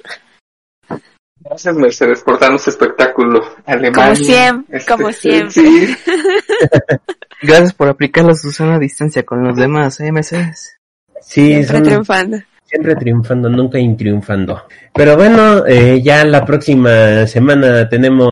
Gracias 1.40 1.76
Mercedes 1.76 2.24
por 2.24 2.38
darnos 2.38 2.68
espectáculo 2.68 3.42
alemán. 3.66 3.94
Como 3.94 4.16
siempre, 4.18 4.78
este, 4.78 4.92
como 4.92 5.12
siempre. 5.14 5.64
Gracias 7.42 7.74
por 7.74 7.88
aplicar 7.88 8.26
la 8.26 8.36
Susana 8.36 8.76
a 8.76 8.80
distancia 8.80 9.24
con 9.24 9.46
los 9.46 9.56
demás, 9.56 9.98
¿eh, 10.02 10.12
Mercedes? 10.12 10.76
Sí, 11.24 11.48
Siempre 11.54 11.68
son- 11.78 11.84
triunfando. 11.84 12.38
siempre 12.66 12.96
triunfando, 12.96 13.50
nunca 13.50 13.80
intriunfando. 13.80 14.64
Pero 14.94 15.16
bueno, 15.16 15.66
eh, 15.66 16.02
ya 16.04 16.24
la 16.26 16.44
próxima 16.46 17.26
semana 17.28 17.88
tenemos 17.90 18.30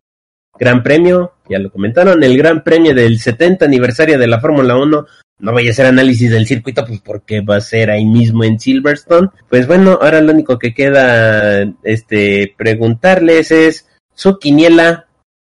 Gran 0.60 0.84
Premio, 0.84 1.34
ya 1.50 1.58
lo 1.60 1.72
comentaron, 1.72 2.24
el 2.24 2.38
Gran 2.38 2.64
Premio 2.64 2.94
del 2.94 3.20
70 3.20 3.66
aniversario 3.66 4.18
de 4.20 4.28
la 4.28 4.40
Fórmula 4.40 4.76
1. 4.78 5.06
No 5.40 5.52
voy 5.52 5.68
a 5.68 5.72
hacer 5.72 5.88
análisis 5.88 6.30
del 6.30 6.46
circuito, 6.46 6.86
pues 6.86 7.00
porque 7.02 7.42
va 7.42 7.56
a 7.56 7.62
ser 7.62 7.90
ahí 7.90 8.06
mismo 8.06 8.44
en 8.44 8.60
Silverstone. 8.60 9.30
Pues 9.50 9.66
bueno, 9.66 9.98
ahora 10.00 10.22
lo 10.22 10.32
único 10.34 10.60
que 10.60 10.74
queda, 10.76 11.64
este, 11.84 12.54
preguntarles 12.58 13.52
es 13.52 13.88
su 14.14 14.38
quiniela, 14.38 15.08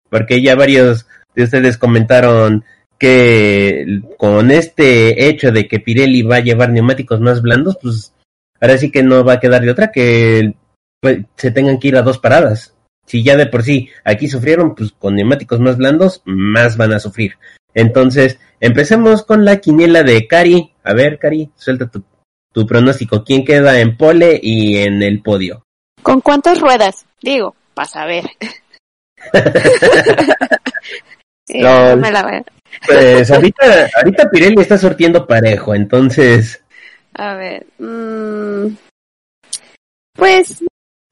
porque 0.09 0.41
ya 0.43 0.55
varios 0.55 1.07
de 1.35 1.43
ustedes 1.45 1.77
comentaron 1.77 2.65
que 3.01 4.03
con 4.19 4.51
este 4.51 5.29
hecho 5.29 5.51
de 5.51 5.67
que 5.67 5.81
Pirelli 5.81 6.21
va 6.21 6.37
a 6.37 6.41
llevar 6.41 6.71
neumáticos 6.71 7.19
más 7.19 7.41
blandos, 7.41 7.79
pues 7.81 8.13
ahora 8.61 8.77
sí 8.77 8.91
que 8.91 9.03
no 9.03 9.25
va 9.25 9.35
a 9.35 9.41
quedar 9.41 9.63
de 9.63 9.71
otra 9.71 9.91
que 9.91 10.55
pues, 11.01 11.21
se 11.35 11.51
tengan 11.51 11.81
que 11.81 11.89
ir 11.89 11.97
a 11.97 12.03
dos 12.03 12.19
paradas. 12.19 12.75
Si 13.07 13.25
ya 13.25 13.37
de 13.37 13.47
por 13.47 13.63
sí 13.63 13.89
aquí 14.05 14.29
sufrieron, 14.29 14.75
pues 14.75 14.93
con 14.93 15.15
neumáticos 15.15 15.61
más 15.61 15.79
blandos, 15.79 16.21
más 16.27 16.77
van 16.77 16.93
a 16.93 17.01
sufrir. 17.01 17.39
Entonces, 17.73 18.39
empecemos 18.61 19.25
con 19.25 19.47
la 19.47 19.57
quiniela 19.57 20.03
de 20.03 20.27
Cari. 20.27 20.75
A 20.85 20.93
ver, 20.93 21.19
Cari, 21.19 21.51
suelta 21.57 21.89
tu, 21.89 22.05
tu 22.53 22.67
pronóstico. 22.67 23.25
¿Quién 23.25 23.47
queda 23.47 23.81
en 23.81 23.97
pole 23.97 24.39
y 24.43 24.77
en 24.77 25.03
el 25.03 25.23
podio? 25.23 25.65
¿Con 26.03 26.21
cuántas 26.21 26.61
ruedas? 26.61 27.07
Digo, 27.23 27.57
para 27.73 27.89
saber. 27.89 28.25
Sí, 31.51 31.59
No, 31.59 31.97
me 31.97 32.13
la. 32.13 32.45
Pues 32.87 33.31
ahorita, 33.31 33.91
ahorita 33.97 34.31
Pirelli 34.31 34.61
está 34.61 34.79
sortiendo 34.79 35.27
parejo, 35.27 35.75
entonces, 35.75 36.63
A 37.15 37.35
ver. 37.35 37.67
mm, 37.79 38.75
pues 40.15 40.65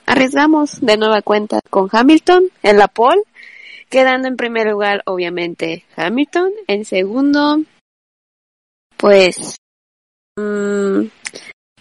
arriesgamos 0.06 0.80
de 0.80 0.96
nueva 0.96 1.22
cuenta 1.22 1.60
con 1.68 1.88
Hamilton 1.92 2.44
en 2.62 2.78
la 2.78 2.88
pole, 2.88 3.22
quedando 3.90 4.28
en 4.28 4.36
primer 4.36 4.68
lugar 4.68 5.02
obviamente 5.06 5.84
Hamilton, 5.96 6.52
en 6.66 6.84
segundo 6.84 7.62
pues 8.96 9.56
mm, 10.38 11.02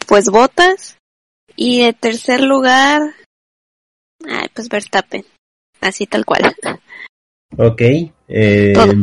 pues 0.06 0.30
Botas 0.30 0.98
y 1.56 1.82
en 1.82 1.94
tercer 1.96 2.42
lugar 2.42 3.02
ay, 4.28 4.48
pues 4.54 4.68
Verstappen, 4.70 5.26
así 5.82 6.06
tal 6.08 6.26
cual. 6.26 6.54
ok. 7.58 7.82
Eh, 8.30 8.74
Todo. 8.74 8.94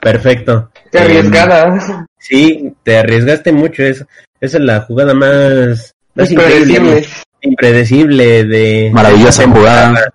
Perfecto. 0.00 0.70
Qué 0.90 0.98
Eh, 0.98 1.02
arriesgada. 1.02 2.06
Sí, 2.18 2.74
te 2.82 2.98
arriesgaste 2.98 3.52
mucho. 3.52 3.82
Es, 3.82 4.04
esa 4.40 4.58
es 4.58 4.64
la 4.64 4.80
jugada 4.80 5.14
más, 5.14 5.92
más 6.14 6.30
increíble, 6.30 6.74
Impredecible. 6.76 7.06
impredecible 7.42 8.44
de. 8.44 8.90
Maravillosa 8.92 9.48
jugada. 9.48 10.12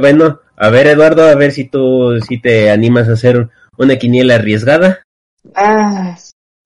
bueno, 0.00 0.40
a 0.56 0.70
ver 0.70 0.86
Eduardo, 0.88 1.28
a 1.28 1.34
ver 1.34 1.52
si 1.52 1.64
tú 1.64 2.18
si 2.26 2.40
te 2.40 2.70
animas 2.70 3.08
a 3.08 3.12
hacer 3.12 3.48
una 3.76 3.96
quiniela 3.96 4.36
arriesgada. 4.36 5.02
Ah, 5.54 6.16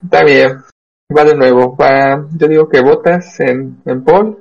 está 0.03 0.25
bien. 0.25 0.59
Va 1.17 1.25
de 1.25 1.35
nuevo. 1.35 1.77
Va, 1.77 2.27
yo 2.37 2.49
digo 2.49 2.69
que 2.69 2.81
Botas 2.81 3.39
en, 3.41 3.81
en 3.85 4.05
pole. 4.05 4.37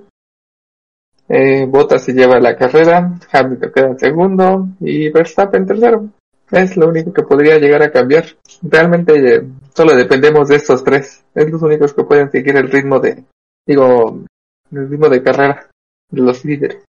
Eh, 1.30 1.70
se 2.00 2.14
lleva 2.14 2.40
la 2.40 2.56
carrera. 2.56 3.20
Hamilton 3.32 3.72
queda 3.74 3.88
en 3.88 4.00
segundo. 4.00 4.68
Y 4.80 5.10
Verstappen 5.10 5.66
tercero. 5.66 6.10
Es 6.52 6.78
lo 6.78 6.88
único 6.88 7.12
que 7.12 7.24
podría 7.24 7.58
llegar 7.58 7.82
a 7.82 7.92
cambiar. 7.92 8.26
Realmente 8.62 9.36
eh, 9.36 9.44
solo 9.74 9.96
dependemos 9.96 10.48
de 10.50 10.58
estos 10.58 10.84
tres. 10.84 11.24
Es 11.34 11.50
los 11.50 11.62
únicos 11.62 11.94
que 11.94 12.04
pueden 12.04 12.30
seguir 12.30 12.56
el 12.58 12.70
ritmo 12.70 13.00
de, 13.00 13.24
digo, 13.66 14.24
el 14.72 14.90
ritmo 14.90 15.10
de 15.10 15.24
carrera 15.24 15.68
de 16.12 16.22
los 16.22 16.46
líderes. 16.46 16.84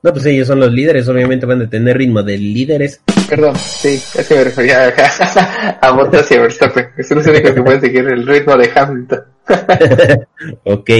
No, 0.00 0.12
pues 0.12 0.26
ellos 0.26 0.46
son 0.46 0.60
los 0.60 0.70
líderes, 0.70 1.08
obviamente 1.08 1.44
van 1.44 1.62
a 1.62 1.68
tener 1.68 1.98
ritmo 1.98 2.22
de 2.22 2.38
líderes. 2.38 3.02
Perdón, 3.28 3.56
sí, 3.56 3.94
ese 3.94 4.36
me 4.36 4.44
refería 4.44 4.88
a, 4.88 5.78
a 5.82 5.92
Bottas 5.92 6.30
y 6.30 6.34
a 6.36 6.42
Verstappen. 6.42 6.90
Son 7.02 7.18
los 7.18 7.26
únicos 7.26 7.50
que 7.50 7.62
pueden 7.62 7.80
seguir 7.80 8.06
el 8.06 8.24
ritmo 8.24 8.56
de 8.56 8.70
Hamilton. 8.72 9.24
ok. 10.64 10.90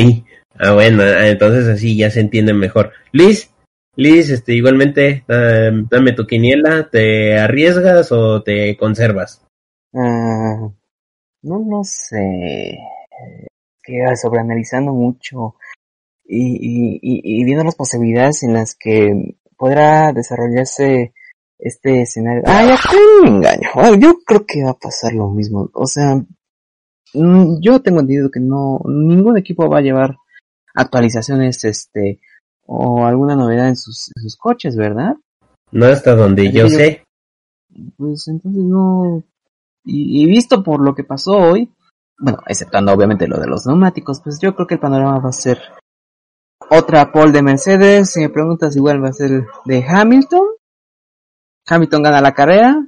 Ah, 0.58 0.72
bueno, 0.74 1.02
ah, 1.02 1.28
entonces 1.28 1.66
así 1.68 1.96
ya 1.96 2.10
se 2.10 2.20
entiende 2.20 2.52
mejor. 2.52 2.92
Liz, 3.12 3.50
Liz, 3.96 4.30
este, 4.30 4.54
igualmente, 4.54 5.24
ah, 5.28 5.70
dame 5.90 6.12
tu 6.12 6.26
quiniela, 6.26 6.88
¿te 6.90 7.38
arriesgas 7.38 8.12
o 8.12 8.42
te 8.42 8.76
conservas? 8.76 9.44
Ah, 9.94 10.70
no, 11.42 11.58
no 11.58 11.84
sé. 11.84 12.78
Que 13.82 14.16
sobreanalizando 14.16 14.92
mucho 14.92 15.56
y, 16.28 17.44
viendo 17.44 17.64
las 17.64 17.74
posibilidades 17.74 18.42
en 18.42 18.52
las 18.52 18.74
que 18.74 19.34
podrá 19.56 20.12
desarrollarse 20.12 21.12
este 21.58 22.02
escenario. 22.02 22.42
Ah, 22.46 22.64
ya 22.64 22.78
me 23.24 23.36
engaño. 23.36 23.68
Ah, 23.74 23.92
Yo 23.98 24.18
creo 24.24 24.44
que 24.46 24.62
va 24.62 24.70
a 24.70 24.78
pasar 24.78 25.12
lo 25.12 25.30
mismo. 25.30 25.70
O 25.72 25.86
sea, 25.86 26.16
mm, 27.14 27.60
yo 27.60 27.80
tengo 27.82 28.00
entendido 28.00 28.30
que 28.30 28.40
no, 28.40 28.80
ningún 28.86 29.38
equipo 29.38 29.68
va 29.68 29.78
a 29.78 29.82
llevar 29.82 30.16
actualizaciones, 30.78 31.64
este, 31.64 32.20
o 32.66 33.04
alguna 33.06 33.34
novedad 33.36 33.68
en 33.68 33.76
sus, 33.76 34.10
en 34.16 34.22
sus 34.22 34.36
coches, 34.36 34.76
¿verdad? 34.76 35.14
No 35.72 35.86
hasta 35.86 36.14
donde 36.14 36.50
yo 36.52 36.66
Yo- 36.66 36.68
sé. 36.68 37.04
Pues 37.96 38.26
entonces 38.28 38.62
no. 38.64 39.22
Y, 39.84 40.22
y 40.22 40.26
visto 40.26 40.62
por 40.62 40.80
lo 40.80 40.94
que 40.94 41.04
pasó 41.04 41.32
hoy, 41.36 41.70
bueno, 42.18 42.38
exceptando 42.46 42.92
obviamente 42.92 43.28
lo 43.28 43.38
de 43.38 43.46
los 43.46 43.66
neumáticos, 43.66 44.20
pues 44.22 44.38
yo 44.40 44.54
creo 44.54 44.66
que 44.66 44.74
el 44.74 44.80
panorama 44.80 45.18
va 45.20 45.28
a 45.28 45.32
ser 45.32 45.60
otra 46.70 47.12
pole 47.12 47.32
de 47.32 47.42
Mercedes. 47.42 48.10
Si 48.12 48.20
me 48.20 48.28
preguntas, 48.30 48.74
igual 48.76 49.02
va 49.02 49.08
a 49.08 49.12
ser 49.12 49.46
de 49.64 49.84
Hamilton. 49.86 50.46
Hamilton 51.66 52.02
gana 52.02 52.20
la 52.20 52.32
carrera. 52.34 52.86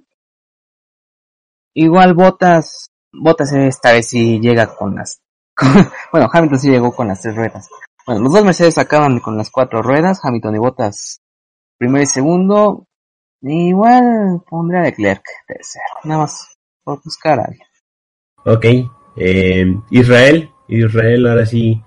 Igual 1.74 2.14
Botas, 2.14 2.90
Botas 3.12 3.52
esta 3.52 3.92
vez 3.92 4.08
sí 4.08 4.40
llega 4.40 4.74
con 4.74 4.96
las, 4.96 5.20
bueno, 6.12 6.28
Hamilton 6.32 6.58
sí 6.58 6.70
llegó 6.70 6.92
con 6.92 7.08
las 7.08 7.20
tres 7.20 7.36
ruedas. 7.36 7.68
Bueno, 8.06 8.22
los 8.22 8.32
dos 8.32 8.44
Mercedes 8.44 8.78
acaban 8.78 9.20
con 9.20 9.36
las 9.36 9.50
cuatro 9.50 9.82
ruedas, 9.82 10.20
Hamilton 10.22 10.54
y 10.56 10.58
Botas 10.58 11.20
primero 11.78 12.02
y 12.02 12.06
segundo. 12.06 12.86
Igual 13.42 14.42
pondré 14.48 14.78
a 14.78 14.82
Leclerc 14.82 15.24
tercero, 15.46 15.84
nada 16.04 16.20
más 16.22 16.56
por 16.84 17.02
buscar 17.02 17.40
a 17.40 17.44
alguien. 17.44 17.66
Ok. 18.44 18.66
Eh, 19.16 19.64
Israel, 19.90 20.50
Israel, 20.68 21.26
ahora 21.26 21.46
sí. 21.46 21.82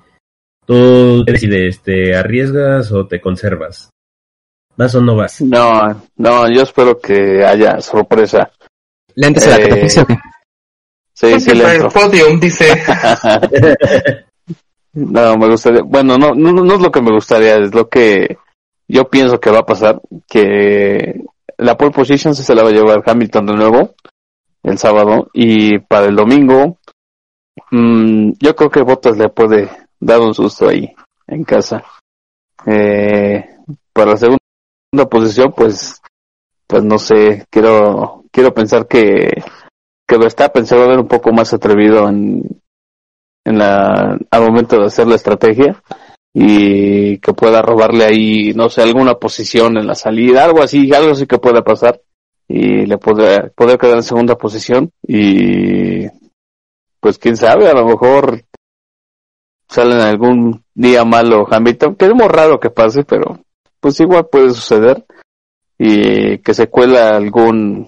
¿Tú 0.66 1.24
decides, 1.26 1.82
te 1.82 2.16
arriesgas 2.16 2.92
o 2.92 3.06
te 3.06 3.20
conservas? 3.20 3.90
¿Vas 4.78 4.96
o 4.96 5.02
no 5.02 5.16
vas? 5.16 5.42
No, 5.42 6.02
no, 6.16 6.50
yo 6.50 6.62
espero 6.64 6.98
que 6.98 7.44
haya 7.46 7.80
sorpresa. 7.82 8.50
¿Lentes 9.16 9.46
de 9.46 9.52
la 9.52 9.58
Eh, 9.58 9.64
catafixia 9.64 10.04
o 10.04 10.06
qué? 10.08 10.18
Sí, 11.40 11.56
le 11.56 11.76
el 11.76 11.88
podium, 11.88 12.40
dice. 12.40 12.66
No, 14.96 15.38
me 15.38 15.50
gustaría, 15.50 15.82
bueno, 15.82 16.20
no, 16.20 16.36
no, 16.36 16.52
no 16.52 16.76
es 16.76 16.80
lo 16.80 16.92
que 16.92 17.02
me 17.02 17.12
gustaría, 17.12 17.56
es 17.56 17.74
lo 17.74 17.90
que 17.90 18.38
yo 18.88 19.10
pienso 19.10 19.40
que 19.40 19.50
va 19.50 19.60
a 19.60 19.66
pasar, 19.66 20.00
que 20.28 21.24
la 21.58 21.76
pole 21.76 21.90
position 21.90 22.36
se 22.36 22.54
la 22.54 22.62
va 22.62 22.70
a 22.70 22.74
llevar 22.74 23.04
Hamilton 23.04 23.46
de 23.48 23.54
nuevo 23.54 23.96
el 24.62 24.78
sábado 24.78 25.30
y 25.34 25.80
para 25.80 26.06
el 26.06 26.16
domingo 26.16 26.78
mm, 27.72 28.34
yo 28.40 28.56
creo 28.56 28.70
que 28.70 28.84
Bottas 28.84 29.18
le 29.18 29.30
puede 29.30 29.68
dar 30.00 30.22
un 30.22 30.36
susto 30.36 30.70
ahí 30.70 30.94
en 31.28 31.44
casa. 31.44 31.84
Eh, 32.66 33.44
para 33.92 34.12
la 34.12 34.18
segunda 34.18 35.10
posición, 35.10 35.54
pues, 35.56 36.02
pues 36.68 36.84
no 36.84 37.00
sé, 37.00 37.46
quiero, 37.50 38.24
quiero 38.32 38.54
pensar 38.54 38.88
que, 38.88 39.44
que 40.14 40.20
Verstappen 40.20 40.66
se 40.66 40.76
va 40.76 40.86
ver 40.86 41.00
un 41.00 41.08
poco 41.08 41.32
más 41.34 41.54
atrevido 41.54 42.08
en, 42.08 42.44
en 43.46 43.58
la, 43.58 44.16
al 44.30 44.42
momento 44.42 44.78
de 44.78 44.86
hacer 44.86 45.08
la 45.08 45.16
estrategia 45.16 45.82
y 46.32 47.18
que 47.18 47.34
pueda 47.34 47.64
robarle 47.64 48.06
ahí, 48.06 48.54
no 48.54 48.70
sé, 48.70 48.84
alguna 48.84 49.16
posición 49.16 49.78
en 49.78 49.88
la 49.88 49.96
salida, 49.96 50.46
algo 50.46 50.62
así, 50.62 50.94
algo 50.94 51.12
así 51.12 51.26
que 51.26 51.40
pueda 51.40 51.64
pasar 51.64 52.00
y 52.48 52.86
le 52.86 52.98
puede 53.00 53.50
poder 53.52 53.80
quedar 53.80 53.96
en 53.96 54.04
segunda 54.04 54.38
posición 54.38 54.92
y 55.02 56.06
pues 57.00 57.18
quién 57.18 57.36
sabe, 57.36 57.68
a 57.68 57.74
lo 57.74 57.86
mejor 57.86 58.44
salen 59.68 60.00
algún 60.00 60.64
día 60.76 61.04
malo 61.06 61.48
Hamilton, 61.50 61.96
que 61.96 62.06
es 62.06 62.14
muy 62.14 62.28
raro 62.28 62.60
que 62.60 62.70
pase, 62.70 63.04
pero 63.04 63.40
pues 63.80 64.00
igual 64.00 64.28
puede 64.32 64.52
suceder 64.52 65.04
y 65.80 66.38
que 66.38 66.54
se 66.54 66.68
cuela 66.68 67.16
algún 67.16 67.88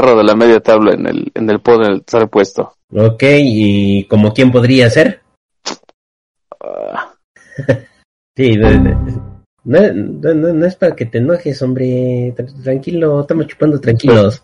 carro 0.00 0.16
de 0.16 0.24
la 0.24 0.34
media 0.34 0.60
tabla 0.60 0.92
en 0.94 1.06
el 1.06 1.32
en 1.34 1.48
el 1.50 1.60
podio 1.60 1.88
del 1.88 2.02
tercer 2.04 2.28
puesto. 2.28 2.72
Ok, 2.94 3.22
¿y 3.38 4.04
como 4.04 4.32
quién 4.32 4.52
podría 4.52 4.90
ser? 4.90 5.20
Ah, 6.60 7.12
Sí, 8.36 8.56
No, 8.56 8.70
no, 9.64 10.34
no, 10.34 10.52
no 10.52 10.66
es 10.66 10.76
para 10.76 10.94
que 10.94 11.06
te 11.06 11.18
enojes, 11.18 11.60
hombre. 11.62 12.34
Tr- 12.36 12.62
Tranquilo, 12.62 13.20
estamos 13.22 13.46
chupando 13.46 13.80
tranquilos. 13.80 14.42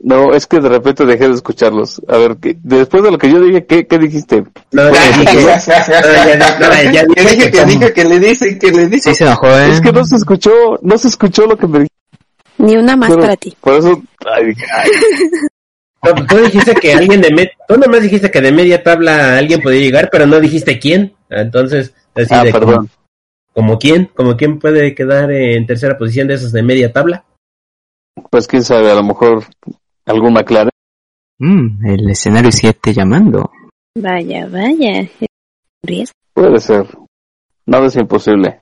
No, 0.00 0.32
es 0.32 0.46
que 0.46 0.60
de 0.60 0.68
repente 0.68 1.04
dejé 1.06 1.26
de 1.26 1.34
escucharlos. 1.34 2.00
A 2.06 2.18
ver, 2.18 2.36
¿qué- 2.36 2.56
después 2.62 3.02
de 3.02 3.10
lo 3.10 3.18
que 3.18 3.32
yo 3.32 3.40
dije, 3.40 3.64
¿qué, 3.66 3.86
qué 3.86 3.98
dijiste? 3.98 4.44
No, 4.70 4.92
ya 4.92 5.18
dije, 5.18 5.42
ya, 5.42 7.04
Que 7.14 7.20
dije 7.22 7.50
que 7.50 7.64
dije 7.64 7.92
que 7.92 8.04
le 8.04 8.20
dicen 8.20 8.58
que 8.58 8.70
le 8.70 8.86
dicen. 8.86 9.12
Sí 9.14 9.18
se 9.18 9.24
enojó, 9.24 9.48
¿eh? 9.48 9.70
Es 9.72 9.80
que 9.80 9.90
no 9.90 10.04
se 10.04 10.16
escuchó, 10.16 10.50
no 10.82 10.98
se 10.98 11.08
escuchó 11.08 11.46
lo 11.46 11.56
que 11.56 11.66
me 11.66 11.78
dijiste. 11.80 11.97
Ni 12.58 12.76
una 12.76 12.96
más 12.96 13.10
Pero- 13.10 13.20
para 13.22 13.36
ti. 13.36 13.56
Por 13.60 13.74
eso, 13.74 14.02
ay, 14.26 14.46
dije, 14.46 14.64
ay, 14.74 14.90
No, 16.00 16.26
tú 16.26 16.36
dijiste 16.36 16.74
que 16.76 16.92
alguien 16.92 17.20
de 17.20 17.30
med- 17.30 17.50
tú 17.66 17.76
nomás 17.76 18.02
dijiste 18.02 18.30
que 18.30 18.40
de 18.40 18.52
media 18.52 18.82
tabla 18.84 19.36
alguien 19.36 19.60
podía 19.60 19.80
llegar, 19.80 20.08
pero 20.12 20.26
no 20.26 20.38
dijiste 20.38 20.78
quién. 20.78 21.12
Entonces, 21.28 21.92
así 22.14 22.32
ah, 22.32 22.44
de 22.44 22.52
perdón. 22.52 22.88
como 23.52 23.78
quién, 23.80 24.06
como 24.14 24.36
quién 24.36 24.60
puede 24.60 24.94
quedar 24.94 25.32
en 25.32 25.66
tercera 25.66 25.98
posición 25.98 26.28
de 26.28 26.34
esos 26.34 26.52
de 26.52 26.62
media 26.62 26.92
tabla. 26.92 27.24
Pues 28.30 28.46
quién 28.46 28.62
sabe, 28.62 28.90
a 28.92 28.94
lo 28.94 29.02
mejor 29.02 29.44
alguna 30.06 30.44
clara. 30.44 30.70
Mm, 31.40 31.84
el 31.86 32.10
escenario 32.10 32.52
7 32.52 32.92
llamando. 32.94 33.50
Vaya, 33.96 34.46
vaya. 34.46 35.08
Puede 36.32 36.60
ser. 36.60 36.86
Nada 37.66 37.86
es 37.86 37.96
imposible. 37.96 38.60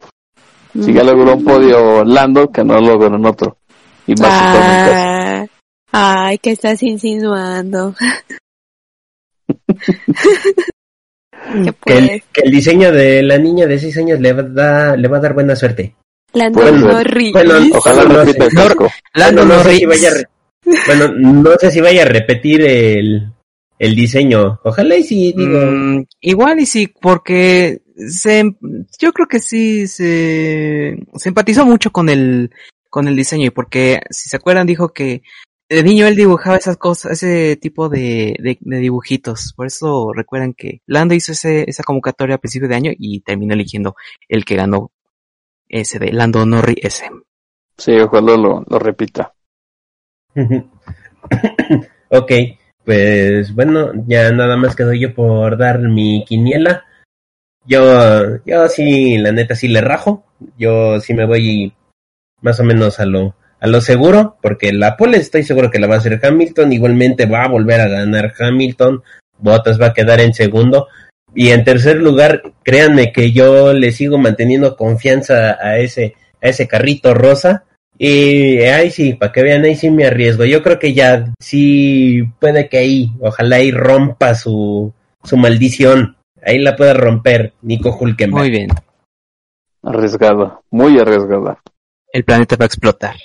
Si 0.72 0.92
ya 0.92 1.02
logró 1.04 1.34
un 1.34 1.44
podio 1.44 2.02
Lando, 2.04 2.50
que 2.50 2.64
no 2.64 2.78
logró 2.80 3.14
en 3.14 3.26
otro. 3.26 3.58
Y 4.06 4.14
más. 4.14 5.48
Ah, 5.92 6.26
ay, 6.26 6.38
¿qué 6.38 6.52
estás 6.52 6.82
insinuando? 6.82 7.94
¿Qué 11.64 11.74
Que 11.84 11.98
el, 11.98 12.22
que 12.32 12.40
el 12.42 12.50
diseño 12.50 12.90
de 12.92 13.22
la 13.22 13.38
niña 13.38 13.66
de 13.66 13.78
6 13.78 13.96
años 13.98 14.20
le 14.20 14.32
va, 14.32 14.96
le 14.96 15.08
va 15.08 15.16
a 15.16 15.20
dar 15.20 15.34
buena 15.34 15.54
suerte. 15.54 15.94
Lando 16.32 16.62
ser. 16.62 16.74
Norris. 16.74 17.32
Bueno, 17.32 17.54
Ojalá 17.72 18.04
no 18.04 18.24
repita 18.24 18.44
el 18.44 18.52
casco. 18.52 18.90
Lando 19.14 19.46
Bueno, 19.46 19.56
no 19.56 19.64
sé 19.64 19.76
si 19.76 19.86
vaya 19.86 20.10
bueno, 20.86 21.08
no 21.14 21.54
sé 21.58 21.70
si 21.70 21.80
vaya 21.80 22.02
a 22.02 22.06
repetir 22.06 22.62
el, 22.62 23.32
el 23.78 23.94
diseño. 23.94 24.60
Ojalá 24.64 24.96
y 24.96 25.04
sí, 25.04 25.32
digo. 25.36 25.60
Mm, 25.60 26.04
igual 26.20 26.60
y 26.60 26.66
sí, 26.66 26.92
porque 27.00 27.82
se, 27.96 28.42
yo 28.98 29.12
creo 29.12 29.28
que 29.28 29.40
sí 29.40 29.86
se, 29.86 30.96
se 31.14 31.28
empatizó 31.28 31.64
mucho 31.64 31.90
con 31.92 32.08
el, 32.08 32.50
con 32.96 33.08
el 33.08 33.14
diseño 33.14 33.44
y 33.44 33.50
porque, 33.50 34.00
si 34.08 34.30
se 34.30 34.38
acuerdan, 34.38 34.66
dijo 34.66 34.94
que 34.94 35.20
de 35.68 35.82
niño 35.82 36.06
él 36.06 36.16
dibujaba 36.16 36.56
esas 36.56 36.78
cosas, 36.78 37.12
ese 37.12 37.56
tipo 37.56 37.90
de, 37.90 38.34
de, 38.38 38.56
de 38.58 38.78
dibujitos. 38.78 39.52
Por 39.54 39.66
eso 39.66 40.14
recuerdan 40.14 40.54
que 40.54 40.80
Lando 40.86 41.14
hizo 41.14 41.32
ese, 41.32 41.68
esa 41.68 41.82
convocatoria 41.82 42.36
a 42.36 42.38
principio 42.38 42.70
de 42.70 42.74
año 42.74 42.92
y 42.96 43.20
terminó 43.20 43.52
eligiendo 43.52 43.96
el 44.30 44.46
que 44.46 44.56
ganó 44.56 44.92
ese 45.68 45.98
de 45.98 46.10
Lando 46.10 46.46
Norris 46.46 46.78
ese. 46.80 47.10
Sí, 47.76 47.92
ojalá 47.98 48.34
lo, 48.34 48.64
lo 48.66 48.78
repita. 48.78 49.34
ok, 52.08 52.32
pues 52.82 53.54
bueno, 53.54 53.92
ya 54.06 54.32
nada 54.32 54.56
más 54.56 54.74
quedo 54.74 54.94
yo 54.94 55.14
por 55.14 55.58
dar 55.58 55.80
mi 55.80 56.24
quiniela. 56.24 56.86
Yo, 57.66 58.42
yo 58.46 58.70
sí, 58.70 59.18
la 59.18 59.32
neta 59.32 59.54
sí 59.54 59.68
le 59.68 59.82
rajo. 59.82 60.24
Yo 60.56 60.98
sí 60.98 61.12
me 61.12 61.26
voy 61.26 61.74
más 62.42 62.60
o 62.60 62.64
menos 62.64 63.00
a 63.00 63.06
lo, 63.06 63.34
a 63.60 63.66
lo 63.66 63.80
seguro, 63.80 64.36
porque 64.42 64.72
la 64.72 64.96
pole 64.96 65.18
estoy 65.18 65.42
seguro 65.42 65.70
que 65.70 65.78
la 65.78 65.86
va 65.86 65.96
a 65.96 65.98
hacer 65.98 66.20
Hamilton. 66.22 66.72
Igualmente 66.72 67.26
va 67.26 67.44
a 67.44 67.48
volver 67.48 67.80
a 67.80 67.88
ganar 67.88 68.32
Hamilton. 68.38 69.02
Bottas 69.38 69.80
va 69.80 69.86
a 69.86 69.94
quedar 69.94 70.20
en 70.20 70.34
segundo. 70.34 70.88
Y 71.34 71.50
en 71.50 71.64
tercer 71.64 71.98
lugar, 71.98 72.42
créanme 72.62 73.12
que 73.12 73.32
yo 73.32 73.74
le 73.74 73.92
sigo 73.92 74.18
manteniendo 74.18 74.76
confianza 74.76 75.58
a 75.60 75.78
ese, 75.78 76.14
a 76.42 76.48
ese 76.48 76.66
carrito 76.66 77.12
rosa. 77.12 77.64
Y 77.98 78.58
ahí 78.60 78.90
sí, 78.90 79.14
para 79.14 79.32
que 79.32 79.42
vean, 79.42 79.64
ahí 79.64 79.74
sí 79.74 79.90
me 79.90 80.06
arriesgo. 80.06 80.44
Yo 80.44 80.62
creo 80.62 80.78
que 80.78 80.94
ya 80.94 81.32
sí 81.38 82.22
puede 82.40 82.68
que 82.68 82.78
ahí, 82.78 83.12
ojalá 83.20 83.56
ahí 83.56 83.70
rompa 83.70 84.34
su, 84.34 84.92
su 85.24 85.36
maldición. 85.36 86.16
Ahí 86.42 86.58
la 86.58 86.76
pueda 86.76 86.94
romper 86.94 87.54
Nico 87.62 87.96
Hulkenberg. 87.98 88.42
Muy 88.42 88.50
bien. 88.50 88.70
Arriesgada, 89.82 90.60
muy 90.70 90.98
arriesgada. 90.98 91.58
El 92.16 92.24
planeta 92.24 92.56
va 92.56 92.64
a 92.64 92.66
explotar. 92.66 93.16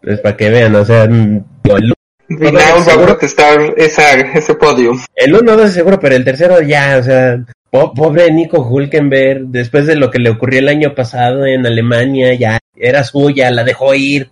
Pues 0.00 0.20
para 0.20 0.36
que 0.36 0.48
vean, 0.48 0.74
o 0.76 0.84
sea, 0.84 1.06
mm, 1.06 1.44
el, 1.64 1.92
nada, 2.28 2.74
va 2.86 2.92
a 3.02 3.06
protestar 3.06 3.74
esa, 3.76 4.12
ese 4.14 4.54
podio. 4.54 4.92
el 5.16 5.34
uno 5.34 5.56
no 5.56 5.66
seguro, 5.66 5.98
pero 5.98 6.14
el 6.14 6.24
tercero 6.24 6.62
ya, 6.62 6.98
o 6.98 7.02
sea, 7.02 7.44
po- 7.68 7.92
pobre 7.92 8.30
Nico 8.32 8.60
Hulkenberg, 8.60 9.46
después 9.48 9.86
de 9.86 9.96
lo 9.96 10.08
que 10.10 10.20
le 10.20 10.30
ocurrió 10.30 10.60
el 10.60 10.68
año 10.68 10.94
pasado 10.94 11.44
en 11.46 11.66
Alemania, 11.66 12.34
ya 12.34 12.60
era 12.76 13.02
suya, 13.02 13.50
la 13.50 13.64
dejó 13.64 13.92
ir, 13.94 14.30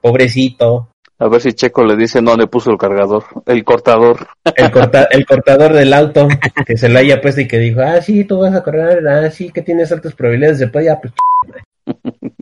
pobrecito. 0.00 0.88
A 1.18 1.28
ver 1.28 1.40
si 1.40 1.54
Checo 1.54 1.82
le 1.82 1.96
dice 1.96 2.20
no 2.22 2.36
le 2.36 2.46
puso 2.46 2.70
el 2.70 2.78
cargador, 2.78 3.24
el 3.46 3.64
cortador. 3.64 4.28
El, 4.54 4.70
corta, 4.70 5.04
el 5.10 5.26
cortador 5.26 5.72
del 5.72 5.92
auto, 5.94 6.28
que 6.64 6.76
se 6.76 6.88
lo 6.90 7.00
haya 7.00 7.20
puesto 7.20 7.40
y 7.40 7.48
que 7.48 7.58
dijo, 7.58 7.80
ah, 7.80 8.00
sí, 8.02 8.24
tú 8.24 8.38
vas 8.38 8.54
a 8.54 8.62
correr, 8.62 9.08
ah, 9.08 9.30
sí, 9.32 9.50
que 9.50 9.62
tienes 9.62 9.90
altas 9.90 10.14
probabilidades 10.14 10.60
de 10.60 10.68
poder, 10.68 10.98
pues, 11.00 11.12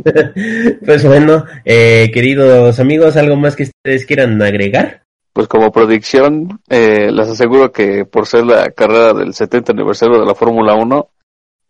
pues 0.85 1.05
bueno, 1.05 1.45
eh, 1.65 2.11
queridos 2.13 2.79
amigos, 2.81 3.17
¿algo 3.17 3.37
más 3.37 3.57
que 3.57 3.65
ustedes 3.65 4.05
quieran 4.07 4.41
agregar? 4.43 5.03
Pues 5.33 5.49
como 5.49 5.73
predicción, 5.73 6.61
eh, 6.69 7.11
les 7.11 7.29
aseguro 7.29 7.73
que 7.73 8.05
por 8.05 8.27
ser 8.27 8.45
la 8.47 8.71
carrera 8.71 9.13
del 9.15 9.35
70 9.35 9.73
aniversario 9.73 10.21
de 10.21 10.27
la 10.27 10.35
Fórmula 10.35 10.75
1, 10.75 11.09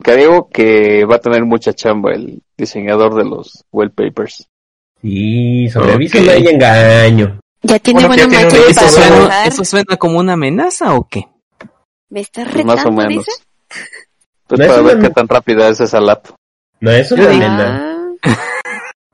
creo 0.02 0.48
que 0.52 1.04
va 1.06 1.16
a 1.16 1.20
tener 1.20 1.44
mucha 1.44 1.72
chamba 1.72 2.12
el 2.12 2.42
diseñador 2.58 3.14
de 3.14 3.24
los 3.24 3.64
wallpapers. 3.72 4.46
Sí, 5.00 5.68
sobre 5.70 5.92
aviso 5.94 6.20
no 6.20 6.30
hay 6.30 6.46
engaño. 6.46 7.38
Ya 7.62 7.78
tiene 7.78 8.06
Bueno, 8.06 8.22
ya 8.24 8.26
buena 8.28 8.48
tiene 8.48 8.64
¿Eso 8.66 8.74
para 8.80 8.88
suena. 8.90 9.44
¿Eso 9.46 9.64
suena 9.64 9.96
como 9.96 10.18
una 10.18 10.34
amenaza 10.34 10.94
o 10.94 11.08
qué? 11.08 11.26
¿Me 12.10 12.20
estás 12.20 12.48
Pues 12.52 12.64
más 12.66 12.74
o 12.84 12.90
retando, 12.90 13.02
menos. 13.08 13.24
dice? 13.24 13.42
Pues 14.46 14.60
No 14.60 14.66
para 14.66 14.82
ver 14.82 14.96
una- 14.98 15.08
qué 15.08 15.14
tan 15.14 15.28
rápida 15.28 15.68
es 15.70 15.80
esa 15.80 16.00
lap. 16.00 16.26
No 16.80 16.90
es 16.90 17.10
una 17.12 17.24
amenaza. 17.30 17.93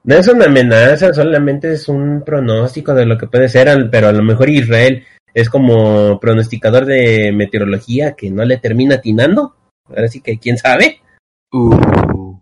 No 0.02 0.14
es 0.16 0.26
una 0.28 0.46
amenaza, 0.46 1.12
solamente 1.12 1.72
es 1.72 1.88
un 1.88 2.22
pronóstico 2.24 2.94
de 2.94 3.04
lo 3.04 3.18
que 3.18 3.26
puede 3.26 3.48
ser, 3.48 3.68
pero 3.90 4.08
a 4.08 4.12
lo 4.12 4.22
mejor 4.22 4.48
Israel 4.48 5.04
es 5.34 5.50
como 5.50 6.18
pronosticador 6.18 6.86
de 6.86 7.32
meteorología 7.32 8.12
que 8.14 8.30
no 8.30 8.44
le 8.44 8.56
termina 8.56 8.96
atinando. 8.96 9.54
Ahora 9.88 10.08
sí 10.08 10.20
que 10.20 10.38
quién 10.38 10.56
sabe. 10.56 11.00
Uh, 11.52 12.36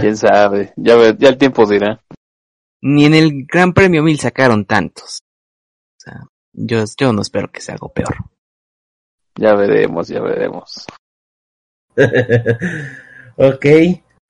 Quién 0.00 0.16
sabe, 0.16 0.72
ya, 0.76 0.94
ya 1.18 1.28
el 1.28 1.38
tiempo 1.38 1.66
dirá. 1.66 2.00
ni 2.82 3.04
en 3.04 3.14
el 3.14 3.44
Gran 3.46 3.72
Premio 3.72 4.02
1000 4.02 4.18
sacaron 4.18 4.64
tantos. 4.64 5.20
O 5.96 6.00
sea, 6.00 6.20
yo, 6.52 6.84
yo 6.98 7.12
no 7.12 7.22
espero 7.22 7.50
que 7.50 7.60
sea 7.60 7.74
algo 7.74 7.92
peor. 7.92 8.16
Ya 9.36 9.54
veremos, 9.54 10.08
ya 10.08 10.20
veremos. 10.20 10.86
ok, 13.36 13.66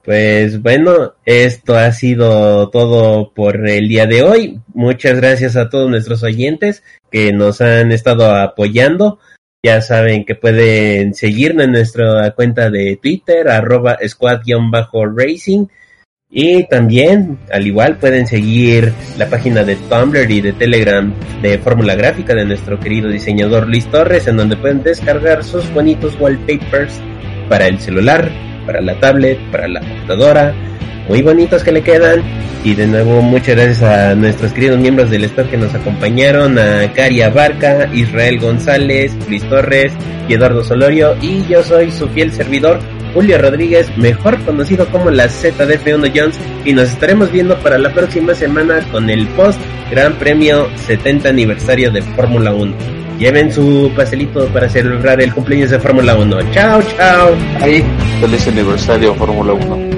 pues 0.04 0.62
bueno, 0.62 1.14
esto 1.26 1.76
ha 1.76 1.92
sido 1.92 2.70
todo 2.70 3.32
por 3.34 3.68
el 3.68 3.88
día 3.88 4.06
de 4.06 4.22
hoy. 4.22 4.60
Muchas 4.72 5.16
gracias 5.16 5.56
a 5.56 5.68
todos 5.68 5.90
nuestros 5.90 6.22
oyentes 6.22 6.82
que 7.10 7.32
nos 7.32 7.60
han 7.60 7.92
estado 7.92 8.34
apoyando. 8.34 9.18
Ya 9.62 9.82
saben 9.82 10.24
que 10.24 10.34
pueden 10.34 11.12
seguirnos 11.12 11.66
en 11.66 11.72
nuestra 11.72 12.30
cuenta 12.30 12.70
de 12.70 12.96
Twitter, 12.96 13.48
arroba 13.48 13.98
squad-racing. 14.06 15.66
Y 16.32 16.64
también, 16.68 17.38
al 17.52 17.66
igual, 17.66 17.98
pueden 17.98 18.26
seguir 18.26 18.92
la 19.18 19.28
página 19.28 19.64
de 19.64 19.76
Tumblr 19.76 20.30
y 20.30 20.40
de 20.40 20.52
Telegram 20.52 21.12
de 21.42 21.58
Fórmula 21.58 21.94
Gráfica 21.94 22.34
de 22.34 22.44
nuestro 22.46 22.78
querido 22.80 23.10
diseñador 23.10 23.66
Luis 23.66 23.86
Torres, 23.90 24.28
en 24.28 24.36
donde 24.36 24.56
pueden 24.56 24.82
descargar 24.82 25.44
sus 25.44 25.68
bonitos 25.74 26.18
wallpapers 26.18 27.00
para 27.48 27.66
el 27.66 27.80
celular, 27.80 28.30
para 28.70 28.80
la 28.80 28.94
tablet, 29.00 29.36
para 29.50 29.66
la 29.66 29.80
computadora, 29.80 30.54
muy 31.08 31.22
bonitos 31.22 31.64
que 31.64 31.72
le 31.72 31.82
quedan. 31.82 32.22
Y 32.62 32.74
de 32.74 32.86
nuevo, 32.86 33.20
muchas 33.20 33.56
gracias 33.56 33.82
a 33.82 34.14
nuestros 34.14 34.52
queridos 34.52 34.78
miembros 34.78 35.10
del 35.10 35.24
staff 35.24 35.50
que 35.50 35.56
nos 35.56 35.74
acompañaron, 35.74 36.56
a 36.56 36.92
Cari 36.92 37.20
Abarca, 37.20 37.90
Israel 37.92 38.38
González, 38.38 39.12
Luis 39.28 39.42
Torres 39.48 39.92
y 40.28 40.34
Eduardo 40.34 40.62
Solorio. 40.62 41.16
Y 41.20 41.44
yo 41.48 41.64
soy 41.64 41.90
su 41.90 42.06
fiel 42.10 42.30
servidor, 42.30 42.78
Julio 43.12 43.38
Rodríguez, 43.38 43.90
mejor 43.96 44.38
conocido 44.44 44.86
como 44.86 45.10
la 45.10 45.26
ZDF1 45.26 46.12
Jones. 46.14 46.38
Y 46.64 46.72
nos 46.72 46.90
estaremos 46.90 47.32
viendo 47.32 47.58
para 47.58 47.76
la 47.76 47.92
próxima 47.92 48.36
semana 48.36 48.86
con 48.92 49.10
el 49.10 49.26
post 49.28 49.58
Gran 49.90 50.14
Premio 50.14 50.68
70 50.86 51.28
aniversario 51.28 51.90
de 51.90 52.02
Fórmula 52.02 52.52
1. 52.52 53.09
Lleven 53.20 53.52
su 53.52 53.92
pastelito 53.94 54.46
para 54.46 54.66
celebrar 54.66 55.20
el 55.20 55.34
cumpleaños 55.34 55.68
de 55.70 55.78
Fórmula 55.78 56.16
1. 56.16 56.52
Chao, 56.52 56.80
chao. 56.96 57.36
Ahí. 57.60 57.84
Feliz 58.18 58.48
aniversario 58.48 59.14
Fórmula 59.14 59.52
1. 59.52 59.89